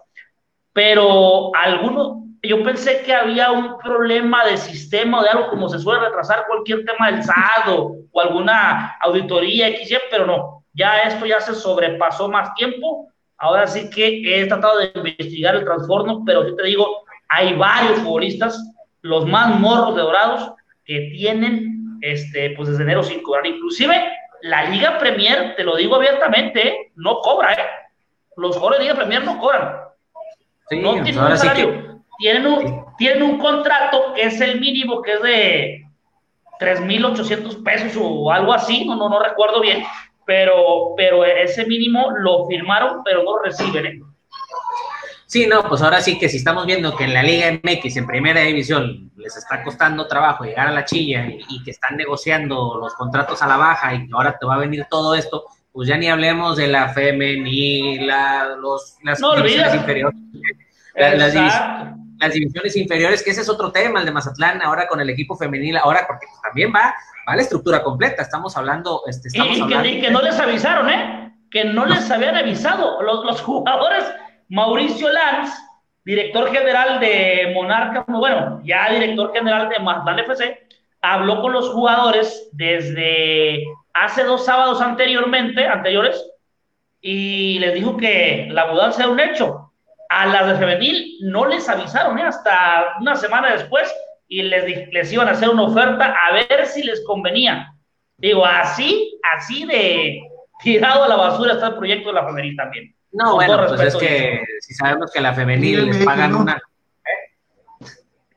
Pero 0.72 1.54
algunos, 1.54 2.24
yo 2.42 2.64
pensé 2.64 3.04
que 3.04 3.14
había 3.14 3.52
un 3.52 3.78
problema 3.80 4.46
de 4.46 4.56
sistema 4.56 5.22
de 5.24 5.30
algo 5.30 5.50
como 5.50 5.68
se 5.68 5.78
suele 5.78 6.06
retrasar 6.06 6.46
cualquier 6.48 6.86
tema 6.86 7.12
del 7.12 7.22
SAD 7.22 7.68
o, 7.68 7.98
alguna 8.16 8.96
auditoría, 9.02 9.68
pero 10.10 10.26
no. 10.26 10.64
Ya 10.74 11.02
esto 11.02 11.26
ya 11.26 11.42
se 11.42 11.54
sobrepasó 11.54 12.30
más 12.30 12.54
tiempo 12.54 13.11
Ahora 13.42 13.66
sí 13.66 13.90
que 13.90 14.22
he 14.24 14.46
tratado 14.46 14.78
de 14.78 14.92
investigar 14.94 15.56
el 15.56 15.66
trastorno, 15.66 16.22
pero 16.24 16.48
yo 16.48 16.56
te 16.56 16.64
digo, 16.64 17.04
hay 17.28 17.56
varios 17.56 17.98
futbolistas, 18.02 18.56
los 19.02 19.26
más 19.26 19.60
morros 19.60 19.96
de 19.96 20.04
dorados, 20.04 20.52
que 20.86 21.10
tienen, 21.12 21.98
este, 22.02 22.52
pues 22.52 22.70
desde 22.70 22.84
enero 22.84 23.02
sin 23.02 23.24
cobrar. 23.24 23.48
Inclusive 23.48 24.12
la 24.44 24.66
Liga 24.66 25.00
Premier, 25.00 25.56
te 25.56 25.64
lo 25.64 25.76
digo 25.76 25.96
abiertamente, 25.96 26.92
no 26.96 27.20
cobra, 27.22 27.54
¿eh? 27.54 27.66
Los 28.38 28.56
jugadores 28.58 28.78
de 28.78 28.86
Liga 28.86 28.96
Premier 28.96 29.26
no 29.26 29.40
cobran. 29.40 29.72
no 30.70 31.02
tienen 31.02 31.24
un 31.24 31.38
salario. 31.38 32.02
tienen, 32.20 32.46
un, 32.46 32.86
tienen 33.00 33.24
un 33.24 33.40
contrato 33.40 34.14
que 34.14 34.22
es 34.22 34.40
el 34.40 34.60
mínimo, 34.60 35.02
que 35.02 35.14
es 35.14 35.22
de 35.24 35.86
3.800 36.60 37.64
pesos 37.64 37.98
o 38.00 38.32
algo 38.32 38.54
así, 38.54 38.86
no, 38.86 38.96
no, 38.96 39.10
no 39.10 39.20
recuerdo 39.20 39.62
bien 39.62 39.84
pero, 40.26 40.94
pero 40.96 41.26
ese 41.26 41.66
mínimo 41.66 42.12
lo 42.20 42.48
firmaron, 42.48 43.04
pero 43.04 43.24
no 43.24 43.38
lo 43.38 43.44
reciben. 43.44 43.86
¿eh? 43.86 44.02
Sí, 45.32 45.48
no, 45.48 45.64
pues 45.64 45.82
ahora 45.82 46.02
sí 46.02 46.20
que 46.20 46.28
si 46.28 46.36
estamos 46.36 46.66
viendo 46.66 46.94
que 46.94 47.06
en 47.06 47.14
la 47.14 47.24
Liga 47.24 47.50
MX, 47.64 47.96
en 47.96 48.06
primera 48.06 48.42
división, 48.42 49.10
les 49.16 49.38
está 49.38 49.64
costando 49.64 50.06
trabajo 50.06 50.44
llegar 50.44 50.68
a 50.68 50.72
la 50.72 50.84
chilla 50.84 51.26
y, 51.26 51.64
que 51.64 51.72
están 51.72 51.96
negociando 51.96 52.78
los 52.78 52.94
contratos 52.96 53.42
a 53.42 53.48
la 53.48 53.56
baja 53.56 53.96
y 53.96 54.08
que 54.08 54.14
ahora 54.14 54.38
te 54.38 54.46
va 54.46 54.56
a 54.56 54.60
venir 54.60 54.88
todo 54.90 55.16
esto, 55.16 55.46
pues 55.72 55.88
ya 55.88 55.96
ni 55.96 56.10
hablemos 56.10 56.58
de 56.58 56.68
la 56.68 56.88
FM 56.88 57.38
ni 57.44 58.00
la, 58.00 58.58
los, 58.60 58.98
las 59.04 59.22
divisiones 59.22 59.74
inferiores. 59.74 60.20
las, 60.96 62.34
divisiones 62.34 62.76
inferiores, 62.76 63.24
que 63.24 63.32
ese 63.32 63.40
es 63.40 63.48
otro 63.48 63.72
tema, 63.72 64.02
el 64.02 64.06
de 64.06 64.12
Mazatlán, 64.12 64.62
ahora 64.62 64.86
con 64.90 65.00
el 65.00 65.10
equipo 65.10 65.38
femenil, 65.38 65.78
ahora 65.78 66.04
porque 66.08 66.28
también 66.44 66.74
va 66.76 66.94
va 67.28 67.36
la 67.36 67.42
estructura 67.42 67.84
completa. 67.84 68.22
Estamos 68.22 68.56
hablando, 68.58 69.04
este, 69.08 69.30
estamos 69.30 69.58
y, 69.58 69.62
hablando 69.62 69.84
que, 69.84 70.02
que, 70.02 70.12
no 70.12 70.22
les 70.22 70.40
avisaron, 70.40 70.90
¿eh? 70.90 71.34
que 71.50 71.66
no 71.66 71.86
les 71.86 72.10
habían 72.10 72.36
avisado. 72.36 73.02
Los, 73.02 73.26
los 73.26 73.42
jugadores, 73.42 74.04
Mauricio 74.50 75.12
Lanz, 75.12 75.54
director 76.04 76.52
general 76.52 77.00
de 77.00 77.52
Monarca, 77.54 78.06
bueno, 78.08 78.62
ya 78.64 78.90
director 78.90 79.34
general 79.34 79.70
de 79.70 79.80
Mazatlán 79.80 80.20
FC, 80.20 80.68
habló 81.02 81.42
con 81.42 81.54
los 81.54 81.70
jugadores 81.70 82.50
desde 82.54 83.64
hace 83.94 84.24
dos 84.24 84.46
sábados 84.46 84.82
anteriormente, 84.82 85.66
anteriores, 85.68 86.24
y 87.02 87.60
les 87.60 87.74
dijo 87.74 87.98
que 87.98 88.48
la 88.52 88.68
mudanza 88.68 89.04
era 89.04 89.12
un 89.12 89.20
hecho. 89.20 89.72
A 90.10 90.26
las 90.28 90.48
de 90.48 90.56
femenil 90.56 91.18
no 91.22 91.46
les 91.46 91.68
avisaron 91.70 92.20
¿eh? 92.20 92.24
hasta 92.24 92.98
una 93.00 93.16
semana 93.16 93.54
después 93.54 93.92
y 94.32 94.44
les, 94.44 94.88
les 94.94 95.12
iban 95.12 95.28
a 95.28 95.32
hacer 95.32 95.50
una 95.50 95.64
oferta 95.64 96.16
a 96.16 96.34
ver 96.34 96.66
si 96.66 96.82
les 96.84 97.04
convenía. 97.06 97.76
Digo, 98.16 98.46
así, 98.46 99.20
así 99.36 99.66
de 99.66 100.22
tirado 100.64 101.04
a 101.04 101.10
la 101.10 101.18
basura 101.18 101.54
está 101.54 101.68
el 101.68 101.76
proyecto 101.76 102.10
de 102.10 102.16
la 102.16 102.26
femenil 102.26 102.56
también. 102.56 102.96
No, 103.12 103.36
bueno, 103.36 103.68
pues 103.68 103.82
es 103.82 103.96
que 103.98 104.42
si 104.62 104.74
sabemos 104.74 105.12
que 105.12 105.20
la 105.20 105.34
femenil 105.34 105.88
les 105.88 106.06
pagan 106.06 106.34
una... 106.34 106.54
¿eh? 106.56 107.88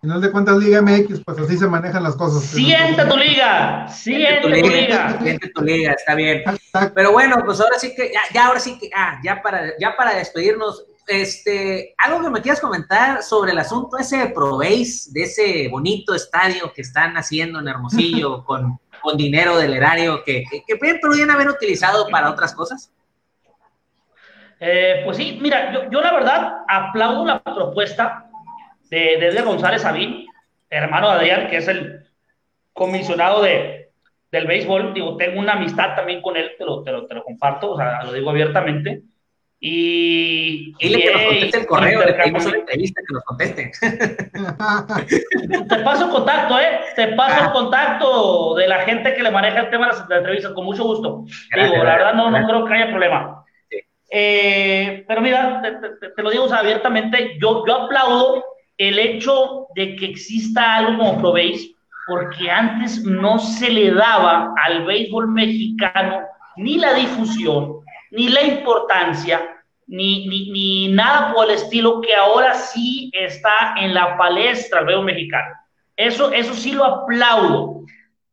final 0.01 0.21
de 0.21 0.33
cuentas, 0.33 0.57
Liga 0.57 0.83
MX, 0.83 1.23
pues 1.25 1.39
así 1.39 1.57
se 1.57 1.69
manejan 1.69 2.03
las 2.03 2.17
cosas. 2.17 2.43
Siente 2.43 3.05
tu 3.05 3.17
liga, 3.17 3.87
siente 3.87 4.41
tu 4.41 4.49
liga. 4.49 5.19
Siente 5.23 5.49
tu 5.51 5.63
liga, 5.63 5.93
está 5.93 6.17
bien. 6.17 6.43
Pero 6.93 7.13
bueno, 7.13 7.37
pues 7.45 7.61
ahora 7.61 7.79
sí 7.79 7.95
que, 7.95 8.13
ya, 8.33 8.47
ahora 8.47 8.59
sí 8.59 8.77
que, 8.81 8.91
ah, 8.93 9.21
ya 9.23 9.41
para, 9.41 9.79
ya 9.79 9.95
para 9.97 10.17
despedirnos, 10.17 10.87
este, 11.07 11.95
algo 11.99 12.23
que 12.23 12.31
me 12.31 12.41
quieras 12.41 12.61
comentar 12.61 13.23
sobre 13.23 13.53
el 13.53 13.59
asunto 13.59 13.99
ese 13.99 14.19
de 14.19 14.27
Proveis, 14.29 15.13
de 15.13 15.23
ese 15.23 15.69
bonito 15.69 16.15
estadio 16.15 16.73
que 16.73 16.83
están 16.83 17.17
haciendo 17.17 17.61
en 17.61 17.69
Hermosillo 17.69 18.45
con, 18.47 18.79
con 19.03 19.17
dinero 19.17 19.57
del 19.57 19.75
erario 19.75 20.23
que, 20.25 20.45
que, 20.51 20.63
que 20.67 20.99
podrían 21.01 21.31
haber 21.31 21.49
utilizado 21.49 22.09
para 22.09 22.31
otras 22.31 22.55
cosas. 22.55 22.93
Eh, 24.61 25.03
pues 25.05 25.17
sí, 25.17 25.39
mira, 25.43 25.73
yo, 25.73 25.91
yo, 25.91 26.01
la 26.01 26.13
verdad 26.13 26.59
aplaudo 26.69 27.27
la 27.27 27.43
propuesta 27.43 28.31
de, 28.89 29.19
de 29.19 29.43
González 29.43 29.83
Sabín, 29.83 30.27
hermano 30.71 31.11
de 31.11 31.17
Adrián, 31.17 31.49
que 31.49 31.57
es 31.59 31.69
el 31.69 32.07
comisionado 32.73 33.43
de, 33.43 33.91
del 34.31 34.47
béisbol. 34.47 34.95
Digo, 34.95 35.17
tengo 35.17 35.41
una 35.41 35.53
amistad 35.53 35.95
también 35.95 36.23
con 36.23 36.37
él, 36.37 36.53
te 36.57 36.65
lo, 36.65 36.83
te 36.83 36.93
lo, 36.93 37.07
te 37.07 37.15
lo 37.15 37.25
comparto, 37.25 37.73
o 37.73 37.77
sea, 37.77 38.05
lo 38.05 38.13
digo 38.13 38.31
abiertamente. 38.31 39.03
Y, 39.61 40.75
Dile 40.79 41.01
que 41.01 41.13
nos 41.13 41.23
conteste 41.23 41.59
el 41.59 41.67
correo, 41.67 42.05
le 42.05 42.13
pedimos 42.13 42.45
una 42.45 42.59
entrevista 42.59 43.01
que 43.07 43.15
nos 43.15 43.25
conteste. 43.25 43.73
Te 45.69 45.77
paso 45.79 46.05
el 46.05 46.11
contacto, 46.11 46.61
¿eh? 46.61 46.81
Te 46.95 47.09
paso 47.09 47.45
el 47.45 47.49
ah. 47.49 47.53
contacto 47.53 48.55
de 48.57 48.69
la 48.69 48.81
gente 48.81 49.15
que 49.15 49.23
le 49.23 49.31
maneja 49.31 49.61
el 49.61 49.71
tema 49.71 49.87
de 49.87 49.93
las 49.93 50.11
entrevistas, 50.11 50.53
con 50.53 50.67
mucho 50.67 50.85
gusto. 50.85 51.25
Digo, 51.55 51.83
la 51.83 51.97
verdad 51.97 52.15
no, 52.15 52.31
no 52.31 52.47
creo 52.47 52.65
que 52.67 52.75
haya 52.75 52.91
problema. 52.91 53.45
Eh, 54.11 55.05
pero 55.09 55.21
mira, 55.21 55.63
te, 56.15 56.23
lo 56.23 56.31
digo 56.31 56.53
abiertamente, 56.53 57.37
yo, 57.41 57.65
yo 57.67 57.83
aplaudo 57.83 58.45
el 58.77 58.99
hecho 58.99 59.69
de 59.75 59.97
que 59.97 60.07
exista 60.07 60.77
algo 60.77 60.99
como 60.99 61.19
ProBase, 61.21 61.75
porque 62.07 62.51
antes 62.51 63.03
no 63.03 63.39
se 63.39 63.71
le 63.71 63.93
daba 63.93 64.55
al 64.63 64.85
béisbol 64.85 65.29
mexicano 65.29 66.21
ni 66.57 66.79
la 66.79 66.95
difusión, 66.95 67.81
ni 68.15 68.29
la 68.29 68.43
importancia, 68.43 69.41
ni, 69.87 70.27
ni, 70.29 70.51
ni 70.51 70.89
nada 70.89 71.33
por 71.35 71.47
el 71.47 71.57
estilo 71.57 72.01
que 72.01 72.15
ahora 72.15 72.55
sí 72.55 73.11
está 73.13 73.75
en 73.77 73.93
la 73.93 74.17
palestra 74.17 74.81
el 74.81 74.87
béisbol 74.87 75.05
mexicano. 75.05 75.55
Eso, 75.97 76.33
eso 76.33 76.55
sí 76.55 76.73
lo 76.73 76.85
aplaudo. 76.85 77.83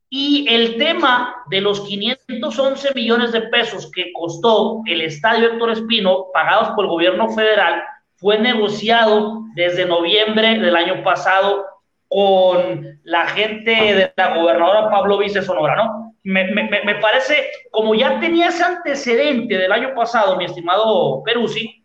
Y 0.10 0.46
el 0.50 0.78
tema 0.78 1.36
de 1.50 1.62
los 1.62 1.82
511 1.82 2.94
millones 2.96 3.32
de 3.32 3.42
pesos 3.44 3.90
que 3.92 4.12
costó 4.14 4.82
el 4.86 5.02
estadio 5.02 5.48
Héctor 5.48 5.72
Espino, 5.72 6.28
pagados 6.34 6.70
por 6.70 6.86
el 6.86 6.92
gobierno 6.92 7.30
federal, 7.30 7.82
fue 8.16 8.38
negociado 8.38 9.42
desde 9.56 9.86
noviembre 9.86 10.60
del 10.60 10.76
año 10.76 11.04
pasado 11.04 11.66
con 12.12 13.00
la 13.04 13.28
gente 13.28 13.72
de 13.72 14.14
la 14.16 14.36
gobernadora 14.38 14.90
Pablo 14.90 15.18
Vice 15.18 15.42
Sonora, 15.42 15.76
¿no? 15.76 16.14
Me, 16.24 16.52
me, 16.52 16.70
me, 16.70 16.96
parece, 16.96 17.50
como 17.72 17.96
ya 17.96 18.20
tenía 18.20 18.50
ese 18.50 18.64
antecedente 18.64 19.58
del 19.58 19.72
año 19.72 19.96
pasado, 19.96 20.36
mi 20.36 20.46
estimado 20.46 21.24
Peruzzi, 21.24 21.84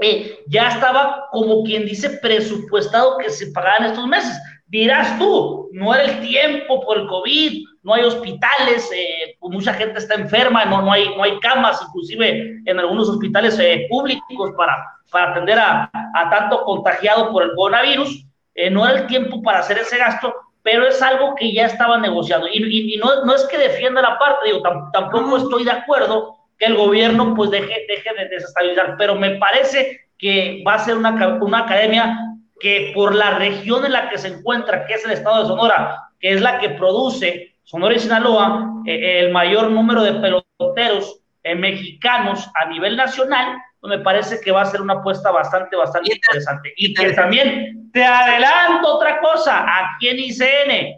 eh, 0.00 0.38
ya 0.46 0.68
estaba 0.68 1.26
como 1.32 1.64
quien 1.64 1.84
dice 1.84 2.08
presupuestado 2.22 3.18
que 3.18 3.30
se 3.30 3.50
pagaran 3.52 3.90
estos 3.90 4.06
meses 4.06 4.40
dirás 4.72 5.18
tú, 5.18 5.68
no 5.72 5.94
era 5.94 6.04
el 6.04 6.20
tiempo 6.20 6.80
por 6.80 6.96
el 6.96 7.06
COVID, 7.06 7.62
no 7.82 7.92
hay 7.92 8.04
hospitales, 8.04 8.90
eh, 8.96 9.36
pues 9.38 9.52
mucha 9.52 9.74
gente 9.74 9.98
está 9.98 10.14
enferma, 10.14 10.64
no, 10.64 10.80
no, 10.80 10.90
hay, 10.90 11.14
no 11.14 11.22
hay 11.22 11.38
camas, 11.40 11.78
inclusive 11.86 12.62
en 12.64 12.78
algunos 12.78 13.06
hospitales 13.10 13.58
eh, 13.58 13.86
públicos 13.90 14.50
para, 14.56 14.82
para 15.10 15.32
atender 15.32 15.58
a, 15.58 15.90
a, 15.92 16.30
tanto 16.30 16.64
contagiado 16.64 17.30
por 17.30 17.42
el 17.42 17.50
coronavirus. 17.54 18.24
Eh, 18.54 18.70
no 18.70 18.86
era 18.86 19.00
el 19.00 19.06
tiempo 19.06 19.42
para 19.42 19.60
hacer 19.60 19.78
ese 19.78 19.98
gasto, 19.98 20.34
pero 20.62 20.86
es 20.86 21.00
algo 21.02 21.34
que 21.34 21.52
ya 21.52 21.66
estaba 21.66 21.98
negociando. 21.98 22.46
Y, 22.48 22.94
y, 22.94 22.96
no, 22.98 23.24
no, 23.24 23.34
es 23.34 23.44
que 23.44 23.58
defienda 23.58 24.02
la 24.02 24.18
parte, 24.18 24.46
digo, 24.46 24.62
tampoco 24.92 25.36
estoy 25.36 25.64
de 25.64 25.72
acuerdo 25.72 26.36
que 26.58 26.66
el 26.66 26.76
gobierno 26.76 27.34
pues 27.34 27.50
deje, 27.50 27.86
deje 27.88 28.14
de 28.14 28.28
desestabilizar, 28.28 28.94
pero 28.96 29.16
me 29.16 29.32
parece 29.36 30.02
que 30.18 30.62
va 30.66 30.74
a 30.74 30.78
ser 30.78 30.96
una, 30.96 31.38
una 31.40 31.58
academia 31.60 32.16
que 32.60 32.92
por 32.94 33.14
la 33.14 33.38
región 33.38 33.84
en 33.84 33.92
la 33.92 34.08
que 34.08 34.18
se 34.18 34.28
encuentra, 34.28 34.86
que 34.86 34.94
es 34.94 35.04
el 35.04 35.10
estado 35.10 35.42
de 35.42 35.48
Sonora, 35.48 36.10
que 36.20 36.32
es 36.32 36.40
la 36.40 36.60
que 36.60 36.70
produce 36.70 37.56
Sonora 37.64 37.94
y 37.94 37.98
Sinaloa, 37.98 38.82
eh, 38.86 39.20
el 39.20 39.32
mayor 39.32 39.70
número 39.70 40.02
de 40.02 40.12
peloteros 40.14 41.20
eh, 41.42 41.56
mexicanos 41.56 42.48
a 42.54 42.66
nivel 42.66 42.96
nacional, 42.96 43.56
me 43.82 43.98
parece 43.98 44.40
que 44.40 44.52
va 44.52 44.62
a 44.62 44.66
ser 44.66 44.80
una 44.80 44.94
apuesta 44.94 45.30
bastante, 45.30 45.76
bastante 45.76 46.12
interesante. 46.14 46.72
Y 46.76 46.94
que 46.94 47.12
también 47.12 47.90
te 47.92 48.04
adelanto 48.04 48.96
otra 48.96 49.20
cosa, 49.20 49.64
aquí 49.64 50.08
en 50.08 50.18
ICN, 50.18 50.96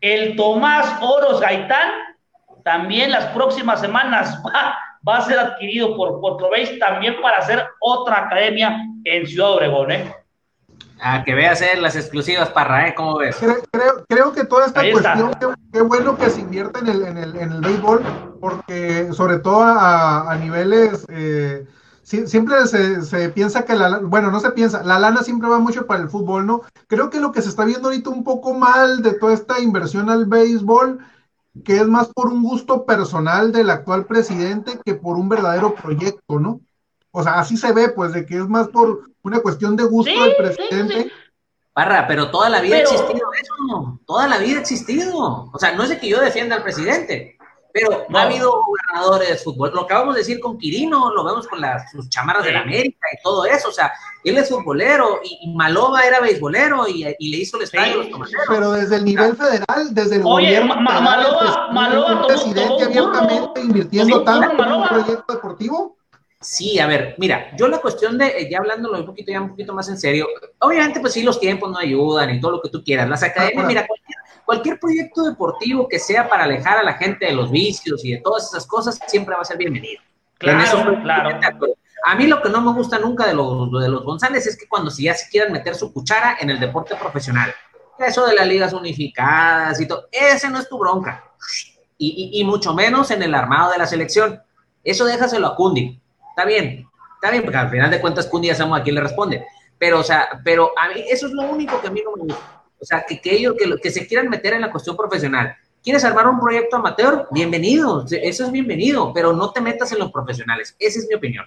el 0.00 0.36
Tomás 0.36 0.98
Oros 1.00 1.40
Gaitán, 1.40 1.90
también 2.64 3.12
las 3.12 3.26
próximas 3.26 3.80
semanas 3.80 4.42
va, 4.46 4.76
va 5.06 5.18
a 5.18 5.22
ser 5.22 5.38
adquirido 5.38 5.96
por, 5.96 6.20
por 6.20 6.36
también 6.80 7.20
para 7.20 7.38
hacer 7.38 7.64
otra 7.80 8.26
academia 8.26 8.76
en 9.04 9.26
Ciudad 9.26 9.52
Obregón, 9.52 9.92
¿eh? 9.92 10.14
Ah, 10.98 11.22
que 11.24 11.34
veas 11.34 11.60
eh, 11.60 11.76
las 11.78 11.94
exclusivas 11.94 12.48
para, 12.48 12.88
¿eh? 12.88 12.94
¿Cómo 12.94 13.18
ves? 13.18 13.36
Creo, 13.36 14.04
creo, 14.08 14.32
que 14.32 14.44
toda 14.44 14.66
esta 14.66 14.80
cuestión, 14.90 15.34
qué, 15.70 15.82
bueno 15.82 16.16
que 16.16 16.30
se 16.30 16.40
invierte 16.40 16.80
en 16.80 16.88
el, 16.88 17.02
en 17.04 17.18
el, 17.18 17.36
en 17.36 17.52
el 17.52 17.60
béisbol, 17.60 18.02
porque 18.40 19.12
sobre 19.12 19.38
todo 19.38 19.62
a, 19.62 20.32
a 20.32 20.36
niveles, 20.36 21.04
eh, 21.10 21.66
siempre 22.06 22.66
se, 22.68 23.02
se, 23.02 23.28
piensa 23.30 23.64
que 23.64 23.74
la, 23.74 23.98
bueno, 23.98 24.30
no 24.30 24.38
se 24.38 24.52
piensa, 24.52 24.84
la 24.84 25.00
lana 25.00 25.24
siempre 25.24 25.48
va 25.48 25.58
mucho 25.58 25.86
para 25.86 26.02
el 26.02 26.08
fútbol, 26.08 26.46
¿no? 26.46 26.62
Creo 26.86 27.10
que 27.10 27.18
lo 27.18 27.32
que 27.32 27.42
se 27.42 27.48
está 27.48 27.64
viendo 27.64 27.88
ahorita 27.88 28.10
un 28.10 28.22
poco 28.22 28.54
mal 28.54 29.02
de 29.02 29.14
toda 29.14 29.34
esta 29.34 29.58
inversión 29.58 30.08
al 30.08 30.26
béisbol, 30.26 31.00
que 31.64 31.78
es 31.78 31.86
más 31.88 32.08
por 32.08 32.28
un 32.28 32.44
gusto 32.44 32.84
personal 32.84 33.50
del 33.50 33.70
actual 33.70 34.06
presidente 34.06 34.78
que 34.84 34.94
por 34.94 35.16
un 35.16 35.28
verdadero 35.28 35.74
proyecto, 35.74 36.38
¿no? 36.38 36.60
O 37.10 37.24
sea, 37.24 37.40
así 37.40 37.56
se 37.56 37.72
ve, 37.72 37.88
pues, 37.88 38.12
de 38.12 38.24
que 38.24 38.36
es 38.36 38.48
más 38.48 38.68
por 38.68 39.10
una 39.22 39.40
cuestión 39.40 39.74
de 39.74 39.84
gusto 39.84 40.12
del 40.12 40.36
presidente. 40.36 41.10
Parra, 41.72 42.06
pero 42.06 42.30
toda 42.30 42.48
la 42.48 42.60
vida 42.60 42.76
ha 42.76 42.80
existido 42.80 43.28
eso, 43.40 44.00
toda 44.06 44.28
la 44.28 44.38
vida 44.38 44.58
ha 44.58 44.60
existido. 44.60 45.50
O 45.52 45.58
sea, 45.58 45.74
no 45.74 45.82
es 45.82 45.88
de 45.88 45.98
que 45.98 46.08
yo 46.08 46.20
defienda 46.20 46.56
al 46.56 46.62
presidente, 46.62 47.35
pero 47.78 48.06
no. 48.08 48.18
ha 48.18 48.22
habido 48.22 48.50
gobernadores 48.50 49.28
de 49.28 49.36
fútbol. 49.36 49.70
Lo 49.74 49.82
acabamos 49.82 50.14
de 50.14 50.20
decir 50.20 50.40
con 50.40 50.56
Quirino, 50.56 51.12
lo 51.12 51.24
vemos 51.24 51.46
con 51.46 51.60
las, 51.60 51.90
sus 51.90 52.08
chamarras 52.08 52.44
de 52.44 52.52
la 52.52 52.60
América 52.60 53.06
y 53.12 53.22
todo 53.22 53.44
eso. 53.44 53.68
O 53.68 53.72
sea, 53.72 53.92
él 54.24 54.38
es 54.38 54.48
futbolero 54.48 55.20
y, 55.22 55.54
Maloba 55.54 56.02
era 56.02 56.20
beisbolero 56.20 56.88
y, 56.88 57.04
y, 57.18 57.30
le 57.30 57.36
hizo 57.36 57.58
el 57.58 57.64
estadio 57.64 58.04
sí, 58.04 58.10
Pero 58.48 58.72
desde 58.72 58.96
el 58.96 59.04
nivel 59.04 59.36
federal, 59.36 59.92
desde 59.92 60.16
el 60.16 60.22
Oye, 60.24 60.46
gobierno. 60.46 60.80
Ma 60.80 61.00
Maloba, 61.00 61.70
Maloba, 61.72 62.12
el 62.12 62.26
presidente 62.26 62.84
abiertamente 62.84 63.60
invirtiendo 63.60 64.22
tanto 64.22 64.64
en 64.64 64.72
un 64.72 64.88
proyecto 64.88 65.34
deportivo. 65.34 65.96
Sí, 66.40 66.78
a 66.78 66.86
ver, 66.86 67.14
mira, 67.18 67.56
yo 67.56 67.66
la 67.66 67.78
cuestión 67.78 68.16
de, 68.18 68.26
eh, 68.26 68.48
ya 68.50 68.58
hablándolo 68.58 68.98
un 68.98 69.06
poquito, 69.06 69.32
ya 69.32 69.40
un 69.40 69.50
poquito 69.50 69.74
más 69.74 69.88
en 69.88 69.98
serio, 69.98 70.28
obviamente 70.60 71.00
pues 71.00 71.14
sí, 71.14 71.22
los 71.22 71.40
tiempos 71.40 71.70
no 71.70 71.78
ayudan 71.78 72.34
y 72.34 72.40
todo 72.40 72.52
lo 72.52 72.62
que 72.62 72.68
tú 72.68 72.84
quieras. 72.84 73.08
Las 73.08 73.22
academias, 73.22 73.66
mira, 73.66 73.86
cualquier, 74.46 74.78
proyecto 74.78 75.24
deportivo 75.24 75.86
que 75.88 75.98
sea 75.98 76.28
para 76.28 76.44
alejar 76.44 76.78
a 76.78 76.82
la 76.82 76.94
gente 76.94 77.26
de 77.26 77.32
los 77.32 77.50
vicios 77.50 78.02
y 78.04 78.12
de 78.12 78.18
todas 78.18 78.44
esas 78.44 78.66
cosas, 78.66 78.98
siempre 79.06 79.34
va 79.34 79.42
a 79.42 79.44
ser 79.44 79.58
bienvenido. 79.58 80.00
Claro, 80.38 81.02
claro. 81.02 81.38
A 82.04 82.14
mí 82.14 82.26
lo 82.26 82.40
que 82.40 82.48
no 82.48 82.60
me 82.60 82.72
gusta 82.72 82.98
nunca 82.98 83.26
de 83.26 83.34
los, 83.34 83.70
de 83.82 83.88
los 83.88 84.04
González 84.04 84.46
es 84.46 84.56
que 84.56 84.68
cuando 84.68 84.90
si 84.90 85.04
ya 85.04 85.14
se 85.14 85.28
quieran 85.28 85.52
meter 85.52 85.74
su 85.74 85.92
cuchara 85.92 86.36
en 86.40 86.50
el 86.50 86.60
deporte 86.60 86.94
profesional, 86.94 87.52
eso 87.98 88.26
de 88.26 88.34
las 88.34 88.46
ligas 88.46 88.72
unificadas 88.72 89.80
y 89.80 89.88
todo, 89.88 90.08
ese 90.12 90.48
no 90.48 90.58
es 90.60 90.68
tu 90.68 90.78
bronca. 90.78 91.24
Y, 91.98 92.30
y, 92.34 92.40
y 92.40 92.44
mucho 92.44 92.74
menos 92.74 93.10
en 93.10 93.22
el 93.22 93.34
armado 93.34 93.72
de 93.72 93.78
la 93.78 93.86
selección. 93.86 94.40
Eso 94.84 95.04
déjaselo 95.04 95.48
a 95.48 95.56
Cundi 95.56 96.00
Está 96.30 96.44
bien, 96.44 96.86
está 97.14 97.30
bien, 97.30 97.42
porque 97.42 97.56
al 97.56 97.70
final 97.70 97.90
de 97.90 97.98
cuentas 97.98 98.26
Cundi 98.26 98.48
ya 98.48 98.54
sabemos 98.54 98.78
a 98.78 98.82
quién 98.82 98.94
le 98.94 99.00
responde. 99.00 99.46
Pero, 99.78 100.00
o 100.00 100.02
sea, 100.02 100.40
pero 100.44 100.70
a 100.78 100.88
mí 100.88 101.04
eso 101.08 101.26
es 101.26 101.32
lo 101.32 101.44
único 101.44 101.80
que 101.80 101.88
a 101.88 101.90
mí 101.90 102.02
no 102.04 102.12
me 102.14 102.22
gusta. 102.24 102.55
O 102.80 102.84
sea, 102.84 103.04
que, 103.06 103.20
que 103.20 103.34
ellos, 103.34 103.54
que, 103.58 103.74
que 103.80 103.90
se 103.90 104.06
quieran 104.06 104.28
meter 104.28 104.54
en 104.54 104.60
la 104.62 104.70
cuestión 104.70 104.96
profesional, 104.96 105.56
¿Quieres 105.86 106.04
armar 106.04 106.26
un 106.26 106.40
proyecto 106.40 106.78
amateur? 106.78 107.28
Bienvenido, 107.30 108.04
eso 108.10 108.44
es 108.44 108.50
bienvenido, 108.50 109.12
pero 109.14 109.32
no 109.32 109.52
te 109.52 109.60
metas 109.60 109.92
en 109.92 110.00
los 110.00 110.10
profesionales. 110.10 110.74
Esa 110.80 110.98
es 110.98 111.06
mi 111.08 111.14
opinión. 111.14 111.46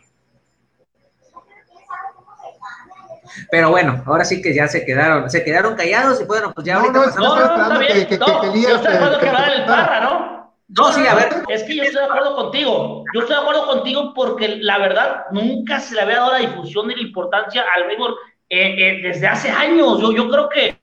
Pero 3.51 3.69
bueno, 3.69 4.01
ahora 4.05 4.23
sí 4.23 4.41
que 4.41 4.53
ya 4.53 4.69
se 4.69 4.85
quedaron, 4.85 5.29
se 5.29 5.43
quedaron 5.43 5.75
callados 5.75 6.21
y 6.21 6.23
bueno, 6.23 6.53
pues 6.53 6.65
ya 6.65 6.75
no, 6.75 6.79
ahorita 6.79 6.99
no, 6.99 7.05
pasamos. 7.05 7.37
No, 7.37 7.57
no, 7.57 7.63
está 7.63 7.79
bien. 7.79 7.93
Que, 7.93 8.07
que, 8.07 8.17
no, 8.17 8.41
que 8.41 8.61
yo 8.61 8.75
estoy 8.75 8.91
de 8.91 8.97
acuerdo 8.97 9.19
que 9.19 9.27
hablar 9.27 9.51
el 9.51 9.65
parra, 9.65 9.99
¿no? 10.05 10.53
No, 10.69 10.91
sí, 10.93 11.05
a 11.05 11.15
ver. 11.15 11.29
Es 11.49 11.63
que 11.63 11.75
yo 11.75 11.83
estoy 11.83 11.99
de 11.99 12.07
acuerdo 12.07 12.35
contigo. 12.37 13.03
Yo 13.13 13.19
estoy 13.19 13.35
de 13.35 13.41
acuerdo 13.41 13.65
contigo 13.65 14.13
porque 14.13 14.47
la 14.61 14.77
verdad 14.77 15.25
nunca 15.31 15.81
se 15.81 15.95
le 15.95 16.01
había 16.01 16.15
dado 16.15 16.31
la 16.31 16.39
difusión 16.39 16.87
ni 16.87 16.95
la 16.95 17.01
importancia 17.01 17.65
al 17.75 17.87
béisbol 17.87 18.15
eh, 18.47 18.75
eh, 18.77 18.99
desde 19.03 19.27
hace 19.27 19.49
años. 19.49 19.99
Yo, 19.99 20.13
yo 20.13 20.29
creo 20.29 20.47
que 20.47 20.79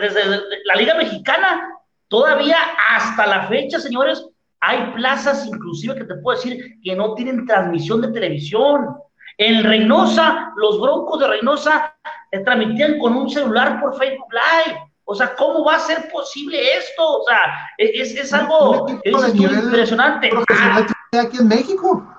desde 0.00 0.40
la 0.64 0.74
Liga 0.76 0.94
Mexicana, 0.94 1.68
todavía 2.08 2.56
hasta 2.90 3.26
la 3.26 3.46
fecha, 3.46 3.78
señores, 3.80 4.26
hay 4.60 4.92
plazas 4.94 5.46
inclusive 5.46 5.94
que 5.94 6.04
te 6.04 6.14
puedo 6.16 6.38
decir 6.38 6.76
que 6.82 6.96
no 6.96 7.14
tienen 7.14 7.46
transmisión 7.46 8.00
de 8.00 8.08
televisión. 8.08 8.96
En 9.36 9.64
Reynosa, 9.64 10.52
los 10.56 10.80
Broncos 10.80 11.20
de 11.20 11.28
Reynosa 11.28 11.94
eh, 12.30 12.40
transmitían 12.40 12.98
con 12.98 13.16
un 13.16 13.28
celular 13.28 13.80
por 13.80 13.96
Facebook 13.98 14.32
Live. 14.32 14.78
O 15.04 15.14
sea, 15.14 15.34
¿cómo 15.34 15.64
va 15.64 15.76
a 15.76 15.80
ser 15.80 16.08
posible 16.10 16.58
esto? 16.78 17.20
O 17.20 17.24
sea, 17.28 17.68
es, 17.76 18.14
es 18.14 18.32
algo 18.32 18.86
es 19.02 19.34
impresionante. 19.34 20.28
Profesional 20.30 20.86
aquí 21.18 21.38
en 21.38 21.48
México. 21.48 22.13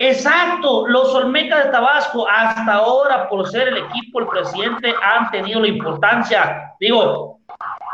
Exacto, 0.00 0.86
los 0.86 1.12
Olmecas 1.12 1.64
de 1.64 1.70
Tabasco 1.70 2.28
hasta 2.28 2.72
ahora 2.72 3.28
por 3.28 3.48
ser 3.48 3.68
el 3.68 3.78
equipo, 3.78 4.20
el 4.20 4.28
presidente, 4.28 4.94
han 5.02 5.28
tenido 5.32 5.60
la 5.60 5.66
importancia. 5.66 6.72
Digo, 6.78 7.40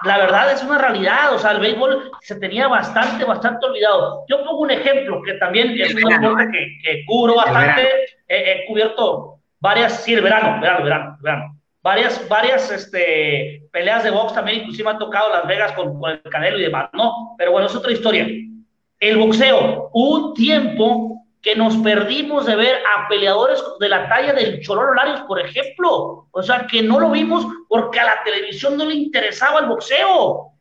la 0.05 0.19
verdad 0.19 0.53
es 0.53 0.63
una 0.63 0.77
realidad, 0.77 1.35
o 1.35 1.39
sea, 1.39 1.53
el 1.53 1.61
béisbol 1.61 2.11
se 2.21 2.37
tenía 2.37 2.69
bastante, 2.69 3.25
bastante 3.25 3.65
olvidado. 3.65 4.25
Yo 4.29 4.45
pongo 4.45 4.59
un 4.59 4.71
ejemplo 4.71 5.23
que 5.23 5.33
también 5.35 5.81
es 5.81 5.95
un 5.95 6.03
deporte 6.03 6.51
que, 6.53 6.79
que 6.83 7.05
cubro 7.07 7.37
bastante, 7.37 7.89
he, 8.29 8.67
cubierto 8.67 9.37
varias, 9.59 10.03
sí, 10.03 10.13
el 10.13 10.21
verano, 10.21 10.61
verano, 10.61 10.85
verano, 10.85 11.17
verano. 11.23 11.61
Varias, 11.81 12.29
varias 12.29 12.71
este, 12.71 13.63
peleas 13.73 14.05
de 14.05 14.11
box 14.11 14.35
también, 14.35 14.61
inclusive 14.61 14.91
me 14.91 14.97
ha 14.97 14.99
tocado 14.99 15.31
Las 15.31 15.47
Vegas 15.47 15.73
con, 15.73 15.99
con 15.99 16.13
el 16.13 16.23
Canelo 16.23 16.59
y 16.59 16.63
demás, 16.63 16.91
¿no? 16.93 17.35
Pero 17.39 17.53
bueno, 17.53 17.67
es 17.67 17.75
otra 17.75 17.93
historia. 17.93 18.27
El 19.01 19.17
boxeo, 19.19 19.91
un 19.93 20.33
tiempo 20.35 21.24
que 21.45 21.55
nos 21.55 21.77
perdimos 21.77 22.47
de 22.47 22.57
ver 22.57 22.77
a 22.77 23.07
peleadores 23.07 23.63
de 23.79 23.91
la 23.91 24.09
talla 24.09 24.33
del 24.33 24.63
Chololo 24.63 24.95
Larios, 24.95 25.21
por 25.29 25.39
ejemplo. 25.39 26.27
O 26.31 26.43
sea, 26.43 26.67
que 26.67 26.83
no 26.83 26.99
lo 26.99 27.11
vimos 27.11 27.47
porque 27.69 28.01
a 28.01 28.05
la 28.05 28.25
televisión 28.25 28.79
no 28.79 28.87
le 28.87 28.95
interesaba 28.95 29.61
el 29.61 29.67
boxeo. 29.67 30.53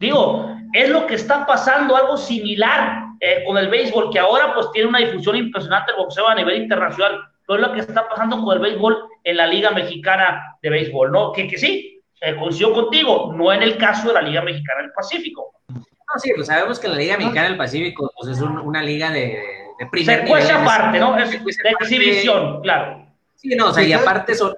Digo, 0.00 0.50
es 0.72 0.90
lo 0.90 1.06
que 1.06 1.14
está 1.14 1.46
pasando, 1.46 1.94
algo 1.94 2.16
similar 2.16 3.04
eh, 3.20 3.44
con 3.46 3.56
el 3.58 3.68
béisbol, 3.68 4.10
que 4.10 4.18
ahora 4.18 4.52
pues 4.52 4.72
tiene 4.72 4.88
una 4.88 4.98
difusión 4.98 5.36
impresionante 5.36 5.92
el 5.92 5.98
boxeo 5.98 6.26
a 6.26 6.34
nivel 6.34 6.62
internacional. 6.62 7.20
Pero 7.46 7.60
es 7.60 7.68
lo 7.68 7.72
que 7.72 7.80
está 7.80 8.08
pasando 8.08 8.42
con 8.42 8.56
el 8.56 8.60
béisbol 8.60 9.04
en 9.22 9.36
la 9.36 9.46
Liga 9.46 9.70
Mexicana 9.70 10.56
de 10.60 10.68
Béisbol, 10.70 11.12
¿no? 11.12 11.30
Que, 11.30 11.46
que 11.46 11.58
sí, 11.58 12.02
eh, 12.20 12.34
coincido 12.34 12.72
contigo, 12.72 13.32
no 13.32 13.52
en 13.52 13.62
el 13.62 13.76
caso 13.76 14.08
de 14.08 14.14
la 14.14 14.22
Liga 14.22 14.42
Mexicana 14.42 14.82
del 14.82 14.92
Pacífico. 14.92 15.52
No, 15.68 16.20
sí, 16.20 16.32
pues 16.34 16.48
sabemos 16.48 16.80
que 16.80 16.88
la 16.88 16.96
Liga 16.96 17.18
Mexicana 17.18 17.46
del 17.46 17.56
Pacífico 17.56 18.10
pues, 18.16 18.36
es 18.36 18.42
una 18.42 18.82
liga 18.82 19.10
de 19.10 19.63
de 19.78 19.86
primer 19.86 20.26
se 20.26 20.52
aparte, 20.52 20.98
¿no? 20.98 21.18
Es 21.18 21.30
de 21.30 21.70
exhibición, 21.80 22.62
claro. 22.62 23.06
Sí, 23.34 23.54
no, 23.56 23.68
o 23.68 23.74
sea, 23.74 23.82
y 23.82 23.92
aparte 23.92 24.34
son... 24.34 24.54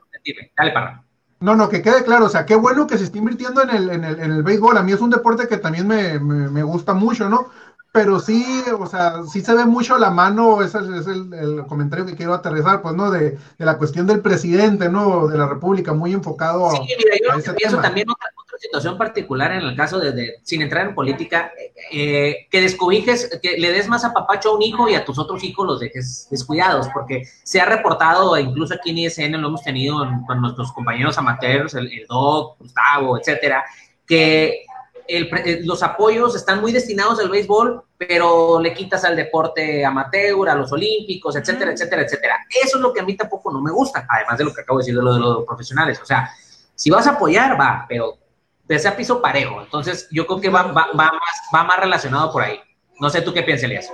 Dale, 0.56 0.72
para. 0.72 1.02
No, 1.40 1.54
no, 1.54 1.68
que 1.68 1.82
quede 1.82 2.02
claro, 2.02 2.26
o 2.26 2.28
sea, 2.28 2.46
qué 2.46 2.54
bueno 2.54 2.86
que 2.86 2.96
se 2.96 3.04
esté 3.04 3.18
invirtiendo 3.18 3.62
en 3.62 3.70
el, 3.70 3.90
en 3.90 4.04
el, 4.04 4.20
en 4.20 4.32
el 4.32 4.42
béisbol. 4.42 4.78
A 4.78 4.82
mí 4.82 4.92
es 4.92 5.00
un 5.00 5.10
deporte 5.10 5.46
que 5.46 5.58
también 5.58 5.86
me, 5.86 6.18
me, 6.18 6.62
gusta 6.62 6.94
mucho, 6.94 7.28
¿no? 7.28 7.50
Pero 7.92 8.20
sí, 8.20 8.64
o 8.78 8.86
sea, 8.86 9.22
sí 9.30 9.42
se 9.42 9.54
ve 9.54 9.64
mucho 9.64 9.98
la 9.98 10.10
mano, 10.10 10.62
ese 10.62 10.78
es 10.78 11.06
el, 11.06 11.32
el 11.32 11.66
comentario 11.66 12.06
que 12.06 12.16
quiero 12.16 12.34
aterrizar, 12.34 12.82
pues, 12.82 12.94
¿no? 12.94 13.10
De, 13.10 13.38
de, 13.58 13.64
la 13.64 13.76
cuestión 13.78 14.06
del 14.06 14.20
presidente, 14.20 14.88
¿no? 14.88 15.28
De 15.28 15.38
la 15.38 15.46
República, 15.46 15.92
muy 15.92 16.12
enfocado 16.12 16.70
sí, 16.70 16.78
mira, 16.98 17.16
yo 17.22 17.32
a 17.32 17.38
ese 17.38 17.52
pienso 17.52 17.78
también 17.78 18.08
otra, 18.10 18.28
situación 18.58 18.96
particular 18.98 19.52
en 19.52 19.62
el 19.62 19.76
caso 19.76 19.98
de, 19.98 20.36
sin 20.42 20.62
entrar 20.62 20.86
en 20.86 20.94
política, 20.94 21.52
eh, 21.92 22.46
que 22.50 22.60
descubijes, 22.60 23.38
que 23.42 23.58
le 23.58 23.72
des 23.72 23.88
más 23.88 24.04
a 24.04 24.12
papacho 24.12 24.50
a 24.50 24.56
un 24.56 24.62
hijo 24.62 24.88
y 24.88 24.94
a 24.94 25.04
tus 25.04 25.18
otros 25.18 25.42
hijos 25.44 25.66
los 25.66 25.80
dejes 25.80 26.28
descuidados, 26.30 26.88
porque 26.92 27.24
se 27.42 27.60
ha 27.60 27.66
reportado, 27.66 28.38
incluso 28.38 28.74
aquí 28.74 28.90
en 28.90 28.98
ISN 28.98 29.40
lo 29.40 29.48
hemos 29.48 29.62
tenido 29.62 30.06
con 30.26 30.40
nuestros 30.40 30.72
compañeros 30.72 31.18
amateurs, 31.18 31.74
el, 31.74 31.86
el 31.92 32.06
Doc, 32.08 32.58
Gustavo, 32.58 33.18
etcétera, 33.18 33.64
que 34.06 34.64
eh, 35.08 35.60
los 35.64 35.82
apoyos 35.82 36.34
están 36.34 36.60
muy 36.60 36.72
destinados 36.72 37.20
al 37.20 37.28
béisbol, 37.28 37.82
pero 37.96 38.60
le 38.60 38.74
quitas 38.74 39.04
al 39.04 39.14
deporte 39.14 39.84
amateur, 39.84 40.48
a 40.48 40.54
los 40.54 40.72
olímpicos, 40.72 41.36
etcétera, 41.36 41.72
etcétera, 41.72 42.02
etcétera. 42.02 42.46
Eso 42.64 42.78
es 42.78 42.82
lo 42.82 42.92
que 42.92 43.00
a 43.00 43.04
mí 43.04 43.16
tampoco 43.16 43.52
no 43.52 43.60
me 43.60 43.70
gusta, 43.70 44.06
además 44.08 44.38
de 44.38 44.44
lo 44.44 44.52
que 44.52 44.62
acabo 44.62 44.78
de 44.78 44.82
decir 44.82 44.96
de 44.96 45.02
lo 45.02 45.14
de 45.14 45.20
los 45.20 45.44
profesionales. 45.44 46.00
O 46.02 46.06
sea, 46.06 46.30
si 46.74 46.90
vas 46.90 47.06
a 47.06 47.12
apoyar, 47.12 47.58
va, 47.58 47.86
pero 47.88 48.18
de 48.66 48.88
a 48.88 48.96
piso 48.96 49.22
parejo. 49.22 49.62
Entonces, 49.62 50.08
yo 50.10 50.26
creo 50.26 50.40
que 50.40 50.48
va, 50.48 50.64
va, 50.64 50.88
va, 50.88 51.12
más, 51.12 51.42
va 51.54 51.64
más 51.64 51.80
relacionado 51.80 52.32
por 52.32 52.42
ahí. 52.42 52.60
No 52.98 53.10
sé 53.10 53.22
tú 53.22 53.32
qué 53.32 53.42
piensas, 53.42 53.64
Elías. 53.64 53.92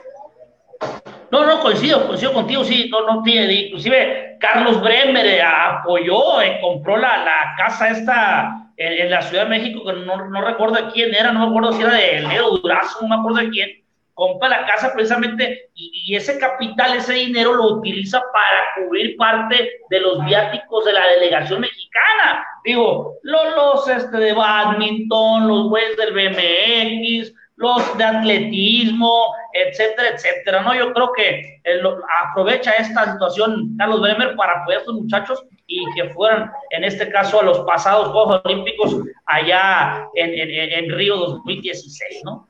No, 1.31 1.47
no, 1.47 1.61
coincido, 1.61 2.07
coincido 2.07 2.35
contigo, 2.35 2.63
sí, 2.63 2.91
no, 2.91 3.07
no 3.07 3.23
tiene, 3.23 3.51
inclusive 3.55 4.37
Carlos 4.39 4.83
Bremer 4.83 5.25
eh, 5.25 5.43
apoyó, 5.43 6.43
eh, 6.43 6.59
compró 6.61 6.99
la, 6.99 7.25
la, 7.25 7.55
casa 7.57 7.89
esta 7.89 8.69
en, 8.77 9.11
la 9.11 9.23
Ciudad 9.23 9.45
de 9.45 9.49
México, 9.49 9.83
que 9.83 9.95
no, 9.95 10.29
no 10.29 10.43
recuerdo 10.43 10.93
quién 10.93 11.15
era, 11.15 11.33
no 11.33 11.41
me 11.41 11.47
acuerdo 11.47 11.73
si 11.73 11.83
era 11.83 11.95
de 11.95 12.21
Leo 12.21 12.51
Durazo, 12.59 12.99
no 13.01 13.09
me 13.09 13.15
acuerdo 13.15 13.39
de 13.39 13.49
quién, 13.49 13.82
compra 14.23 14.49
la 14.49 14.67
casa 14.67 14.93
precisamente 14.95 15.71
y, 15.75 16.15
ese 16.15 16.39
capital, 16.39 16.97
ese 16.97 17.15
dinero 17.15 17.55
lo 17.55 17.79
utiliza 17.79 18.23
para 18.33 18.87
cubrir 18.87 19.17
parte 19.17 19.69
de 19.91 20.01
los 20.01 20.25
viáticos 20.25 20.85
de 20.85 20.93
la 20.93 21.05
delegación 21.09 21.61
mexicana. 21.61 22.47
Digo, 22.65 23.17
los, 23.23 23.55
los 23.57 23.89
este, 23.89 24.17
de 24.17 24.33
badminton, 24.33 25.49
los 25.49 25.69
güeyes 25.69 25.97
del 25.97 26.13
BMX, 26.13 27.35
los 27.57 27.99
de 27.99 28.05
atletismo, 28.05 29.35
etcétera, 29.55 30.11
etcétera, 30.15 30.63
¿no? 30.63 30.73
Yo 30.75 30.93
creo 30.93 31.13
que 31.13 31.61
eh, 31.65 31.83
aprovecha 32.25 32.73
esta 32.75 33.13
situación 33.13 33.75
Carlos 33.77 34.03
Bremer 34.03 34.37
para 34.37 34.61
apoyar 34.61 34.79
a 34.79 34.81
estos 34.83 34.95
muchachos 34.95 35.45
y 35.67 35.85
que 35.97 36.11
fueran, 36.11 36.53
en 36.71 36.85
este 36.85 37.11
caso, 37.11 37.41
a 37.41 37.45
los 37.45 37.59
pasados 37.61 38.09
Juegos 38.09 38.41
Olímpicos 38.45 38.99
allá 39.27 40.07
en, 40.15 40.31
en, 40.31 40.51
en 40.51 40.95
Río 40.95 41.17
2016, 41.17 42.23
¿no? 42.25 42.47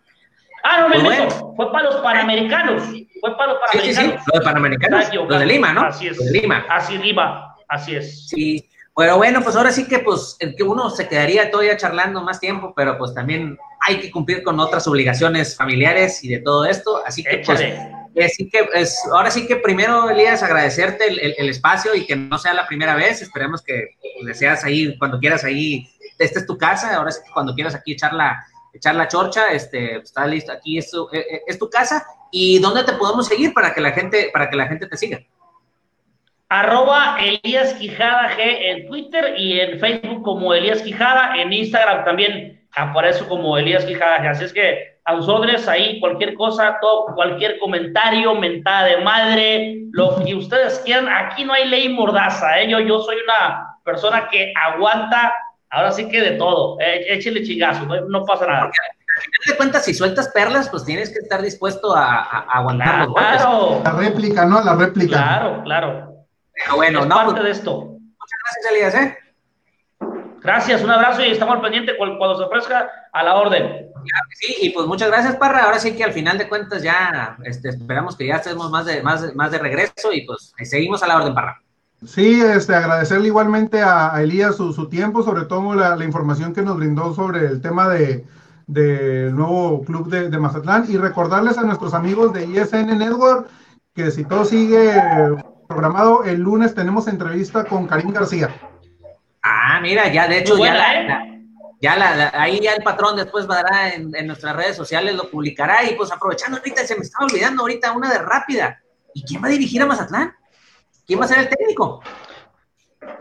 Ah, 0.64 0.86
no, 0.88 1.02
pues 1.02 1.34
fue 1.56 1.72
para 1.72 1.84
los 1.84 1.96
Panamericanos. 1.96 2.82
Fue 3.20 3.36
para 3.36 3.52
los 3.52 3.60
Panamericanos. 3.60 3.72
Sí, 3.72 3.94
sí, 3.94 3.94
sí, 3.94 4.30
los 4.32 4.40
de 4.40 4.44
Panamericanos. 4.44 5.14
Los 5.14 5.38
de 5.40 5.46
Lima, 5.46 5.72
¿no? 5.72 5.80
Así 5.82 6.08
es. 6.08 6.16
Los 6.16 6.26
de 6.26 6.40
Lima. 6.40 6.64
Así 6.68 6.98
Lima, 6.98 7.56
así 7.68 7.96
es. 7.96 8.28
Sí. 8.28 8.68
Pero 8.94 9.16
bueno, 9.16 9.40
pues 9.42 9.56
ahora 9.56 9.72
sí 9.72 9.88
que 9.88 10.00
pues 10.00 10.36
el 10.40 10.54
que 10.54 10.62
uno 10.62 10.90
se 10.90 11.08
quedaría 11.08 11.50
todavía 11.50 11.76
charlando 11.78 12.22
más 12.22 12.38
tiempo, 12.38 12.74
pero 12.76 12.98
pues 12.98 13.14
también 13.14 13.58
hay 13.80 14.00
que 14.00 14.10
cumplir 14.10 14.42
con 14.42 14.60
otras 14.60 14.86
obligaciones 14.86 15.56
familiares 15.56 16.22
y 16.22 16.28
de 16.28 16.40
todo 16.40 16.66
esto, 16.66 17.02
así 17.06 17.24
que 17.24 17.42
pues, 17.44 17.60
así 18.22 18.50
que 18.50 18.68
es, 18.74 19.02
ahora 19.10 19.30
sí 19.30 19.46
que 19.46 19.56
primero 19.56 20.10
Elías 20.10 20.42
agradecerte 20.42 21.08
el, 21.08 21.34
el, 21.38 21.48
espacio 21.48 21.94
y 21.94 22.06
que 22.06 22.14
no 22.14 22.36
sea 22.36 22.52
la 22.52 22.66
primera 22.66 22.94
vez, 22.94 23.22
esperemos 23.22 23.62
que 23.62 23.96
deseas 24.26 24.62
ahí 24.62 24.96
cuando 24.98 25.18
quieras 25.18 25.42
ahí, 25.42 25.88
esta 26.18 26.40
es 26.40 26.46
tu 26.46 26.58
casa, 26.58 26.94
ahora 26.94 27.10
sí 27.10 27.22
que 27.24 27.32
cuando 27.32 27.54
quieras 27.54 27.74
aquí 27.74 27.92
echar 27.92 28.12
la, 28.12 28.44
echar 28.72 28.94
la 28.94 29.08
chorcha, 29.08 29.52
este, 29.52 29.96
está 29.96 30.26
listo, 30.26 30.52
aquí 30.52 30.78
es 30.78 30.90
tu, 30.90 31.08
eh, 31.12 31.26
eh, 31.30 31.42
es 31.46 31.58
tu 31.58 31.68
casa 31.68 32.04
y 32.30 32.58
dónde 32.58 32.84
te 32.84 32.94
podemos 32.94 33.26
seguir 33.26 33.52
para 33.52 33.74
que 33.74 33.80
la 33.80 33.92
gente, 33.92 34.30
para 34.32 34.48
que 34.48 34.56
la 34.56 34.66
gente 34.66 34.86
te 34.86 34.96
siga 34.96 35.20
arroba 36.52 37.16
Elías 37.18 37.72
Quijada 37.74 38.28
G 38.36 38.38
en 38.38 38.86
Twitter 38.86 39.34
y 39.38 39.58
en 39.58 39.80
Facebook 39.80 40.22
como 40.22 40.52
Elías 40.52 40.82
Quijada, 40.82 41.40
en 41.40 41.50
Instagram 41.50 42.04
también 42.04 42.60
aparece 42.76 43.24
como 43.24 43.56
Elías 43.56 43.86
Quijada 43.86 44.18
G. 44.18 44.28
Así 44.28 44.44
es 44.44 44.52
que 44.52 44.98
a 45.06 45.14
nosotros 45.14 45.66
ahí 45.66 45.98
cualquier 45.98 46.34
cosa, 46.34 46.76
todo, 46.82 47.06
cualquier 47.14 47.58
comentario, 47.58 48.34
mentada 48.34 48.88
de 48.88 48.98
madre, 48.98 49.76
lo 49.92 50.22
que 50.22 50.34
ustedes 50.34 50.78
quieran, 50.84 51.08
aquí 51.08 51.42
no 51.42 51.54
hay 51.54 51.68
ley 51.68 51.88
mordaza, 51.88 52.60
¿eh? 52.60 52.68
yo 52.68 53.00
soy 53.00 53.16
una 53.24 53.78
persona 53.82 54.28
que 54.28 54.52
aguanta, 54.54 55.32
ahora 55.72 55.90
sí 55.92 56.08
que 56.08 56.20
de 56.20 56.30
todo, 56.32 56.78
eh, 56.80 57.06
échele 57.08 57.42
chingazo, 57.42 57.84
no, 57.86 58.24
pasa 58.24 58.46
nada. 58.46 58.62
Porque, 58.62 59.50
de 59.50 59.56
cuentas, 59.56 59.84
si 59.84 59.92
sueltas 59.92 60.28
perlas, 60.28 60.68
pues 60.68 60.84
tienes 60.84 61.10
que 61.10 61.18
estar 61.18 61.42
dispuesto 61.42 61.94
a, 61.94 62.22
a, 62.22 62.38
aguantar 62.58 63.08
claro. 63.08 63.80
La 63.84 63.90
réplica, 63.90 64.44
¿no? 64.46 64.62
La 64.62 64.74
réplica. 64.74 65.16
Claro, 65.16 65.62
claro 65.64 66.12
bueno, 66.74 67.04
no. 67.04 67.14
Parte 67.14 67.32
pues, 67.32 67.44
de 67.44 67.50
esto. 67.50 67.80
Muchas 67.80 68.38
gracias, 68.44 68.72
Elías, 68.72 68.94
¿eh? 68.94 69.18
Gracias, 70.40 70.82
un 70.82 70.90
abrazo 70.90 71.22
y 71.22 71.30
estamos 71.30 71.54
al 71.54 71.60
pendiente 71.60 71.96
cuando 71.96 72.36
se 72.36 72.44
ofrezca 72.44 72.90
a 73.12 73.22
la 73.22 73.36
orden. 73.36 73.90
sí, 74.34 74.56
y 74.60 74.70
pues 74.70 74.86
muchas 74.86 75.08
gracias, 75.08 75.36
Parra. 75.36 75.64
Ahora 75.64 75.78
sí 75.78 75.96
que 75.96 76.02
al 76.02 76.12
final 76.12 76.36
de 76.36 76.48
cuentas 76.48 76.82
ya 76.82 77.36
este, 77.44 77.68
esperamos 77.68 78.16
que 78.16 78.26
ya 78.26 78.36
estemos 78.36 78.68
más 78.70 78.86
de, 78.86 79.02
más, 79.02 79.34
más 79.36 79.52
de 79.52 79.58
regreso 79.58 80.12
y 80.12 80.22
pues 80.22 80.52
seguimos 80.64 81.02
a 81.02 81.06
la 81.06 81.16
orden, 81.16 81.34
Parra. 81.34 81.62
Sí, 82.04 82.40
este, 82.40 82.74
agradecerle 82.74 83.28
igualmente 83.28 83.80
a, 83.80 84.20
Elías 84.20 84.56
su, 84.56 84.72
su, 84.72 84.88
tiempo, 84.88 85.22
sobre 85.22 85.44
todo 85.44 85.74
la, 85.74 85.94
la, 85.94 86.04
información 86.04 86.52
que 86.52 86.62
nos 86.62 86.76
brindó 86.76 87.14
sobre 87.14 87.46
el 87.46 87.60
tema 87.60 87.88
de, 87.88 88.26
del 88.66 89.34
nuevo 89.36 89.82
club 89.84 90.08
de, 90.08 90.28
de, 90.28 90.38
Mazatlán 90.38 90.86
y 90.88 90.96
recordarles 90.96 91.58
a 91.58 91.62
nuestros 91.62 91.94
amigos 91.94 92.32
de 92.32 92.44
ISN 92.44 92.98
Network 92.98 93.48
que 93.94 94.10
si 94.10 94.24
todo 94.24 94.44
sigue 94.44 94.92
programado, 95.68 96.24
el 96.24 96.40
lunes 96.40 96.74
tenemos 96.74 97.06
entrevista 97.06 97.64
con 97.64 97.86
Karim 97.86 98.10
García. 98.12 98.50
Ah, 99.42 99.78
mira, 99.80 100.12
ya 100.12 100.26
de 100.26 100.38
hecho 100.38 100.56
ya, 100.58 100.74
la, 100.74 101.00
¿eh? 101.00 101.44
ya 101.80 101.96
la, 101.96 102.32
ahí 102.34 102.60
ya 102.60 102.72
el 102.72 102.82
patrón 102.82 103.16
después 103.16 103.48
va 103.48 103.62
a 103.70 103.90
en, 103.90 104.14
en 104.14 104.26
nuestras 104.26 104.56
redes 104.56 104.76
sociales, 104.76 105.14
lo 105.14 105.30
publicará 105.30 105.84
y 105.84 105.94
pues 105.94 106.10
aprovechando 106.10 106.58
ahorita, 106.58 106.84
se 106.84 106.96
me 106.96 107.02
estaba 107.02 107.26
olvidando 107.26 107.62
ahorita 107.62 107.92
una 107.92 108.10
de 108.10 108.18
rápida. 108.18 108.78
¿Y 109.14 109.24
quién 109.24 109.42
va 109.42 109.48
a 109.48 109.50
dirigir 109.50 109.82
a 109.82 109.86
Mazatlán? 109.86 110.34
¿Quién 111.06 111.20
va 111.20 111.24
a 111.24 111.28
ser 111.28 111.38
el 111.38 111.48
técnico? 111.48 112.02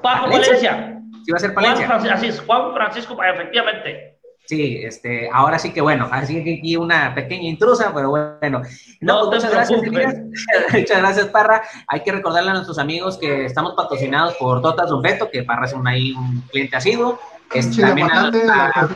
Paco 0.02 0.30
Valencia. 0.30 1.02
Sí, 1.26 1.32
va 1.32 1.38
a 1.38 1.40
ser 1.40 1.53
Palencia. 1.53 1.88
Juan 1.88 2.02
Francisco, 2.02 2.45
Juan 2.45 2.74
Francisco, 2.74 3.24
efectivamente. 3.24 4.12
Sí, 4.45 4.82
este, 4.84 5.30
ahora 5.32 5.60
sí 5.60 5.72
que 5.72 5.82
bueno, 5.82 6.10
así 6.12 6.44
que 6.44 6.58
aquí 6.58 6.76
una 6.76 7.14
pequeña 7.16 7.48
intrusa, 7.48 7.94
pero 7.94 8.10
bueno. 8.10 8.62
No, 8.99 9.30
pues, 9.30 9.44
muchas 9.44 9.52
gracias, 9.52 9.82
muchas 10.74 10.99
gracias, 10.99 11.26
Parra. 11.28 11.62
Hay 11.88 12.02
que 12.02 12.12
recordarle 12.12 12.49
a 12.49 12.53
nuestros 12.56 12.80
amigos 12.80 13.18
que 13.18 13.45
estamos 13.45 13.76
patrocinados 13.76 14.36
por 14.36 14.62
Totas 14.62 14.90
Beto, 15.02 15.30
que 15.30 15.44
Parra 15.44 15.68
es 15.68 15.74
un, 15.74 15.88
ahí 15.88 16.12
un 16.14 16.41
cliente 16.52 16.76
asiduo. 16.76 17.20
Este, 17.53 17.82
también 17.82 18.10
a, 18.12 18.72
a, 18.74 18.90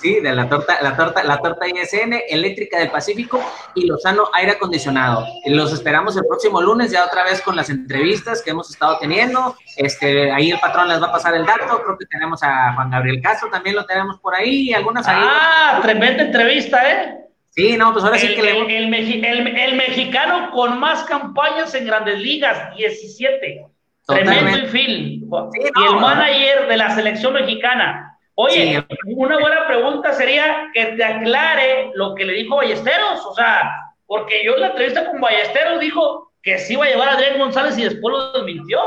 Sí, 0.00 0.20
de 0.20 0.32
la 0.32 0.48
torta, 0.48 0.78
la 0.82 0.96
torta, 0.96 1.22
la 1.22 1.38
torta 1.38 1.66
ISN, 1.68 2.22
Eléctrica 2.28 2.78
del 2.78 2.90
Pacífico 2.90 3.40
y 3.74 3.86
Lozano 3.86 4.24
Aire 4.32 4.52
Acondicionado. 4.52 5.26
Los 5.46 5.72
esperamos 5.72 6.16
el 6.16 6.24
próximo 6.26 6.60
lunes, 6.60 6.90
ya 6.90 7.04
otra 7.04 7.24
vez 7.24 7.40
con 7.40 7.54
las 7.54 7.70
entrevistas 7.70 8.42
que 8.42 8.50
hemos 8.50 8.70
estado 8.70 8.98
teniendo. 8.98 9.56
Este, 9.76 10.32
ahí 10.32 10.50
el 10.50 10.58
patrón 10.58 10.88
les 10.88 11.00
va 11.00 11.06
a 11.06 11.12
pasar 11.12 11.34
el 11.34 11.46
dato. 11.46 11.82
Creo 11.84 11.98
que 11.98 12.06
tenemos 12.06 12.42
a 12.42 12.74
Juan 12.74 12.90
Gabriel 12.90 13.20
Castro, 13.22 13.48
también 13.50 13.76
lo 13.76 13.86
tenemos 13.86 14.18
por 14.18 14.34
ahí, 14.34 14.72
algunas 14.72 15.06
ahí. 15.06 15.22
Ah, 15.24 15.78
tremenda 15.82 16.24
entrevista, 16.24 16.90
¿eh? 16.90 17.18
Sí, 17.50 17.76
no, 17.76 17.92
pues 17.92 18.04
ahora 18.04 18.16
el, 18.16 18.22
sí 18.22 18.28
que 18.34 18.40
el, 18.40 18.46
le... 18.66 18.78
el, 18.78 19.56
el, 19.56 19.76
mexicano 19.76 20.50
con 20.52 20.80
más 20.80 21.04
campañas 21.04 21.74
en 21.74 21.86
grandes 21.86 22.18
ligas, 22.18 22.74
17. 22.76 23.66
Totalmente. 24.06 24.68
Tremendo. 24.68 24.72
Sí, 24.72 25.20
no, 25.28 25.50
y 25.52 25.86
el 25.86 26.00
manager 26.00 26.66
de 26.66 26.76
la 26.76 26.94
selección 26.94 27.34
mexicana, 27.34 28.11
Oye, 28.34 28.84
sí. 28.88 28.96
una 29.16 29.38
buena 29.38 29.66
pregunta 29.66 30.12
sería 30.12 30.70
que 30.72 30.86
te 30.86 31.04
aclare 31.04 31.90
lo 31.94 32.14
que 32.14 32.24
le 32.24 32.32
dijo 32.32 32.56
Ballesteros, 32.56 33.26
o 33.26 33.34
sea, 33.34 33.70
porque 34.06 34.44
yo 34.44 34.54
en 34.54 34.62
la 34.62 34.66
entrevista 34.68 35.10
con 35.10 35.20
Ballesteros 35.20 35.80
dijo 35.80 36.32
que 36.42 36.58
sí 36.58 36.72
iba 36.74 36.86
a 36.86 36.88
llevar 36.88 37.08
a 37.08 37.12
Adrián 37.12 37.38
González 37.38 37.76
y 37.78 37.84
después 37.84 38.12
lo 38.12 38.32
desmintió. 38.32 38.80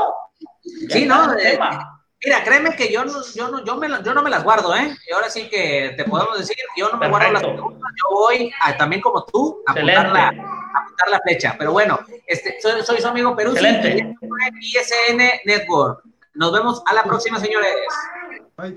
Sí, 0.90 1.06
no, 1.06 1.32
eh, 1.38 1.58
mira, 2.24 2.44
créeme 2.44 2.76
que 2.76 2.92
yo 2.92 3.04
no, 3.04 3.12
yo 3.34 3.48
no, 3.48 3.64
yo 3.64 3.76
me, 3.76 3.88
yo 4.02 4.14
no 4.14 4.22
me 4.22 4.30
las 4.30 4.42
guardo, 4.42 4.74
¿eh? 4.74 4.94
Y 5.08 5.12
ahora 5.12 5.30
sí 5.30 5.48
que 5.48 5.94
te 5.96 6.04
podemos 6.04 6.38
decir, 6.38 6.56
yo 6.76 6.88
no 6.88 6.98
me 6.98 7.08
Perfecto. 7.08 7.18
guardo 7.18 7.32
las 7.32 7.42
preguntas, 7.42 7.92
yo 8.02 8.16
voy 8.16 8.52
a, 8.62 8.76
también 8.76 9.00
como 9.00 9.24
tú 9.24 9.62
a 9.66 9.72
apuntar, 9.72 10.12
la, 10.12 10.26
a 10.26 10.28
apuntar, 10.28 11.08
la, 11.08 11.20
flecha. 11.20 11.54
Pero 11.56 11.72
bueno, 11.72 12.00
este, 12.26 12.60
soy, 12.60 12.82
soy 12.82 13.00
su 13.00 13.08
amigo 13.08 13.34
Perú, 13.36 13.54
ISN 13.54 15.18
Network. 15.44 16.02
Nos 16.34 16.52
vemos 16.52 16.82
a 16.84 16.92
la 16.92 17.04
próxima, 17.04 17.38
señores. 17.38 17.74
Bye. 18.56 18.76